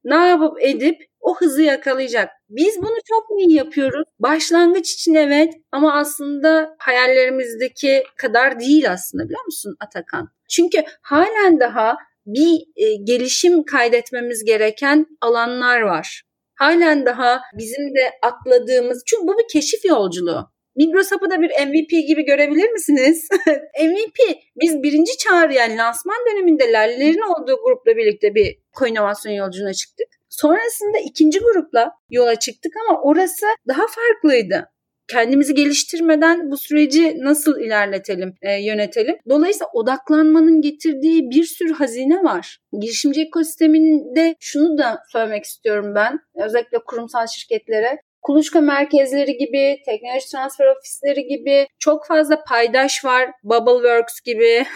Ne 0.03 0.15
yapıp 0.15 0.61
edip 0.61 1.01
o 1.25 1.35
hızı 1.35 1.61
yakalayacak. 1.61 2.29
Biz 2.49 2.77
bunu 2.77 2.95
çok 3.07 3.39
iyi 3.39 3.53
yapıyoruz. 3.53 4.03
Başlangıç 4.19 4.93
için 4.93 5.13
evet 5.13 5.53
ama 5.71 5.93
aslında 5.93 6.75
hayallerimizdeki 6.79 8.03
kadar 8.17 8.59
değil 8.59 8.91
aslında 8.91 9.23
biliyor 9.23 9.45
musun 9.45 9.75
Atakan? 9.79 10.29
Çünkü 10.49 10.83
halen 11.01 11.59
daha 11.59 11.97
bir 12.25 12.59
e, 12.75 12.95
gelişim 13.03 13.63
kaydetmemiz 13.63 14.45
gereken 14.45 15.05
alanlar 15.21 15.81
var. 15.81 16.21
halen 16.55 17.05
daha 17.05 17.41
bizim 17.57 17.95
de 17.95 18.11
atladığımız 18.21 19.03
çünkü 19.05 19.27
bu 19.27 19.37
bir 19.37 19.47
keşif 19.53 19.85
yolculuğu. 19.85 20.49
Migrosap'ı 20.75 21.29
da 21.29 21.41
bir 21.41 21.49
MVP 21.49 21.89
gibi 22.07 22.25
görebilir 22.25 22.69
misiniz? 22.69 23.27
MVP 23.81 24.37
biz 24.61 24.83
birinci 24.83 25.17
çağrı 25.17 25.53
yani 25.53 25.77
lansman 25.77 26.17
döneminde 26.31 26.71
Lallerin 26.71 27.41
olduğu 27.41 27.59
grupla 27.63 27.97
birlikte 27.97 28.35
bir 28.35 28.57
koinovasyon 28.73 29.33
yolculuğuna 29.33 29.73
çıktık. 29.73 30.07
Sonrasında 30.41 30.97
ikinci 31.05 31.39
grupla 31.39 31.91
yola 32.09 32.35
çıktık 32.35 32.73
ama 32.87 33.01
orası 33.01 33.45
daha 33.67 33.83
farklıydı 33.87 34.69
kendimizi 35.07 35.55
geliştirmeden 35.55 36.51
bu 36.51 36.57
süreci 36.57 37.15
nasıl 37.23 37.59
ilerletelim, 37.59 38.33
e, 38.41 38.65
yönetelim? 38.65 39.15
Dolayısıyla 39.29 39.67
odaklanmanın 39.73 40.61
getirdiği 40.61 41.29
bir 41.29 41.43
sürü 41.43 41.73
hazine 41.73 42.23
var. 42.23 42.59
Girişimci 42.81 43.21
ekosisteminde 43.21 44.35
şunu 44.39 44.77
da 44.77 44.99
söylemek 45.11 45.43
istiyorum 45.43 45.95
ben, 45.95 46.19
özellikle 46.45 46.77
kurumsal 46.85 47.27
şirketlere. 47.27 48.01
Kuluçka 48.25 48.61
merkezleri 48.61 49.37
gibi, 49.37 49.77
teknoloji 49.85 50.31
transfer 50.31 50.65
ofisleri 50.65 51.27
gibi 51.27 51.67
çok 51.79 52.07
fazla 52.07 52.43
paydaş 52.43 53.05
var. 53.05 53.29
Bubbleworks 53.43 54.21
gibi. 54.25 54.65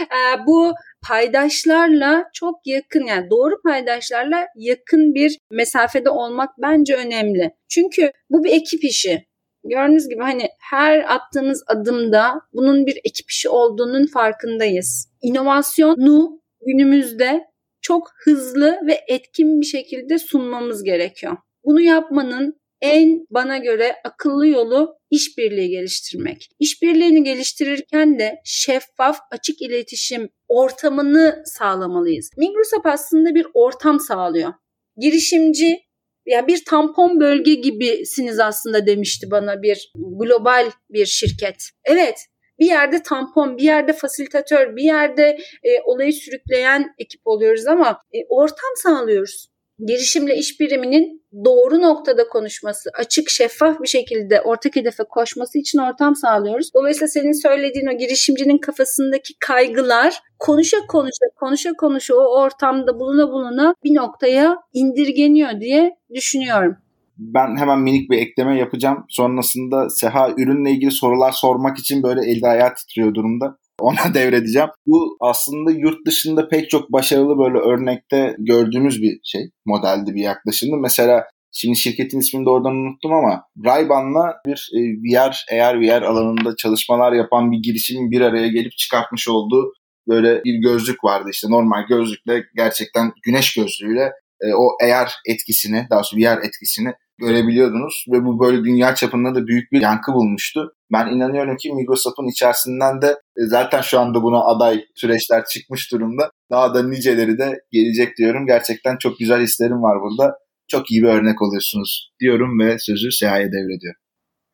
E, 0.00 0.46
bu 0.46 0.72
paydaşlarla 1.08 2.24
çok 2.32 2.66
yakın 2.66 3.04
yani 3.04 3.30
doğru 3.30 3.62
paydaşlarla 3.62 4.46
yakın 4.56 5.14
bir 5.14 5.38
mesafede 5.50 6.10
olmak 6.10 6.50
bence 6.62 6.96
önemli. 6.96 7.50
Çünkü 7.68 8.12
bu 8.30 8.44
bir 8.44 8.52
ekip 8.52 8.84
işi. 8.84 9.24
Gördüğünüz 9.64 10.08
gibi 10.08 10.22
hani 10.22 10.48
her 10.70 11.14
attığımız 11.14 11.64
adımda 11.66 12.40
bunun 12.52 12.86
bir 12.86 12.96
ekip 13.04 13.30
işi 13.30 13.48
olduğunun 13.48 14.06
farkındayız. 14.06 15.08
İnovasyonu 15.22 16.40
günümüzde 16.66 17.44
çok 17.82 18.10
hızlı 18.24 18.78
ve 18.86 19.00
etkin 19.08 19.60
bir 19.60 19.66
şekilde 19.66 20.18
sunmamız 20.18 20.84
gerekiyor. 20.84 21.36
Bunu 21.64 21.80
yapmanın 21.80 22.60
en 22.80 23.26
bana 23.30 23.58
göre 23.58 23.96
akıllı 24.04 24.46
yolu 24.46 24.98
işbirliği 25.10 25.68
geliştirmek. 25.68 26.48
İşbirliğini 26.58 27.24
geliştirirken 27.24 28.18
de 28.18 28.40
şeffaf, 28.44 29.18
açık 29.30 29.62
iletişim 29.62 30.28
ortamını 30.48 31.42
sağlamalıyız. 31.44 32.30
Microsoft 32.36 32.86
aslında 32.86 33.34
bir 33.34 33.46
ortam 33.54 34.00
sağlıyor. 34.00 34.52
Girişimci 34.96 35.80
yani 36.26 36.46
bir 36.46 36.64
tampon 36.64 37.20
bölge 37.20 37.54
gibisiniz 37.54 38.40
aslında 38.40 38.86
demişti 38.86 39.30
bana 39.30 39.62
bir 39.62 39.92
global 39.94 40.70
bir 40.90 41.06
şirket. 41.06 41.64
Evet 41.84 42.26
bir 42.58 42.66
yerde 42.66 43.02
tampon, 43.02 43.56
bir 43.56 43.62
yerde 43.62 43.92
fasilitatör, 43.92 44.76
bir 44.76 44.82
yerde 44.82 45.38
e, 45.62 45.80
olayı 45.84 46.12
sürükleyen 46.12 46.94
ekip 46.98 47.20
oluyoruz 47.24 47.66
ama 47.66 48.02
e, 48.12 48.18
ortam 48.28 48.70
sağlıyoruz 48.76 49.49
girişimle 49.86 50.36
iş 50.36 50.60
biriminin 50.60 51.22
doğru 51.44 51.80
noktada 51.80 52.28
konuşması, 52.28 52.90
açık, 52.98 53.30
şeffaf 53.30 53.80
bir 53.80 53.88
şekilde 53.88 54.40
ortak 54.40 54.76
hedefe 54.76 55.04
koşması 55.04 55.58
için 55.58 55.78
ortam 55.78 56.16
sağlıyoruz. 56.16 56.70
Dolayısıyla 56.74 57.08
senin 57.08 57.42
söylediğin 57.42 57.86
o 57.86 57.98
girişimcinin 57.98 58.58
kafasındaki 58.58 59.34
kaygılar 59.40 60.20
konuşa 60.38 60.76
konuşa, 60.88 61.26
konuşa 61.36 61.72
konuşa 61.72 62.14
o 62.14 62.40
ortamda 62.40 63.00
buluna 63.00 63.28
buluna 63.32 63.74
bir 63.84 63.94
noktaya 63.94 64.56
indirgeniyor 64.72 65.60
diye 65.60 65.90
düşünüyorum. 66.14 66.76
Ben 67.18 67.56
hemen 67.56 67.78
minik 67.78 68.10
bir 68.10 68.18
ekleme 68.18 68.58
yapacağım. 68.58 69.04
Sonrasında 69.08 69.90
Seha 69.90 70.30
ürünle 70.38 70.70
ilgili 70.70 70.90
sorular 70.90 71.32
sormak 71.32 71.78
için 71.78 72.02
böyle 72.02 72.20
elde 72.30 72.48
ayağı 72.48 72.74
titriyor 72.74 73.14
durumda. 73.14 73.56
Ona 73.80 74.14
devredeceğim. 74.14 74.68
Bu 74.86 75.16
aslında 75.20 75.70
yurt 75.70 76.06
dışında 76.06 76.48
pek 76.48 76.70
çok 76.70 76.92
başarılı 76.92 77.38
böyle 77.38 77.58
örnekte 77.58 78.36
gördüğümüz 78.38 79.02
bir 79.02 79.20
şey. 79.24 79.50
Modeldi 79.66 80.14
bir 80.14 80.22
yaklaşımdı. 80.22 80.76
Mesela 80.76 81.24
Şimdi 81.52 81.78
şirketin 81.78 82.20
ismini 82.20 82.46
de 82.46 82.50
oradan 82.50 82.74
unuttum 82.74 83.12
ama 83.12 83.42
Ray-Ban'la 83.64 84.34
bir 84.46 84.70
e, 84.74 84.80
VR, 84.80 85.60
AR 85.60 85.80
VR 85.80 86.02
alanında 86.02 86.56
çalışmalar 86.56 87.12
yapan 87.12 87.52
bir 87.52 87.58
girişimin 87.62 88.10
bir 88.10 88.20
araya 88.20 88.48
gelip 88.48 88.72
çıkartmış 88.72 89.28
olduğu 89.28 89.72
böyle 90.08 90.44
bir 90.44 90.54
gözlük 90.54 91.04
vardı 91.04 91.28
işte 91.32 91.50
normal 91.50 91.86
gözlükle 91.88 92.44
gerçekten 92.56 93.12
güneş 93.22 93.54
gözlüğüyle 93.54 94.12
e, 94.40 94.54
o 94.54 94.68
AR 94.84 95.12
etkisini 95.26 95.86
daha 95.90 95.98
doğrusu 95.98 96.16
VR 96.16 96.46
etkisini 96.46 96.92
görebiliyordunuz 97.20 98.04
ve 98.12 98.24
bu 98.24 98.40
böyle 98.40 98.64
dünya 98.64 98.94
çapında 98.94 99.34
da 99.34 99.46
büyük 99.46 99.72
bir 99.72 99.80
yankı 99.80 100.12
bulmuştu. 100.12 100.72
Ben 100.92 101.06
inanıyorum 101.06 101.56
ki 101.56 101.72
Microsoft'un 101.72 102.30
içerisinden 102.30 103.02
de 103.02 103.06
e, 103.06 103.46
zaten 103.46 103.80
şu 103.80 104.00
anda 104.00 104.22
buna 104.22 104.44
aday 104.44 104.84
süreçler 104.94 105.44
çıkmış 105.44 105.92
durumda. 105.92 106.30
Daha 106.50 106.74
da 106.74 106.82
niceleri 106.82 107.38
de 107.38 107.60
gelecek 107.72 108.16
diyorum. 108.18 108.46
Gerçekten 108.46 108.96
çok 108.96 109.18
güzel 109.18 109.40
hislerim 109.40 109.82
var 109.82 109.98
burada. 110.02 110.34
Çok 110.68 110.90
iyi 110.90 111.02
bir 111.02 111.08
örnek 111.08 111.42
oluyorsunuz 111.42 112.10
diyorum 112.20 112.60
ve 112.60 112.78
sözü 112.78 113.12
Seha'ya 113.12 113.46
devrediyorum. 113.46 114.00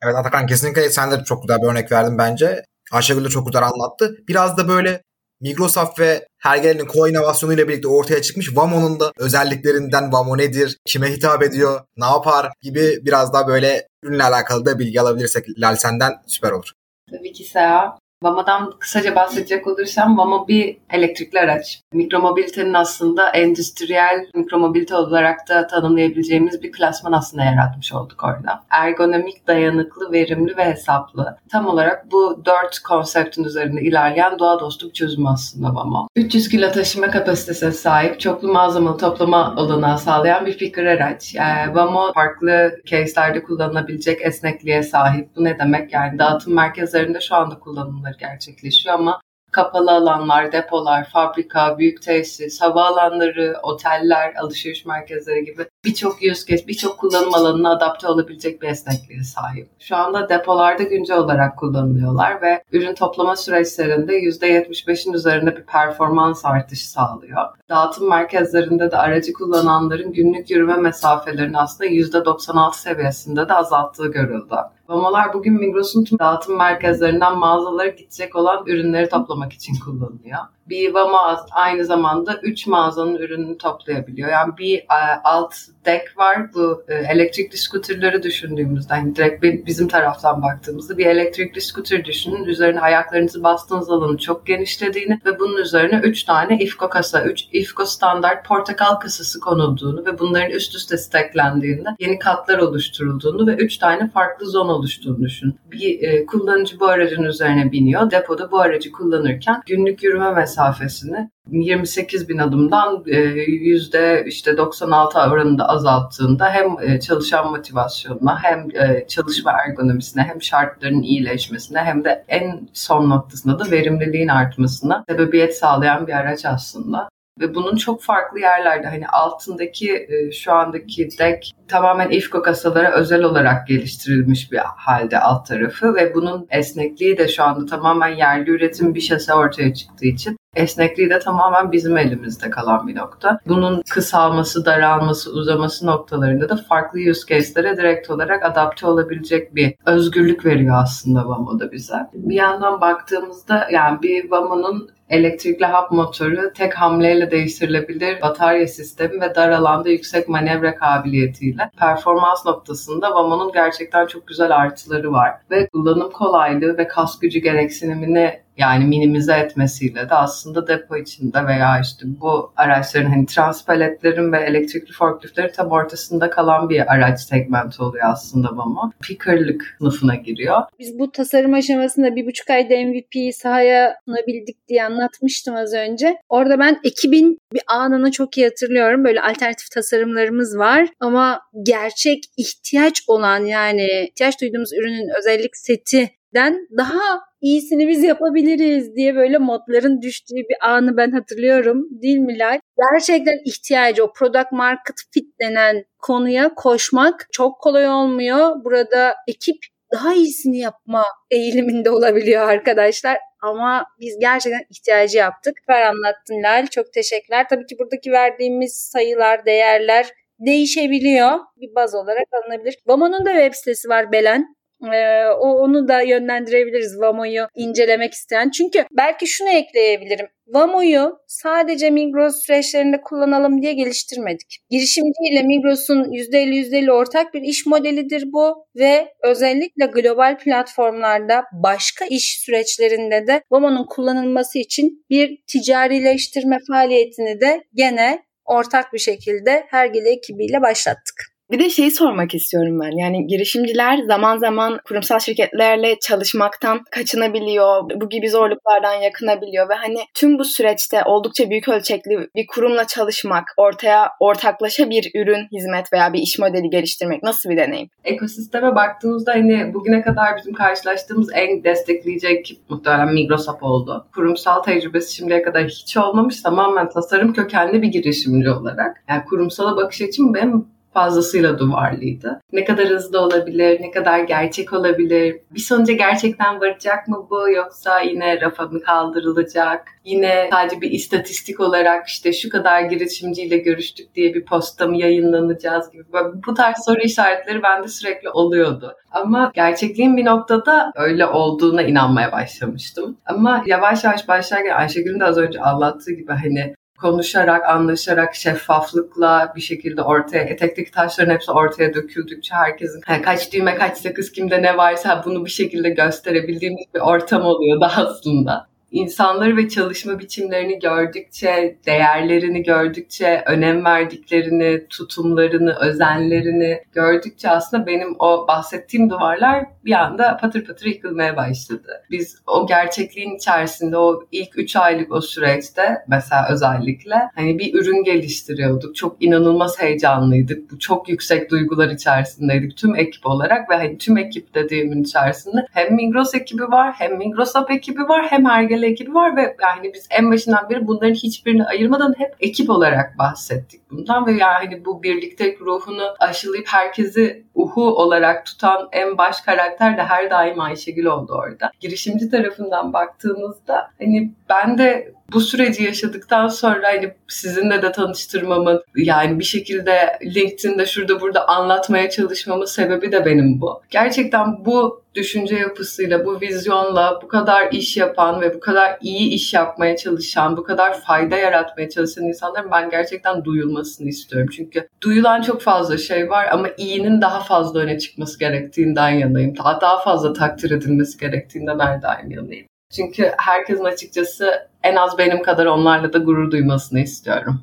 Evet 0.04 0.14
Atakan 0.16 0.46
kesinlikle 0.46 0.90
sen 0.90 1.10
de 1.10 1.24
çok 1.24 1.42
güzel 1.42 1.62
bir 1.62 1.66
örnek 1.66 1.92
verdin 1.92 2.18
bence. 2.18 2.62
Ayşegül 2.92 3.24
de 3.24 3.28
çok 3.28 3.46
güzel 3.46 3.62
anlattı. 3.62 4.16
Biraz 4.28 4.56
da 4.56 4.68
böyle 4.68 5.02
Microsoft 5.40 6.00
ve 6.00 6.26
Hergel'in 6.38 6.86
co 6.86 7.08
ile 7.52 7.68
birlikte 7.68 7.88
ortaya 7.88 8.22
çıkmış 8.22 8.56
Vamo'nun 8.56 9.00
da 9.00 9.12
özelliklerinden 9.18 10.12
Vamo 10.12 10.38
nedir, 10.38 10.78
kime 10.84 11.12
hitap 11.12 11.42
ediyor, 11.42 11.80
ne 11.96 12.06
yapar 12.06 12.52
gibi 12.62 12.98
biraz 13.02 13.32
daha 13.32 13.48
böyle 13.48 13.88
ürünle 14.02 14.24
alakalı 14.24 14.66
da 14.66 14.78
bilgi 14.78 15.00
alabilirsek 15.00 15.46
Lal 15.58 15.76
senden 15.76 16.12
süper 16.26 16.50
olur. 16.50 16.72
Tabii 17.10 17.32
ki 17.32 17.44
Seha. 17.44 17.98
Vama'dan 18.22 18.72
kısaca 18.78 19.14
bahsedecek 19.14 19.66
olursam 19.66 20.18
Vama 20.18 20.48
bir 20.48 20.78
elektrikli 20.90 21.38
araç. 21.40 21.80
Mikromobilitenin 21.92 22.74
aslında 22.74 23.28
endüstriyel 23.30 24.26
mikromobilite 24.34 24.94
olarak 24.94 25.48
da 25.48 25.66
tanımlayabileceğimiz 25.66 26.62
bir 26.62 26.72
klasman 26.72 27.12
aslında 27.12 27.44
yaratmış 27.44 27.92
olduk 27.92 28.24
orada. 28.24 28.62
Ergonomik, 28.70 29.46
dayanıklı, 29.46 30.12
verimli 30.12 30.56
ve 30.56 30.64
hesaplı. 30.64 31.36
Tam 31.52 31.66
olarak 31.66 32.12
bu 32.12 32.42
dört 32.44 32.78
konseptin 32.78 33.44
üzerinde 33.44 33.80
ilerleyen 33.80 34.38
doğa 34.38 34.60
dostu 34.60 34.88
bir 34.88 34.92
çözüm 34.92 35.26
aslında 35.26 35.74
Vama. 35.74 36.08
300 36.16 36.48
kilo 36.48 36.72
taşıma 36.72 37.10
kapasitesine 37.10 37.72
sahip, 37.72 38.20
çoklu 38.20 38.48
malzeme 38.48 38.96
toplama 38.96 39.54
olanağı 39.56 39.98
sağlayan 39.98 40.46
bir 40.46 40.58
picker 40.58 40.86
araç. 40.86 41.34
Yani 41.34 41.74
Vamo 41.74 42.12
farklı 42.12 42.70
case'lerde 42.86 43.42
kullanılabilecek 43.42 44.22
esnekliğe 44.22 44.82
sahip. 44.82 45.36
Bu 45.36 45.44
ne 45.44 45.58
demek? 45.58 45.92
Yani 45.92 46.18
dağıtım 46.18 46.54
merkezlerinde 46.54 47.20
şu 47.20 47.34
anda 47.34 47.58
kullanılıyor 47.58 48.05
kullanımları 48.06 48.18
gerçekleşiyor 48.18 48.94
ama 48.94 49.20
kapalı 49.52 49.90
alanlar, 49.90 50.52
depolar, 50.52 51.08
fabrika, 51.10 51.78
büyük 51.78 52.02
tesis, 52.02 52.60
havaalanları, 52.60 53.56
oteller, 53.62 54.34
alışveriş 54.34 54.86
merkezleri 54.86 55.44
gibi 55.44 55.66
birçok 55.84 56.12
use 56.12 56.46
case, 56.46 56.66
birçok 56.66 56.98
kullanım 56.98 57.34
alanına 57.34 57.70
adapte 57.70 58.08
olabilecek 58.08 58.62
bir 58.62 58.68
esnekliğe 58.68 59.24
sahip. 59.24 59.68
Şu 59.78 59.96
anda 59.96 60.28
depolarda 60.28 60.82
güncel 60.82 61.16
olarak 61.16 61.58
kullanılıyorlar 61.58 62.42
ve 62.42 62.62
ürün 62.72 62.94
toplama 62.94 63.36
süreçlerinde 63.36 64.12
%75'in 64.12 65.12
üzerinde 65.12 65.56
bir 65.56 65.62
performans 65.62 66.44
artışı 66.44 66.90
sağlıyor. 66.90 67.42
Dağıtım 67.68 68.08
merkezlerinde 68.08 68.90
de 68.90 68.96
aracı 68.96 69.32
kullananların 69.32 70.12
günlük 70.12 70.50
yürüme 70.50 70.76
mesafelerini 70.76 71.58
aslında 71.58 71.90
%96 71.90 72.76
seviyesinde 72.76 73.48
de 73.48 73.54
azalttığı 73.54 74.08
görüldü. 74.08 74.56
Mamalar 74.88 75.32
bugün 75.34 75.54
Migros'un 75.54 76.04
tüm 76.04 76.18
dağıtım 76.18 76.56
merkezlerinden 76.56 77.38
mağazalara 77.38 77.88
gidecek 77.88 78.36
olan 78.36 78.66
ürünleri 78.66 79.08
toplamak 79.08 79.52
için 79.52 79.74
kullanılıyor. 79.84 80.38
Bir 80.68 80.94
Vama 80.94 81.46
aynı 81.50 81.84
zamanda 81.84 82.40
3 82.42 82.66
mağazanın 82.66 83.14
ürününü 83.14 83.58
toplayabiliyor. 83.58 84.30
Yani 84.30 84.56
bir 84.58 84.78
e, 84.78 85.20
alt 85.24 85.54
deck 85.84 86.18
var. 86.18 86.54
Bu 86.54 86.84
e, 86.88 86.94
elektrikli 86.94 87.56
skuterleri 87.56 88.22
düşündüğümüzde 88.22 88.94
hani 88.94 89.16
direkt 89.16 89.44
bizim 89.66 89.88
taraftan 89.88 90.42
baktığımızda 90.42 90.98
bir 90.98 91.06
elektrikli 91.06 91.60
scooter 91.60 92.04
düşünün. 92.04 92.44
Üzerine 92.44 92.80
ayaklarınızı 92.80 93.42
bastığınız 93.42 93.90
alanı 93.90 94.18
çok 94.18 94.46
genişlediğini 94.46 95.20
ve 95.26 95.38
bunun 95.38 95.56
üzerine 95.56 96.00
3 96.04 96.24
tane 96.24 96.58
IFCO 96.58 96.88
kasa, 96.88 97.24
3 97.24 97.44
IFCO 97.52 97.84
standart 97.86 98.46
portakal 98.46 98.94
kasası 98.94 99.40
konulduğunu 99.40 100.06
ve 100.06 100.18
bunların 100.18 100.50
üst 100.50 100.74
üste 100.74 100.98
stacklendiğinde 100.98 101.88
yeni 101.98 102.18
katlar 102.18 102.58
oluşturulduğunu 102.58 103.46
ve 103.46 103.54
3 103.54 103.78
tane 103.78 104.10
farklı 104.10 104.46
zon 104.46 104.68
oluştuğunu 104.68 105.22
düşün. 105.22 105.58
Bir 105.72 106.02
e, 106.02 106.26
kullanıcı 106.26 106.80
bu 106.80 106.86
aracın 106.86 107.22
üzerine 107.22 107.72
biniyor. 107.72 108.10
Depoda 108.10 108.50
bu 108.50 108.60
aracı 108.60 108.92
kullanırken 108.92 109.62
günlük 109.66 110.02
yürüme 110.02 110.36
mesafesini 110.56 111.30
28 111.50 112.28
bin 112.28 112.38
adımdan 112.38 113.04
e, 113.06 113.16
yüzde 113.46 114.24
işte 114.26 114.56
96 114.56 115.18
oranında 115.18 115.68
azalttığında 115.68 116.50
hem 116.50 116.66
e, 116.80 117.00
çalışan 117.00 117.50
motivasyonuna 117.50 118.42
hem 118.42 118.68
e, 118.74 119.06
çalışma 119.08 119.52
ergonomisine 119.52 120.22
hem 120.22 120.42
şartların 120.42 121.02
iyileşmesine 121.02 121.78
hem 121.78 122.04
de 122.04 122.24
en 122.28 122.68
son 122.72 123.10
noktasında 123.10 123.58
da 123.58 123.70
verimliliğin 123.70 124.28
artmasına 124.28 125.04
sebebiyet 125.08 125.58
sağlayan 125.58 126.06
bir 126.06 126.12
araç 126.12 126.44
aslında. 126.44 127.08
Ve 127.40 127.54
bunun 127.54 127.76
çok 127.76 128.02
farklı 128.02 128.40
yerlerde 128.40 128.86
hani 128.86 129.08
altındaki 129.08 130.08
şu 130.32 130.52
andaki 130.52 131.08
deck 131.18 131.50
tamamen 131.68 132.10
IFCO 132.10 132.42
kasalara 132.42 132.92
özel 132.92 133.22
olarak 133.22 133.66
geliştirilmiş 133.66 134.52
bir 134.52 134.58
halde 134.58 135.18
alt 135.18 135.46
tarafı 135.46 135.94
ve 135.94 136.14
bunun 136.14 136.46
esnekliği 136.50 137.18
de 137.18 137.28
şu 137.28 137.42
anda 137.42 137.66
tamamen 137.66 138.08
yerli 138.08 138.50
üretim 138.50 138.94
bir 138.94 139.00
şase 139.00 139.34
ortaya 139.34 139.74
çıktığı 139.74 140.06
için 140.06 140.36
Esnekliği 140.56 141.10
de 141.10 141.18
tamamen 141.18 141.72
bizim 141.72 141.96
elimizde 141.96 142.50
kalan 142.50 142.88
bir 142.88 142.96
nokta. 142.96 143.38
Bunun 143.46 143.82
kısalması, 143.90 144.64
daralması, 144.64 145.32
uzaması 145.32 145.86
noktalarında 145.86 146.48
da 146.48 146.56
farklı 146.56 147.00
use 147.10 147.34
case'lere 147.34 147.76
direkt 147.76 148.10
olarak 148.10 148.44
adapte 148.44 148.86
olabilecek 148.86 149.54
bir 149.54 149.74
özgürlük 149.86 150.44
veriyor 150.44 150.76
aslında 150.82 151.28
Vamo'da 151.28 151.72
bize. 151.72 151.96
Bir 152.14 152.34
yandan 152.34 152.80
baktığımızda 152.80 153.68
yani 153.72 154.02
bir 154.02 154.30
Vamo'nun 154.30 154.90
elektrikli 155.08 155.64
hap 155.64 155.92
motoru 155.92 156.52
tek 156.52 156.74
hamleyle 156.74 157.30
değiştirilebilir 157.30 158.22
batarya 158.22 158.66
sistemi 158.66 159.20
ve 159.20 159.34
dar 159.34 159.50
alanda 159.50 159.88
yüksek 159.88 160.28
manevra 160.28 160.74
kabiliyetiyle 160.74 161.70
performans 161.78 162.46
noktasında 162.46 163.14
Vamo'nun 163.14 163.52
gerçekten 163.52 164.06
çok 164.06 164.26
güzel 164.26 164.56
artıları 164.56 165.12
var 165.12 165.32
ve 165.50 165.68
kullanım 165.68 166.10
kolaylığı 166.10 166.78
ve 166.78 166.88
kas 166.88 167.18
gücü 167.18 167.38
gereksinimini 167.38 168.45
yani 168.58 168.84
minimize 168.84 169.32
etmesiyle 169.32 170.10
de 170.10 170.14
aslında 170.14 170.66
depo 170.66 170.96
içinde 170.96 171.46
veya 171.46 171.80
işte 171.80 172.06
bu 172.20 172.52
araçların 172.56 173.10
hani 173.10 173.26
transpaletlerin 173.26 174.32
ve 174.32 174.38
elektrikli 174.38 174.92
forkliftlerin 174.92 175.52
tam 175.52 175.70
ortasında 175.70 176.30
kalan 176.30 176.68
bir 176.68 176.92
araç 176.92 177.20
segmenti 177.20 177.82
oluyor 177.82 178.04
aslında 178.08 178.48
Vamo. 178.56 178.90
Picker'lık 179.02 179.76
sınıfına 179.78 180.14
giriyor. 180.14 180.62
Biz 180.78 180.98
bu 180.98 181.12
tasarım 181.12 181.54
aşamasında 181.54 182.16
bir 182.16 182.26
buçuk 182.26 182.50
ayda 182.50 182.74
MVP'yi 182.74 183.32
sahaya 183.32 183.96
sunabildik 184.04 184.68
diye 184.68 184.84
anlatmıştım 184.84 185.54
az 185.54 185.74
önce. 185.74 186.16
Orada 186.28 186.58
ben 186.58 186.80
ekibin 186.84 187.38
bir 187.52 187.62
anını 187.66 188.10
çok 188.10 188.38
iyi 188.38 188.46
hatırlıyorum. 188.46 189.04
Böyle 189.04 189.20
alternatif 189.20 189.70
tasarımlarımız 189.70 190.58
var 190.58 190.88
ama 191.00 191.40
gerçek 191.62 192.24
ihtiyaç 192.36 193.02
olan 193.06 193.44
yani 193.44 193.86
ihtiyaç 194.10 194.40
duyduğumuz 194.40 194.72
ürünün 194.72 195.08
özellik 195.18 195.56
seti 195.56 196.10
den 196.34 196.68
daha 196.78 197.25
iyisini 197.40 197.88
biz 197.88 198.02
yapabiliriz 198.02 198.96
diye 198.96 199.14
böyle 199.14 199.38
modların 199.38 200.02
düştüğü 200.02 200.34
bir 200.34 200.56
anı 200.60 200.96
ben 200.96 201.10
hatırlıyorum. 201.10 201.88
Değil 201.90 202.18
mi 202.18 202.38
Lay? 202.38 202.60
Gerçekten 202.92 203.38
ihtiyacı 203.44 204.04
o 204.04 204.12
product 204.12 204.52
market 204.52 204.96
fit 205.14 205.40
denen 205.40 205.84
konuya 205.98 206.54
koşmak 206.54 207.28
çok 207.32 207.60
kolay 207.60 207.88
olmuyor. 207.88 208.64
Burada 208.64 209.14
ekip 209.28 209.56
daha 209.92 210.14
iyisini 210.14 210.58
yapma 210.58 211.04
eğiliminde 211.30 211.90
olabiliyor 211.90 212.48
arkadaşlar. 212.48 213.18
Ama 213.42 213.86
biz 214.00 214.18
gerçekten 214.20 214.64
ihtiyacı 214.70 215.18
yaptık. 215.18 215.54
Süper 215.60 215.82
anlattın 215.82 216.42
Lal. 216.42 216.66
Çok 216.66 216.92
teşekkürler. 216.92 217.46
Tabii 217.50 217.66
ki 217.66 217.76
buradaki 217.78 218.12
verdiğimiz 218.12 218.90
sayılar, 218.92 219.46
değerler 219.46 220.06
değişebiliyor. 220.38 221.38
Bir 221.56 221.74
baz 221.74 221.94
olarak 221.94 222.24
alınabilir. 222.32 222.78
Vamo'nun 222.86 223.26
da 223.26 223.30
web 223.30 223.54
sitesi 223.54 223.88
var 223.88 224.12
Belen. 224.12 224.55
Ee, 224.82 225.26
o 225.40 225.48
onu 225.48 225.88
da 225.88 226.00
yönlendirebiliriz 226.00 227.00
Vamo'yu 227.00 227.46
incelemek 227.54 228.12
isteyen. 228.12 228.50
Çünkü 228.50 228.84
belki 228.92 229.26
şunu 229.26 229.48
ekleyebilirim. 229.48 230.26
Vamo'yu 230.46 231.18
sadece 231.26 231.90
Migros 231.90 232.34
süreçlerinde 232.46 233.00
kullanalım 233.00 233.62
diye 233.62 233.72
geliştirmedik. 233.72 234.58
Girişimci 234.70 235.32
ile 235.32 235.42
Migros'un 235.42 236.04
%50 236.12 236.54
%50 236.54 236.92
ortak 236.92 237.34
bir 237.34 237.42
iş 237.42 237.66
modelidir 237.66 238.24
bu 238.26 238.66
ve 238.76 239.08
özellikle 239.22 239.86
global 239.86 240.38
platformlarda 240.38 241.44
başka 241.52 242.04
iş 242.04 242.40
süreçlerinde 242.40 243.26
de 243.26 243.42
Vamo'nun 243.50 243.86
kullanılması 243.90 244.58
için 244.58 245.04
bir 245.10 245.38
ticarileştirme 245.46 246.58
faaliyetini 246.68 247.40
de 247.40 247.64
gene 247.74 248.26
ortak 248.44 248.92
bir 248.92 248.98
şekilde 248.98 249.64
Hergele 249.68 250.10
ekibiyle 250.10 250.62
başlattık. 250.62 251.35
Bir 251.50 251.58
de 251.58 251.70
şeyi 251.70 251.90
sormak 251.90 252.34
istiyorum 252.34 252.80
ben. 252.80 252.96
Yani 252.96 253.26
girişimciler 253.26 253.98
zaman 254.06 254.38
zaman 254.38 254.78
kurumsal 254.84 255.18
şirketlerle 255.18 255.98
çalışmaktan 255.98 256.80
kaçınabiliyor. 256.90 257.82
Bu 258.00 258.08
gibi 258.08 258.30
zorluklardan 258.30 258.92
yakınabiliyor 258.92 259.68
ve 259.68 259.74
hani 259.74 259.98
tüm 260.14 260.38
bu 260.38 260.44
süreçte 260.44 261.02
oldukça 261.04 261.50
büyük 261.50 261.68
ölçekli 261.68 262.28
bir 262.36 262.46
kurumla 262.46 262.86
çalışmak, 262.86 263.44
ortaya 263.56 264.08
ortaklaşa 264.20 264.90
bir 264.90 265.10
ürün, 265.14 265.46
hizmet 265.52 265.92
veya 265.92 266.12
bir 266.12 266.18
iş 266.18 266.38
modeli 266.38 266.70
geliştirmek 266.70 267.22
nasıl 267.22 267.50
bir 267.50 267.56
deneyim? 267.56 267.88
Ekosisteme 268.04 268.74
baktığımızda 268.74 269.32
hani 269.32 269.74
bugüne 269.74 270.02
kadar 270.02 270.36
bizim 270.36 270.54
karşılaştığımız 270.54 271.28
en 271.34 271.64
destekleyici 271.64 272.26
ekip 272.26 272.58
muhtemelen 272.70 273.14
Microsoft 273.14 273.62
oldu. 273.62 274.06
Kurumsal 274.14 274.62
tecrübesi 274.62 275.16
şimdiye 275.16 275.42
kadar 275.42 275.64
hiç 275.64 275.96
olmamış. 275.96 276.42
Tamamen 276.42 276.88
tasarım 276.88 277.32
kökenli 277.32 277.82
bir 277.82 277.88
girişimci 277.88 278.50
olarak. 278.50 279.04
Yani 279.08 279.24
kurumsala 279.24 279.76
bakış 279.76 280.02
açım 280.02 280.34
benim 280.34 280.75
fazlasıyla 280.96 281.58
duvarlıydı. 281.58 282.40
Ne 282.52 282.64
kadar 282.64 282.86
hızlı 282.86 283.20
olabilir, 283.20 283.80
ne 283.80 283.90
kadar 283.90 284.20
gerçek 284.20 284.72
olabilir, 284.72 285.36
bir 285.50 285.60
sonuca 285.60 285.94
gerçekten 285.94 286.60
varacak 286.60 287.08
mı 287.08 287.26
bu 287.30 287.50
yoksa 287.50 288.00
yine 288.00 288.40
rafa 288.40 288.66
mı 288.66 288.80
kaldırılacak, 288.80 289.88
yine 290.04 290.48
sadece 290.52 290.80
bir 290.80 290.90
istatistik 290.90 291.60
olarak 291.60 292.08
işte 292.08 292.32
şu 292.32 292.50
kadar 292.50 292.80
girişimciyle 292.80 293.56
görüştük 293.56 294.14
diye 294.14 294.34
bir 294.34 294.44
posta 294.44 294.86
mı 294.86 294.96
yayınlanacağız 294.96 295.90
gibi. 295.90 296.04
Bu 296.46 296.54
tarz 296.54 296.76
soru 296.86 297.00
işaretleri 297.00 297.62
bende 297.62 297.88
sürekli 297.88 298.30
oluyordu. 298.30 298.94
Ama 299.10 299.52
gerçekliğin 299.54 300.16
bir 300.16 300.24
noktada 300.24 300.92
öyle 300.94 301.26
olduğuna 301.26 301.82
inanmaya 301.82 302.32
başlamıştım. 302.32 303.16
Ama 303.26 303.62
yavaş 303.66 304.04
yavaş 304.04 304.28
başlarken 304.28 304.76
Ayşegül'ün 304.76 305.20
de 305.20 305.24
az 305.24 305.38
önce 305.38 305.60
anlattığı 305.60 306.12
gibi 306.12 306.32
hani 306.32 306.74
konuşarak, 306.96 307.68
anlaşarak, 307.68 308.34
şeffaflıkla 308.34 309.52
bir 309.56 309.60
şekilde 309.60 310.02
ortaya, 310.02 310.42
etekteki 310.42 310.90
taşların 310.90 311.34
hepsi 311.34 311.50
ortaya 311.50 311.94
döküldükçe 311.94 312.54
herkesin 312.54 313.00
kaç 313.00 313.52
düğme, 313.52 313.74
kaç 313.74 313.98
sakız 313.98 314.32
kimde 314.32 314.62
ne 314.62 314.76
varsa 314.76 315.22
bunu 315.24 315.44
bir 315.44 315.50
şekilde 315.50 315.90
gösterebildiğimiz 315.90 316.84
bir 316.94 317.00
ortam 317.00 317.42
oluyor 317.42 317.80
da 317.80 317.86
aslında 317.96 318.68
insanları 318.96 319.56
ve 319.56 319.68
çalışma 319.68 320.18
biçimlerini 320.18 320.78
gördükçe, 320.78 321.76
değerlerini 321.86 322.62
gördükçe, 322.62 323.42
önem 323.46 323.84
verdiklerini, 323.84 324.86
tutumlarını, 324.88 325.74
özenlerini 325.80 326.82
gördükçe 326.92 327.50
aslında 327.50 327.86
benim 327.86 328.16
o 328.18 328.48
bahsettiğim 328.48 329.10
duvarlar 329.10 329.64
bir 329.84 329.92
anda 329.92 330.36
patır 330.36 330.64
patır 330.64 330.86
yıkılmaya 330.86 331.36
başladı. 331.36 332.02
Biz 332.10 332.42
o 332.46 332.66
gerçekliğin 332.66 333.36
içerisinde 333.36 333.96
o 333.96 334.22
ilk 334.32 334.58
3 334.58 334.76
aylık 334.76 335.12
o 335.12 335.20
süreçte 335.20 336.04
mesela 336.08 336.48
özellikle 336.50 337.14
hani 337.34 337.58
bir 337.58 337.74
ürün 337.74 338.04
geliştiriyorduk. 338.04 338.96
Çok 338.96 339.22
inanılmaz 339.22 339.80
heyecanlıydık. 339.80 340.70
Bu 340.70 340.78
çok 340.78 341.08
yüksek 341.08 341.50
duygular 341.50 341.88
içerisindeydik 341.88 342.76
tüm 342.76 342.96
ekip 342.96 343.26
olarak 343.26 343.70
ve 343.70 343.74
hani 343.74 343.98
tüm 343.98 344.18
ekip 344.18 344.54
dediğimin 344.54 345.02
içerisinde 345.02 345.66
hem 345.72 345.94
Migros 345.94 346.34
ekibi 346.34 346.62
var, 346.62 346.94
hem 346.98 347.16
Migros 347.16 347.56
App 347.56 347.70
ekibi 347.70 348.02
var, 348.02 348.26
hem 348.30 348.44
Hergele 348.86 348.92
ekibi 348.92 349.14
var 349.14 349.36
ve 349.36 349.56
yani 349.62 349.94
biz 349.94 350.08
en 350.10 350.30
başından 350.30 350.70
beri 350.70 350.86
bunların 350.86 351.14
hiçbirini 351.14 351.64
ayırmadan 351.64 352.14
hep 352.18 352.34
ekip 352.40 352.70
olarak 352.70 353.18
bahsettik 353.18 353.90
bundan 353.90 354.26
ve 354.26 354.32
yani 354.32 354.84
bu 354.84 355.02
birlikte 355.02 355.56
ruhunu 355.60 356.14
aşılayıp 356.20 356.66
herkesi 356.68 357.44
uhu 357.54 357.82
olarak 357.82 358.46
tutan 358.46 358.88
en 358.92 359.18
baş 359.18 359.40
karakter 359.40 359.96
de 359.96 360.02
her 360.02 360.30
daim 360.30 360.60
Ayşegül 360.60 361.04
oldu 361.04 361.32
orada. 361.32 361.70
Girişimci 361.80 362.30
tarafından 362.30 362.92
baktığımızda 362.92 363.90
hani 363.98 364.32
ben 364.48 364.78
de 364.78 365.12
bu 365.32 365.40
süreci 365.40 365.82
yaşadıktan 365.82 366.48
sonra 366.48 366.88
hani 366.88 367.12
sizinle 367.28 367.82
de 367.82 367.92
tanıştırmamın 367.92 368.82
yani 368.96 369.38
bir 369.38 369.44
şekilde 369.44 370.18
LinkedIn'de 370.22 370.86
şurada 370.86 371.20
burada 371.20 371.48
anlatmaya 371.48 372.10
çalışmamın 372.10 372.64
sebebi 372.64 373.12
de 373.12 373.24
benim 373.24 373.60
bu. 373.60 373.82
Gerçekten 373.90 374.64
bu 374.64 375.02
düşünce 375.14 375.56
yapısıyla, 375.56 376.26
bu 376.26 376.40
vizyonla 376.40 377.20
bu 377.22 377.28
kadar 377.28 377.72
iş 377.72 377.96
yapan 377.96 378.40
ve 378.40 378.54
bu 378.54 378.60
kadar 378.60 378.98
iyi 379.00 379.30
iş 379.30 379.54
yapmaya 379.54 379.96
çalışan, 379.96 380.56
bu 380.56 380.64
kadar 380.64 381.00
fayda 381.00 381.36
yaratmaya 381.36 381.88
çalışan 381.88 382.24
insanların 382.24 382.70
ben 382.70 382.90
gerçekten 382.90 383.44
duyulmasını 383.44 384.08
istiyorum. 384.08 384.48
Çünkü 384.56 384.88
duyulan 385.02 385.42
çok 385.42 385.62
fazla 385.62 385.98
şey 385.98 386.30
var 386.30 386.48
ama 386.52 386.68
iyinin 386.78 387.20
daha 387.20 387.40
fazla 387.40 387.80
öne 387.80 387.98
çıkması 387.98 388.38
gerektiğinden 388.38 389.10
yanayım. 389.10 389.56
Daha, 389.58 389.80
daha 389.80 390.00
fazla 390.00 390.32
takdir 390.32 390.70
edilmesi 390.70 391.18
gerektiğinden 391.18 391.78
her 391.78 392.02
daim 392.02 392.30
yanayım. 392.30 392.66
Çünkü 392.92 393.32
herkesin 393.38 393.84
açıkçası 393.84 394.68
en 394.82 394.96
az 394.96 395.18
benim 395.18 395.42
kadar 395.42 395.66
onlarla 395.66 396.12
da 396.12 396.18
gurur 396.18 396.50
duymasını 396.50 397.00
istiyorum. 397.00 397.60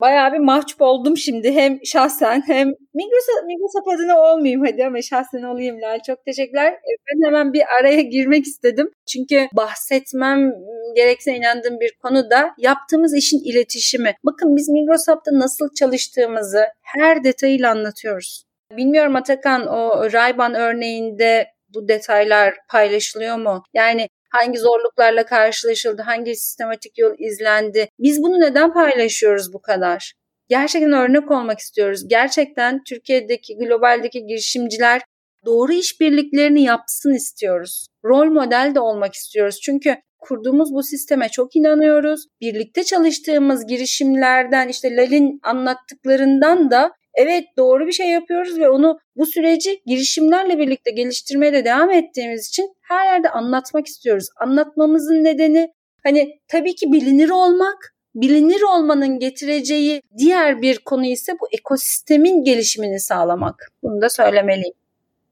Bayağı 0.00 0.32
bir 0.32 0.38
mahcup 0.38 0.82
oldum 0.82 1.16
şimdi 1.16 1.52
hem 1.52 1.78
şahsen 1.84 2.42
hem 2.46 2.68
Migros, 2.94 3.26
Migros 3.46 3.94
adına 3.94 4.20
olmayayım 4.20 4.64
hadi 4.64 4.86
ama 4.86 5.02
şahsen 5.02 5.42
olayım 5.42 5.80
Lal. 5.80 5.98
Çok 6.06 6.24
teşekkürler. 6.24 6.72
E, 6.72 6.90
ben 7.06 7.26
hemen 7.26 7.52
bir 7.52 7.62
araya 7.80 8.00
girmek 8.00 8.46
istedim. 8.46 8.90
Çünkü 9.06 9.48
bahsetmem 9.52 10.52
gerekse 10.96 11.36
inandığım 11.36 11.80
bir 11.80 11.92
konu 12.02 12.30
da 12.30 12.54
yaptığımız 12.58 13.14
işin 13.14 13.40
iletişimi. 13.44 14.14
Bakın 14.24 14.56
biz 14.56 14.68
Migros 14.68 15.08
Hub'da 15.08 15.38
nasıl 15.38 15.68
çalıştığımızı 15.74 16.64
her 16.82 17.24
detayıyla 17.24 17.70
anlatıyoruz. 17.70 18.44
Bilmiyorum 18.76 19.16
Atakan 19.16 19.66
o 19.66 20.12
Rayban 20.12 20.54
örneğinde 20.54 21.46
bu 21.74 21.88
detaylar 21.88 22.54
paylaşılıyor 22.70 23.36
mu? 23.36 23.62
Yani 23.74 24.08
hangi 24.36 24.58
zorluklarla 24.58 25.26
karşılaşıldı, 25.26 26.02
hangi 26.02 26.36
sistematik 26.36 26.98
yol 26.98 27.14
izlendi. 27.18 27.88
Biz 27.98 28.22
bunu 28.22 28.40
neden 28.40 28.72
paylaşıyoruz 28.72 29.52
bu 29.52 29.60
kadar? 29.60 30.12
Gerçekten 30.48 30.92
örnek 30.92 31.30
olmak 31.30 31.58
istiyoruz. 31.58 32.08
Gerçekten 32.08 32.84
Türkiye'deki, 32.84 33.58
globaldeki 33.58 34.26
girişimciler 34.26 35.02
doğru 35.46 35.72
işbirliklerini 35.72 36.62
yapsın 36.62 37.14
istiyoruz. 37.14 37.86
Rol 38.04 38.26
model 38.26 38.72
de 38.74 38.80
olmak 38.80 39.14
istiyoruz. 39.14 39.60
Çünkü 39.62 39.96
kurduğumuz 40.18 40.74
bu 40.74 40.82
sisteme 40.82 41.28
çok 41.28 41.56
inanıyoruz. 41.56 42.26
Birlikte 42.40 42.84
çalıştığımız 42.84 43.66
girişimlerden 43.66 44.68
işte 44.68 44.96
Lal'in 44.96 45.40
anlattıklarından 45.42 46.70
da 46.70 46.92
evet 47.16 47.44
doğru 47.56 47.86
bir 47.86 47.92
şey 47.92 48.10
yapıyoruz 48.10 48.58
ve 48.58 48.68
onu 48.68 48.98
bu 49.16 49.26
süreci 49.26 49.80
girişimlerle 49.86 50.58
birlikte 50.58 50.90
geliştirmeye 50.90 51.52
de 51.52 51.64
devam 51.64 51.90
ettiğimiz 51.90 52.48
için 52.48 52.74
her 52.82 53.04
yerde 53.04 53.30
anlatmak 53.30 53.86
istiyoruz. 53.86 54.26
Anlatmamızın 54.40 55.24
nedeni 55.24 55.68
hani 56.04 56.40
tabii 56.48 56.74
ki 56.74 56.92
bilinir 56.92 57.30
olmak 57.30 57.96
bilinir 58.16 58.62
olmanın 58.62 59.18
getireceği 59.18 60.02
diğer 60.18 60.62
bir 60.62 60.78
konu 60.78 61.06
ise 61.06 61.32
bu 61.40 61.46
ekosistemin 61.52 62.44
gelişimini 62.44 63.00
sağlamak. 63.00 63.72
Bunu 63.82 64.02
da 64.02 64.08
söylemeliyim. 64.10 64.74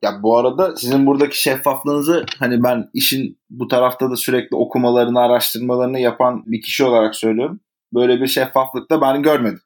Ya 0.03 0.23
bu 0.23 0.37
arada 0.37 0.77
sizin 0.77 1.07
buradaki 1.07 1.43
şeffaflığınızı 1.43 2.27
hani 2.39 2.63
ben 2.63 2.89
işin 2.95 3.39
bu 3.51 3.69
tarafta 3.69 4.11
da 4.11 4.17
sürekli 4.17 4.57
okumalarını, 4.57 5.21
araştırmalarını 5.21 6.01
yapan 6.01 6.43
bir 6.47 6.63
kişi 6.63 6.85
olarak 6.85 7.15
söylüyorum. 7.17 7.61
Böyle 7.95 8.21
bir 8.21 8.27
şeffaflık 8.27 8.91
da 8.91 9.01
ben 9.01 9.23
görmedim. 9.23 9.61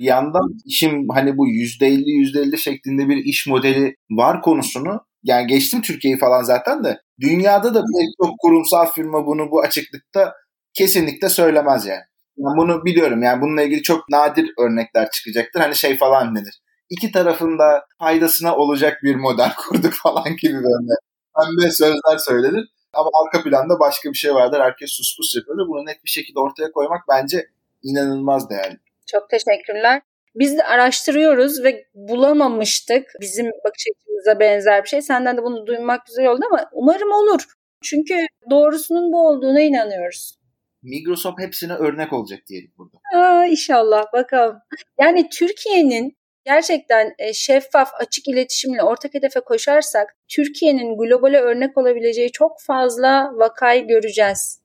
Bir 0.00 0.04
yandan 0.04 0.48
işin 0.64 1.08
hani 1.14 1.36
bu 1.36 1.48
%50 1.48 2.04
%50 2.04 2.56
şeklinde 2.56 3.08
bir 3.08 3.16
iş 3.16 3.46
modeli 3.46 3.96
var 4.10 4.42
konusunu 4.42 5.00
yani 5.22 5.46
geçtim 5.46 5.82
Türkiye'yi 5.82 6.18
falan 6.18 6.42
zaten 6.42 6.84
de 6.84 7.00
dünyada 7.20 7.74
da 7.74 7.80
pek 7.80 8.08
çok 8.22 8.38
kurumsal 8.38 8.86
firma 8.86 9.26
bunu 9.26 9.50
bu 9.50 9.60
açıklıkta 9.60 10.34
kesinlikle 10.74 11.28
söylemez 11.28 11.86
yani. 11.86 12.02
Ben 12.38 12.56
bunu 12.56 12.84
biliyorum 12.84 13.22
yani 13.22 13.42
bununla 13.42 13.62
ilgili 13.62 13.82
çok 13.82 14.08
nadir 14.10 14.50
örnekler 14.58 15.10
çıkacaktır. 15.10 15.60
Hani 15.60 15.76
şey 15.76 15.96
falan 15.98 16.36
denir. 16.36 16.60
İki 16.90 17.12
tarafın 17.12 17.58
da 17.58 17.84
faydasına 17.98 18.56
olacak 18.56 18.98
bir 19.02 19.14
model 19.14 19.52
kurduk 19.58 19.92
falan 19.92 20.36
gibi 20.42 20.54
böyle 20.54 20.94
pembe 21.36 21.70
sözler 21.70 22.18
söylenir. 22.18 22.68
Ama 22.92 23.10
arka 23.24 23.42
planda 23.42 23.80
başka 23.80 24.10
bir 24.12 24.18
şey 24.18 24.34
vardır. 24.34 24.60
Herkes 24.60 24.90
sus 24.90 25.16
pus 25.16 25.34
yapıyor. 25.36 25.68
Bunu 25.68 25.86
net 25.86 26.04
bir 26.04 26.10
şekilde 26.10 26.40
ortaya 26.40 26.72
koymak 26.72 27.00
bence 27.08 27.46
inanılmaz 27.82 28.50
değerli. 28.50 28.89
Çok 29.12 29.30
teşekkürler. 29.30 30.02
Biz 30.34 30.58
de 30.58 30.64
araştırıyoruz 30.64 31.64
ve 31.64 31.84
bulamamıştık 31.94 33.06
bizim 33.20 33.46
bakış 33.46 33.84
açımıza 33.94 34.40
benzer 34.40 34.84
bir 34.84 34.88
şey. 34.88 35.02
Senden 35.02 35.36
de 35.36 35.42
bunu 35.42 35.66
duymak 35.66 36.06
güzel 36.06 36.26
oldu 36.26 36.40
ama 36.50 36.70
umarım 36.72 37.12
olur. 37.12 37.40
Çünkü 37.82 38.26
doğrusunun 38.50 39.12
bu 39.12 39.28
olduğuna 39.28 39.60
inanıyoruz. 39.60 40.40
Microsoft 40.82 41.40
hepsine 41.40 41.72
örnek 41.72 42.12
olacak 42.12 42.40
diyelim 42.48 42.72
burada. 42.78 42.96
Aa, 43.14 43.46
inşallah 43.46 44.12
bakalım. 44.12 44.56
Yani 45.00 45.28
Türkiye'nin 45.28 46.16
gerçekten 46.44 47.14
e, 47.18 47.32
şeffaf, 47.32 47.88
açık 47.94 48.28
iletişimle 48.28 48.82
ortak 48.82 49.14
hedefe 49.14 49.40
koşarsak 49.40 50.16
Türkiye'nin 50.28 50.98
globale 50.98 51.40
örnek 51.40 51.78
olabileceği 51.78 52.32
çok 52.32 52.60
fazla 52.60 53.30
vakayı 53.34 53.86
göreceğiz. 53.86 54.59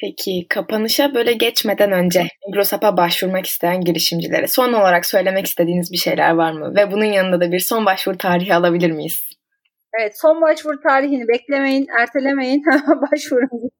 Peki 0.00 0.46
kapanışa 0.48 1.14
böyle 1.14 1.32
geçmeden 1.32 1.92
önce 1.92 2.26
Microsoft'a 2.48 2.96
başvurmak 2.96 3.46
isteyen 3.46 3.80
girişimcilere 3.80 4.46
son 4.46 4.72
olarak 4.72 5.06
söylemek 5.06 5.46
istediğiniz 5.46 5.92
bir 5.92 5.96
şeyler 5.96 6.30
var 6.30 6.52
mı? 6.52 6.74
Ve 6.76 6.92
bunun 6.92 7.04
yanında 7.04 7.40
da 7.40 7.52
bir 7.52 7.58
son 7.60 7.86
başvuru 7.86 8.18
tarihi 8.18 8.54
alabilir 8.54 8.90
miyiz? 8.90 9.20
Evet 10.00 10.20
son 10.20 10.40
başvuru 10.42 10.80
tarihini 10.80 11.28
beklemeyin, 11.28 11.86
ertelemeyin. 12.00 12.62
Başvurun. 13.12 13.70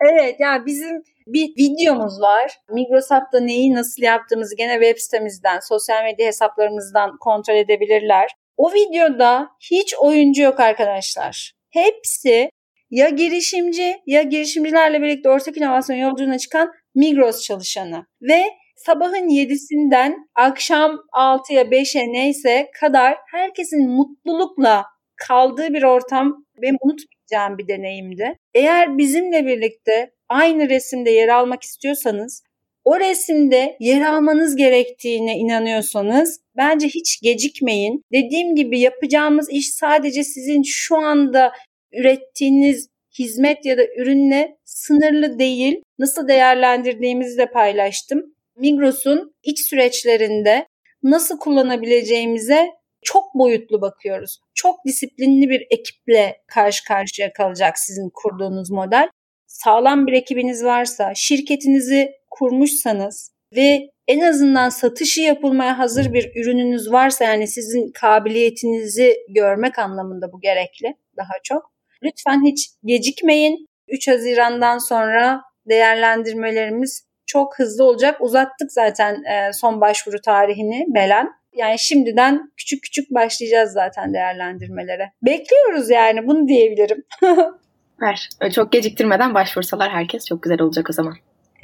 evet 0.00 0.40
ya 0.40 0.48
yani 0.48 0.66
bizim 0.66 1.02
bir 1.26 1.48
videomuz 1.48 2.20
var. 2.20 2.52
Microsoft'ta 2.72 3.40
neyi 3.40 3.74
nasıl 3.74 4.02
yaptığımızı 4.02 4.56
gene 4.56 4.72
web 4.72 4.98
sitemizden, 4.98 5.60
sosyal 5.60 6.04
medya 6.04 6.26
hesaplarımızdan 6.26 7.16
kontrol 7.20 7.54
edebilirler. 7.54 8.30
O 8.56 8.72
videoda 8.72 9.48
hiç 9.70 9.94
oyuncu 9.94 10.42
yok 10.42 10.60
arkadaşlar. 10.60 11.52
Hepsi 11.70 12.50
ya 12.94 13.08
girişimci 13.08 13.96
ya 14.06 14.22
girişimcilerle 14.22 15.02
birlikte 15.02 15.30
ortak 15.30 15.56
inovasyon 15.56 15.96
yolculuğuna 15.96 16.38
çıkan 16.38 16.72
Migros 16.94 17.42
çalışanı. 17.42 18.06
Ve 18.22 18.42
sabahın 18.76 19.28
7'sinden 19.28 20.16
akşam 20.34 20.96
6'ya 21.12 21.62
5'e 21.62 22.12
neyse 22.12 22.70
kadar 22.80 23.16
herkesin 23.30 23.90
mutlulukla 23.90 24.84
kaldığı 25.16 25.74
bir 25.74 25.82
ortam 25.82 26.44
benim 26.62 26.76
unutmayacağım 26.80 27.58
bir 27.58 27.68
deneyimdi. 27.68 28.38
Eğer 28.54 28.98
bizimle 28.98 29.46
birlikte 29.46 30.10
aynı 30.28 30.68
resimde 30.68 31.10
yer 31.10 31.28
almak 31.28 31.62
istiyorsanız 31.62 32.42
o 32.84 33.00
resimde 33.00 33.76
yer 33.80 34.02
almanız 34.02 34.56
gerektiğine 34.56 35.38
inanıyorsanız 35.38 36.40
bence 36.56 36.86
hiç 36.86 37.20
gecikmeyin. 37.22 38.02
Dediğim 38.12 38.56
gibi 38.56 38.80
yapacağımız 38.80 39.50
iş 39.50 39.70
sadece 39.74 40.24
sizin 40.24 40.62
şu 40.66 40.96
anda 40.96 41.52
ürettiğiniz 41.98 42.88
hizmet 43.18 43.64
ya 43.64 43.78
da 43.78 43.82
ürünle 43.96 44.56
sınırlı 44.64 45.38
değil. 45.38 45.82
Nasıl 45.98 46.28
değerlendirdiğimizi 46.28 47.38
de 47.38 47.46
paylaştım. 47.50 48.34
Migros'un 48.56 49.34
iç 49.42 49.68
süreçlerinde 49.68 50.66
nasıl 51.02 51.38
kullanabileceğimize 51.38 52.70
çok 53.02 53.34
boyutlu 53.34 53.80
bakıyoruz. 53.80 54.38
Çok 54.54 54.76
disiplinli 54.86 55.48
bir 55.48 55.66
ekiple 55.70 56.36
karşı 56.46 56.84
karşıya 56.84 57.32
kalacak 57.32 57.78
sizin 57.78 58.10
kurduğunuz 58.14 58.70
model. 58.70 59.08
Sağlam 59.46 60.06
bir 60.06 60.12
ekibiniz 60.12 60.64
varsa, 60.64 61.12
şirketinizi 61.14 62.12
kurmuşsanız 62.30 63.30
ve 63.56 63.90
en 64.08 64.20
azından 64.20 64.68
satışı 64.68 65.20
yapılmaya 65.20 65.78
hazır 65.78 66.12
bir 66.12 66.32
ürününüz 66.36 66.92
varsa 66.92 67.24
yani 67.24 67.48
sizin 67.48 67.92
kabiliyetinizi 67.92 69.16
görmek 69.28 69.78
anlamında 69.78 70.32
bu 70.32 70.40
gerekli 70.40 70.94
daha 71.16 71.34
çok. 71.44 71.73
Lütfen 72.04 72.44
hiç 72.44 72.70
gecikmeyin. 72.84 73.68
3 73.88 74.08
Haziran'dan 74.08 74.78
sonra 74.78 75.42
değerlendirmelerimiz 75.68 77.06
çok 77.26 77.58
hızlı 77.58 77.84
olacak. 77.84 78.20
Uzattık 78.20 78.72
zaten 78.72 79.22
son 79.52 79.80
başvuru 79.80 80.20
tarihini 80.20 80.84
Belen. 80.88 81.30
Yani 81.54 81.78
şimdiden 81.78 82.52
küçük 82.56 82.82
küçük 82.82 83.10
başlayacağız 83.10 83.72
zaten 83.72 84.14
değerlendirmelere. 84.14 85.12
Bekliyoruz 85.22 85.90
yani 85.90 86.26
bunu 86.26 86.48
diyebilirim. 86.48 87.04
Ver. 88.02 88.28
Çok 88.54 88.72
geciktirmeden 88.72 89.34
başvursalar 89.34 89.90
herkes 89.90 90.26
çok 90.26 90.42
güzel 90.42 90.60
olacak 90.60 90.90
o 90.90 90.92
zaman. 90.92 91.14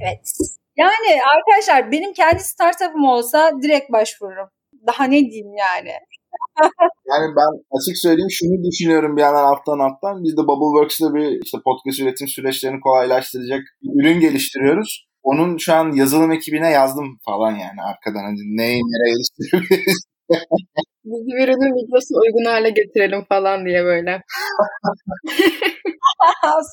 Evet. 0.00 0.20
Yani 0.76 1.20
arkadaşlar 1.36 1.92
benim 1.92 2.12
kendi 2.12 2.42
startup'ım 2.42 3.04
olsa 3.04 3.52
direkt 3.62 3.92
başvururum. 3.92 4.48
Daha 4.86 5.04
ne 5.04 5.20
diyeyim 5.20 5.52
yani. 5.54 5.92
Yani 7.10 7.26
ben 7.38 7.50
açık 7.76 7.96
söyleyeyim 8.04 8.30
şunu 8.30 8.64
düşünüyorum 8.70 9.16
bir 9.16 9.22
yandan 9.22 9.44
alttan 9.44 9.78
alttan. 9.78 10.24
Biz 10.24 10.36
de 10.36 10.42
Bubbleworks'ta 10.48 11.14
bir 11.14 11.28
işte 11.44 11.58
podcast 11.64 12.00
üretim 12.00 12.28
süreçlerini 12.28 12.80
kolaylaştıracak 12.80 13.62
bir 13.82 13.90
ürün 14.00 14.20
geliştiriyoruz. 14.20 15.06
Onun 15.22 15.56
şu 15.56 15.74
an 15.74 15.92
yazılım 15.92 16.32
ekibine 16.32 16.70
yazdım 16.70 17.18
falan 17.24 17.50
yani 17.50 17.80
arkadan. 17.90 18.24
Hani 18.24 18.40
neyi 18.56 18.80
nereye 18.82 19.12
geliştirebiliriz? 19.14 20.00
Biz 21.04 21.26
bir 21.26 21.44
ürünü 21.44 21.72
Migros'a 21.72 22.14
uygun 22.22 22.50
hale 22.50 22.70
getirelim 22.70 23.24
falan 23.28 23.66
diye 23.66 23.84
böyle. 23.84 24.22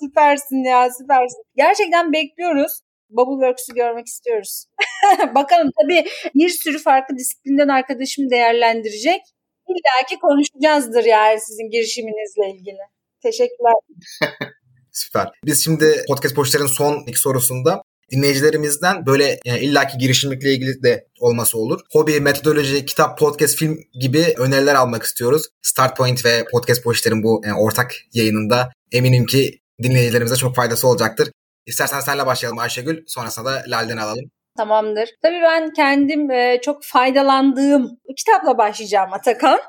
süpersin 0.01 0.69
ya 0.69 0.89
süpersin. 0.99 1.43
Gerçekten 1.55 2.13
bekliyoruz. 2.13 2.81
Bubbleworks'ü 3.09 3.73
görmek 3.75 4.07
istiyoruz. 4.07 4.65
Bakalım 5.35 5.71
tabii 5.81 6.05
bir 6.35 6.49
sürü 6.49 6.79
farklı 6.79 7.17
disiplinden 7.17 7.67
arkadaşım 7.67 8.29
değerlendirecek. 8.29 9.21
İlla 9.67 10.05
ki 10.09 10.15
konuşacağızdır 10.21 11.03
yani 11.03 11.39
sizin 11.41 11.69
girişiminizle 11.71 12.57
ilgili. 12.57 12.83
Teşekkürler. 13.23 13.73
Süper. 14.91 15.27
Biz 15.45 15.63
şimdi 15.63 16.03
podcast 16.07 16.35
poşetlerin 16.35 16.65
son 16.65 17.03
iki 17.07 17.19
sorusunda 17.19 17.81
dinleyicilerimizden 18.11 19.05
böyle 19.05 19.39
yani 19.45 19.59
illaki 19.59 19.97
girişimlikle 19.97 20.53
ilgili 20.53 20.83
de 20.83 21.07
olması 21.19 21.57
olur. 21.57 21.79
Hobi, 21.91 22.19
metodoloji, 22.19 22.85
kitap, 22.85 23.19
podcast, 23.19 23.57
film 23.57 23.77
gibi 23.99 24.33
öneriler 24.37 24.75
almak 24.75 25.03
istiyoruz. 25.03 25.43
Start 25.61 25.97
Point 25.97 26.25
ve 26.25 26.45
Podcast 26.51 26.83
Poşetlerin 26.83 27.23
bu 27.23 27.41
yani 27.45 27.59
ortak 27.59 27.95
yayınında 28.13 28.71
eminim 28.91 29.25
ki 29.25 29.59
dinleyicilerimize 29.83 30.35
çok 30.35 30.55
faydası 30.55 30.87
olacaktır. 30.87 31.31
İstersen 31.65 31.99
senle 31.99 32.25
başlayalım 32.25 32.59
Ayşegül. 32.59 33.03
Sonrasında 33.07 33.45
da 33.45 33.63
Lal'den 33.67 33.97
alalım. 33.97 34.31
Tamamdır. 34.57 35.09
Tabii 35.21 35.41
ben 35.41 35.73
kendim 35.73 36.31
e, 36.31 36.59
çok 36.61 36.83
faydalandığım 36.83 37.99
kitapla 38.17 38.57
başlayacağım 38.57 39.13
Atakan. 39.13 39.59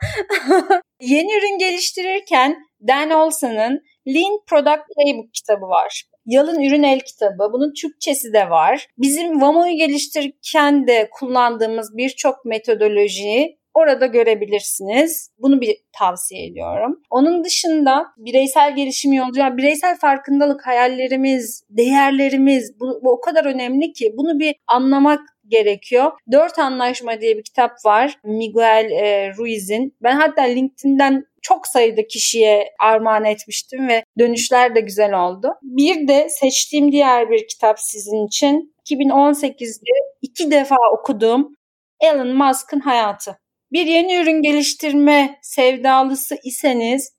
Yeni 1.01 1.39
ürün 1.39 1.59
geliştirirken 1.59 2.59
Dan 2.89 3.11
Olson'ın 3.11 3.82
Lean 4.07 4.39
Product 4.47 4.82
Playbook 4.97 5.34
kitabı 5.34 5.66
var. 5.66 6.03
Yalın 6.26 6.62
Ürün 6.62 6.82
El 6.82 7.01
kitabı. 7.01 7.53
Bunun 7.53 7.72
Türkçesi 7.80 8.32
de 8.32 8.51
var. 8.51 8.86
Bizim 8.99 9.41
Vamo'yu 9.41 9.76
geliştirirken 9.76 10.86
de 10.86 11.09
kullandığımız 11.12 11.97
birçok 11.97 12.45
metodolojiyi 12.45 13.58
orada 13.79 14.07
görebilirsiniz. 14.07 15.31
Bunu 15.39 15.61
bir 15.61 15.76
tavsiye 15.99 16.47
ediyorum. 16.47 17.01
Onun 17.11 17.45
dışında 17.45 18.07
bireysel 18.16 18.76
gelişim 18.76 19.12
yolcu, 19.12 19.41
yani 19.41 19.57
bireysel 19.57 19.97
farkındalık, 19.97 20.66
hayallerimiz, 20.66 21.64
değerlerimiz 21.70 22.81
bu, 22.81 23.01
bu 23.03 23.11
o 23.11 23.20
kadar 23.20 23.45
önemli 23.45 23.93
ki 23.93 24.14
bunu 24.16 24.39
bir 24.39 24.55
anlamak 24.66 25.20
gerekiyor. 25.49 26.12
Dört 26.33 26.59
Anlaşma 26.59 27.20
diye 27.20 27.37
bir 27.37 27.43
kitap 27.43 27.72
var. 27.85 28.18
Miguel 28.24 28.91
e, 28.91 29.33
Ruiz'in. 29.37 29.97
Ben 30.03 30.16
hatta 30.16 30.43
LinkedIn'den 30.43 31.24
çok 31.43 31.66
sayıda 31.66 32.07
kişiye 32.07 32.64
armağan 32.81 33.24
etmiştim 33.24 33.89
ve 33.89 34.05
dönüşler 34.18 34.74
de 34.74 34.81
güzel 34.81 35.26
oldu. 35.26 35.55
Bir 35.62 36.09
de 36.09 36.29
seçtiğim 36.29 36.93
diğer 36.93 37.31
bir 37.31 37.49
kitap 37.49 37.81
sizin 37.81 38.26
için 38.26 38.74
2018'de 38.91 39.93
iki 40.22 40.51
defa 40.51 40.76
okuduğum 40.99 41.57
Elon 42.01 42.37
Musk'ın 42.37 42.81
hayatı. 42.81 43.39
Bir 43.73 43.87
yeni 43.87 44.16
ürün 44.16 44.43
geliştirme 44.43 45.39
sevdalısı 45.43 46.37
iseniz 46.45 47.12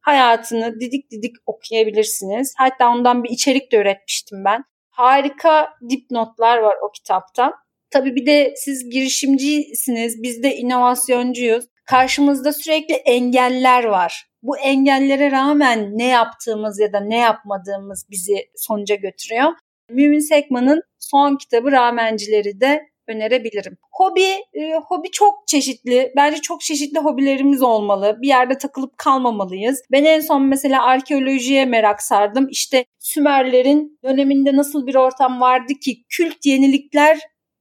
hayatını 0.00 0.80
didik 0.80 1.10
didik 1.10 1.36
okuyabilirsiniz. 1.46 2.54
Hatta 2.56 2.88
ondan 2.88 3.24
bir 3.24 3.30
içerik 3.30 3.72
de 3.72 3.76
üretmiştim 3.76 4.44
ben. 4.44 4.64
Harika 4.90 5.68
dipnotlar 5.90 6.58
var 6.58 6.74
o 6.88 6.92
kitapta. 6.92 7.52
Tabii 7.90 8.16
bir 8.16 8.26
de 8.26 8.54
siz 8.56 8.90
girişimcisiniz, 8.90 10.22
biz 10.22 10.42
de 10.42 10.56
inovasyоncuyuz. 10.56 11.64
Karşımızda 11.86 12.52
sürekli 12.52 12.94
engeller 12.94 13.84
var. 13.84 14.26
Bu 14.42 14.58
engellere 14.58 15.30
rağmen 15.30 15.98
ne 15.98 16.06
yaptığımız 16.06 16.80
ya 16.80 16.92
da 16.92 17.00
ne 17.00 17.18
yapmadığımız 17.18 18.06
bizi 18.10 18.36
sonuca 18.56 18.94
götürüyor. 18.94 19.52
Mümin 19.90 20.18
Sekman'ın 20.18 20.82
son 20.98 21.36
kitabı 21.36 21.72
Ramencileri 21.72 22.60
de 22.60 22.82
önerebilirim. 23.08 23.78
Hobi, 23.92 24.28
e, 24.54 24.74
hobi 24.74 25.10
çok 25.10 25.48
çeşitli. 25.48 26.12
Bence 26.16 26.40
çok 26.40 26.60
çeşitli 26.60 26.98
hobilerimiz 26.98 27.62
olmalı. 27.62 28.18
Bir 28.22 28.28
yerde 28.28 28.58
takılıp 28.58 28.98
kalmamalıyız. 28.98 29.82
Ben 29.92 30.04
en 30.04 30.20
son 30.20 30.42
mesela 30.42 30.84
arkeolojiye 30.84 31.64
merak 31.64 32.02
sardım. 32.02 32.48
İşte 32.50 32.84
Sümerlerin 32.98 33.98
döneminde 34.04 34.56
nasıl 34.56 34.86
bir 34.86 34.94
ortam 34.94 35.40
vardı 35.40 35.72
ki 35.74 36.04
kült 36.08 36.46
yenilikler 36.46 37.18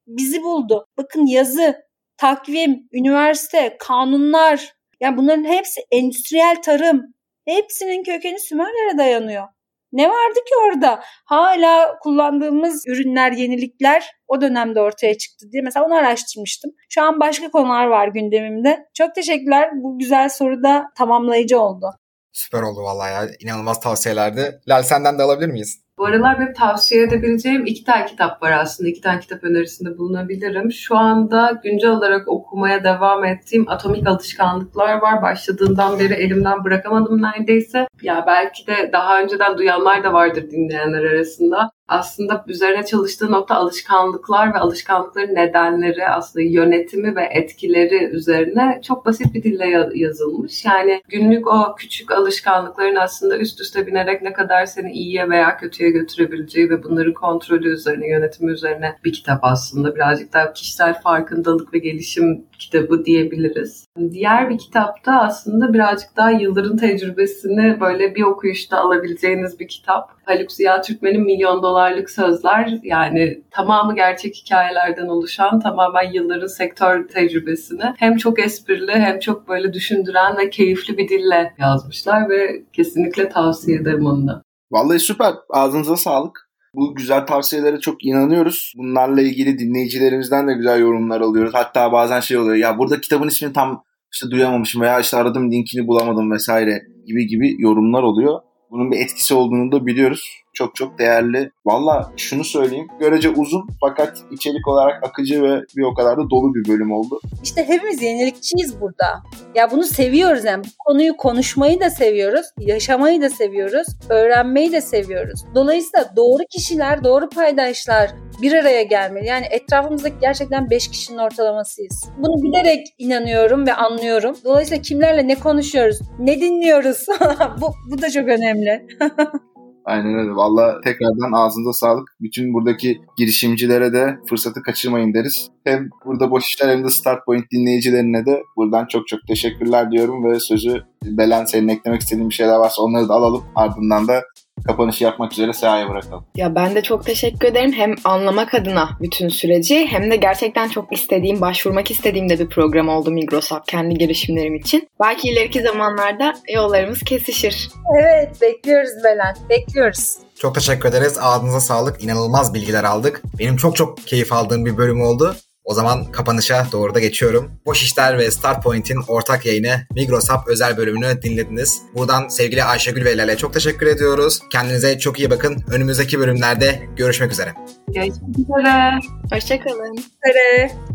bizi 0.08 0.44
buldu. 0.44 0.88
Bakın 0.98 1.26
yazı, 1.26 1.76
takvim, 2.18 2.88
üniversite, 2.92 3.78
kanunlar. 3.80 4.76
Yani 5.00 5.18
bunların 5.18 5.44
hepsi 5.44 5.82
endüstriyel 5.92 6.62
tarım. 6.62 7.14
Hepsinin 7.46 8.04
kökeni 8.04 8.40
Sümerlere 8.40 8.98
dayanıyor. 8.98 9.48
Ne 9.96 10.10
vardı 10.10 10.40
ki 10.48 10.54
orada? 10.68 11.04
Hala 11.26 12.00
kullandığımız 12.00 12.88
ürünler, 12.88 13.32
yenilikler 13.32 14.12
o 14.28 14.42
dönemde 14.42 14.82
ortaya 14.82 15.18
çıktı 15.18 15.52
diye 15.52 15.62
mesela 15.62 15.86
onu 15.86 15.96
araştırmıştım. 15.96 16.72
Şu 16.90 17.02
an 17.04 17.20
başka 17.20 17.52
konular 17.52 17.88
var 17.88 18.08
gündemimde. 18.08 18.86
Çok 18.94 19.16
teşekkürler. 19.16 19.70
Bu 19.74 20.00
güzel 20.00 20.30
soru 20.30 20.64
da 20.64 20.86
tamamlayıcı 20.98 21.60
oldu. 21.60 21.86
Süper 22.32 22.62
oldu 22.62 22.84
vallahi 22.84 23.12
ya. 23.12 23.30
İnanılmaz 23.40 23.80
tavsiyelerdi. 23.80 24.62
Lal 24.68 24.84
senden 24.84 25.20
de 25.20 25.24
alabilir 25.24 25.50
miyiz? 25.50 25.85
Bu 25.98 26.06
aralar 26.06 26.40
benim 26.40 26.54
tavsiye 26.54 27.04
edebileceğim 27.04 27.66
iki 27.66 27.84
tane 27.84 28.06
kitap 28.06 28.44
var 28.44 28.52
aslında. 28.52 28.90
İki 28.90 29.02
tane 29.02 29.20
kitap 29.20 29.44
önerisinde 29.44 29.98
bulunabilirim. 29.98 30.72
Şu 30.72 30.98
anda 30.98 31.60
güncel 31.64 31.92
olarak 31.92 32.28
okumaya 32.28 32.84
devam 32.84 33.26
ettiğim 33.26 33.70
Atomik 33.70 34.08
Alışkanlıklar 34.08 35.02
var. 35.02 35.22
Başladığından 35.22 36.00
beri 36.00 36.14
elimden 36.14 36.64
bırakamadım 36.64 37.22
neredeyse. 37.22 37.88
Ya 38.02 38.24
belki 38.28 38.68
de 38.68 38.90
daha 38.94 39.22
önceden 39.22 39.58
duyanlar 39.58 40.04
da 40.04 40.14
vardır 40.14 40.52
dinleyenler 40.52 41.04
arasında 41.04 41.72
aslında 41.88 42.46
üzerine 42.48 42.86
çalıştığı 42.86 43.32
nokta 43.32 43.56
alışkanlıklar 43.56 44.54
ve 44.54 44.58
alışkanlıkların 44.58 45.36
nedenleri, 45.36 46.08
aslında 46.08 46.46
yönetimi 46.46 47.16
ve 47.16 47.30
etkileri 47.32 48.04
üzerine 48.04 48.82
çok 48.88 49.06
basit 49.06 49.34
bir 49.34 49.44
dille 49.44 49.90
yazılmış. 49.94 50.66
Yani 50.66 51.02
günlük 51.08 51.48
o 51.48 51.76
küçük 51.78 52.12
alışkanlıkların 52.12 52.96
aslında 52.96 53.38
üst 53.38 53.62
üste 53.62 53.88
binerek 53.88 54.22
ne 54.22 54.34
kadar 54.34 54.66
seni 54.66 54.92
iyiye 54.92 55.30
veya 55.30 55.58
kötüye 55.58 55.85
götürebileceği 55.90 56.70
ve 56.70 56.84
bunların 56.84 57.14
kontrolü 57.14 57.70
üzerine, 57.70 58.10
yönetimi 58.10 58.52
üzerine 58.52 58.96
bir 59.04 59.14
kitap 59.14 59.40
aslında. 59.42 59.96
Birazcık 59.96 60.34
daha 60.34 60.54
kişisel 60.54 61.02
farkındalık 61.02 61.74
ve 61.74 61.78
gelişim 61.78 62.46
kitabı 62.60 63.06
diyebiliriz. 63.06 63.88
Diğer 64.12 64.50
bir 64.50 64.58
kitapta 64.58 65.20
aslında 65.20 65.74
birazcık 65.74 66.18
daha 66.18 66.32
yılların 66.32 66.78
tecrübesini 66.78 67.80
böyle 67.80 68.16
bir 68.16 68.24
okuyuşta 68.24 68.78
alabileceğiniz 68.78 69.60
bir 69.60 69.68
kitap. 69.68 70.16
Haluk 70.26 70.52
Ziya 70.52 70.82
Türkmen'in 70.82 71.24
Milyon 71.24 71.64
Dolarlık 71.64 72.10
Sözler 72.10 72.80
yani 72.84 73.42
tamamı 73.52 73.96
gerçek 73.96 74.36
hikayelerden 74.36 75.08
oluşan 75.08 75.60
tamamen 75.60 76.12
yılların 76.14 76.48
sektör 76.48 77.08
tecrübesini 77.08 77.94
hem 77.98 78.18
çok 78.18 78.40
esprili 78.40 78.92
hem 78.92 79.20
çok 79.20 79.48
böyle 79.48 79.74
düşündüren 79.74 80.38
ve 80.38 80.50
keyifli 80.50 80.98
bir 80.98 81.10
dille 81.10 81.54
yazmışlar 81.60 82.30
ve 82.30 82.64
kesinlikle 82.74 83.30
tavsiye 83.30 83.78
ederim 83.78 84.06
onu 84.06 84.28
da. 84.28 84.45
Vallahi 84.76 85.00
süper. 85.00 85.34
Ağzınıza 85.50 85.98
sağlık. 85.98 86.50
Bu 86.74 86.96
güzel 86.96 87.26
tavsiyelere 87.26 87.80
çok 87.80 88.06
inanıyoruz. 88.06 88.74
Bunlarla 88.78 89.22
ilgili 89.22 89.60
dinleyicilerimizden 89.60 90.48
de 90.48 90.54
güzel 90.54 90.80
yorumlar 90.80 91.22
alıyoruz. 91.22 91.54
Hatta 91.54 91.92
bazen 91.92 92.20
şey 92.20 92.38
oluyor 92.38 92.56
ya 92.56 92.78
burada 92.78 93.02
kitabın 93.02 93.28
ismini 93.28 93.54
tam 93.54 93.84
işte 94.14 94.32
duyamamışım 94.32 94.82
veya 94.82 95.00
işte 95.00 95.18
aradım 95.18 95.52
linkini 95.52 95.88
bulamadım 95.88 96.32
vesaire 96.32 96.82
gibi 97.06 97.28
gibi 97.28 97.56
yorumlar 97.62 98.04
oluyor. 98.04 98.40
Bunun 98.72 98.92
bir 98.92 98.98
etkisi 98.98 99.34
olduğunu 99.34 99.72
da 99.72 99.86
biliyoruz. 99.86 100.42
Çok 100.56 100.76
çok 100.76 101.00
değerli. 101.00 101.52
Valla 101.66 102.12
şunu 102.18 102.44
söyleyeyim. 102.44 102.88
Görece 103.00 103.30
uzun 103.30 103.68
fakat 103.82 104.18
içerik 104.32 104.68
olarak 104.68 105.04
akıcı 105.04 105.44
ve 105.44 105.62
bir 105.78 105.84
o 105.84 105.94
kadar 105.94 106.18
da 106.18 106.30
dolu 106.30 106.56
bir 106.56 106.70
bölüm 106.70 106.92
oldu. 106.92 107.20
İşte 107.44 107.68
hepimiz 107.68 108.02
yenilikçiyiz 108.02 108.82
burada. 108.82 109.24
Ya 109.56 109.72
bunu 109.72 109.84
seviyoruz 109.84 110.46
yani. 110.46 110.64
Bu 110.64 110.70
konuyu 110.86 111.18
konuşmayı 111.18 111.80
da 111.80 111.90
seviyoruz. 111.90 112.46
Yaşamayı 112.60 113.22
da 113.22 113.30
seviyoruz. 113.30 113.88
Öğrenmeyi 114.10 114.72
de 114.72 114.82
seviyoruz. 114.82 115.46
Dolayısıyla 115.56 116.16
doğru 116.16 116.44
kişiler, 116.50 117.04
doğru 117.04 117.30
paydaşlar 117.30 118.12
bir 118.42 118.54
araya 118.54 118.84
gelmeli. 118.84 119.28
Yani 119.28 119.46
etrafımızdaki 119.52 120.16
gerçekten 120.22 120.70
5 120.70 120.88
kişinin 120.88 121.18
ortalamasıyız. 121.18 122.10
Bunu 122.18 122.44
bilerek 122.44 122.88
inanıyorum 122.98 123.68
ve 123.68 123.74
anlıyorum. 123.74 124.36
Dolayısıyla 124.44 124.82
kimlerle 124.82 125.28
ne 125.28 125.36
konuşuyoruz, 125.36 126.00
ne 126.20 126.42
dinliyoruz 126.42 127.06
bu, 127.62 127.74
bu 127.92 128.02
da 128.02 128.10
çok 128.10 128.28
önemli. 128.28 128.88
Aynen 129.86 130.14
öyle. 130.14 130.36
Valla 130.36 130.82
tekrardan 130.82 131.32
ağzınıza 131.32 131.74
sağlık. 131.74 132.16
Bütün 132.22 132.54
buradaki 132.54 133.02
girişimcilere 133.18 133.94
de 133.94 134.18
fırsatı 134.30 134.62
kaçırmayın 134.62 135.14
deriz. 135.14 135.50
Hem 135.64 135.90
burada 136.06 136.32
boş 136.32 136.46
işler 136.46 136.70
hem 136.70 136.84
de 136.84 136.90
Start 136.90 137.26
Point 137.26 137.52
dinleyicilerine 137.52 138.26
de 138.26 138.44
buradan 138.58 138.86
çok 138.86 139.08
çok 139.08 139.20
teşekkürler 139.28 139.92
diyorum 139.92 140.26
ve 140.26 140.40
sözü 140.40 140.84
Belen 141.04 141.46
senin 141.46 141.68
eklemek 141.68 142.02
istediğin 142.02 142.30
bir 142.30 142.34
şeyler 142.34 142.56
varsa 142.56 142.82
onları 142.82 143.10
da 143.10 143.14
alalım. 143.14 143.44
Ardından 143.56 144.08
da 144.08 144.24
kapanışı 144.68 145.04
yapmak 145.04 145.32
üzere 145.34 145.54
sahaya 145.54 145.90
bırakalım. 145.90 146.26
Ya 146.36 146.56
ben 146.56 146.76
de 146.76 146.84
çok 146.84 147.06
teşekkür 147.06 147.48
ederim. 147.48 147.74
Hem 147.74 147.96
anlamak 148.04 148.54
adına 148.54 148.90
bütün 149.02 149.30
süreci 149.30 149.88
hem 149.88 150.12
de 150.12 150.16
gerçekten 150.16 150.70
çok 150.70 150.94
istediğim, 150.94 151.42
başvurmak 151.42 151.92
istediğim 151.92 152.30
de 152.30 152.40
bir 152.40 152.50
program 152.50 152.90
oldu 152.90 153.12
Migrosap 153.12 153.68
kendi 153.68 153.98
girişimlerim 153.98 154.56
için. 154.56 154.90
Belki 155.02 155.30
ileriki 155.30 155.62
zamanlarda 155.62 156.34
yollarımız 156.54 157.00
kesişir. 157.00 157.70
Evet 158.02 158.42
bekliyoruz 158.42 159.04
Belen. 159.04 159.36
Bekliyoruz. 159.50 160.18
Çok 160.40 160.56
teşekkür 160.56 160.90
ederiz. 160.90 161.18
Ağzınıza 161.22 161.60
sağlık. 161.60 162.04
İnanılmaz 162.04 162.54
bilgiler 162.54 162.84
aldık. 162.84 163.22
Benim 163.40 163.58
çok 163.58 163.76
çok 163.76 163.98
keyif 164.08 164.34
aldığım 164.34 164.66
bir 164.66 164.78
bölüm 164.78 165.02
oldu. 165.02 165.36
O 165.66 165.74
zaman 165.74 166.12
kapanışa 166.12 166.68
doğru 166.72 166.96
da 166.96 167.00
geçiyorum. 167.00 167.52
Boş 167.66 167.84
İşler 167.84 168.18
ve 168.18 168.32
Start 168.32 168.64
Point'in 168.64 169.00
ortak 169.08 169.46
yayını 169.46 169.82
Migros 169.96 170.30
Hub 170.30 170.48
özel 170.48 170.78
bölümünü 170.78 171.22
dinlediniz. 171.22 171.82
Buradan 171.96 172.28
sevgili 172.28 172.64
Ayşegül 172.64 173.06
ve 173.06 173.14
Hilal'e 173.14 173.38
çok 173.38 173.54
teşekkür 173.54 173.88
ediyoruz. 173.88 174.40
Kendinize 174.52 175.00
çok 175.00 175.20
iyi 175.20 175.30
bakın. 175.30 175.64
Önümüzdeki 175.72 176.20
bölümlerde 176.20 176.82
görüşmek 176.96 177.32
üzere. 177.32 177.54
Görüşmek 177.88 178.40
üzere. 178.40 179.00
Hoşçakalın. 179.32 179.98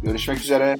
Görüşmek 0.04 0.38
üzere. 0.38 0.76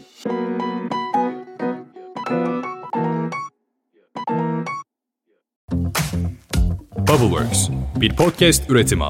Bubbleworks 7.09 7.69
bir 7.97 8.17
podcast 8.17 8.71
üretimi. 8.71 9.05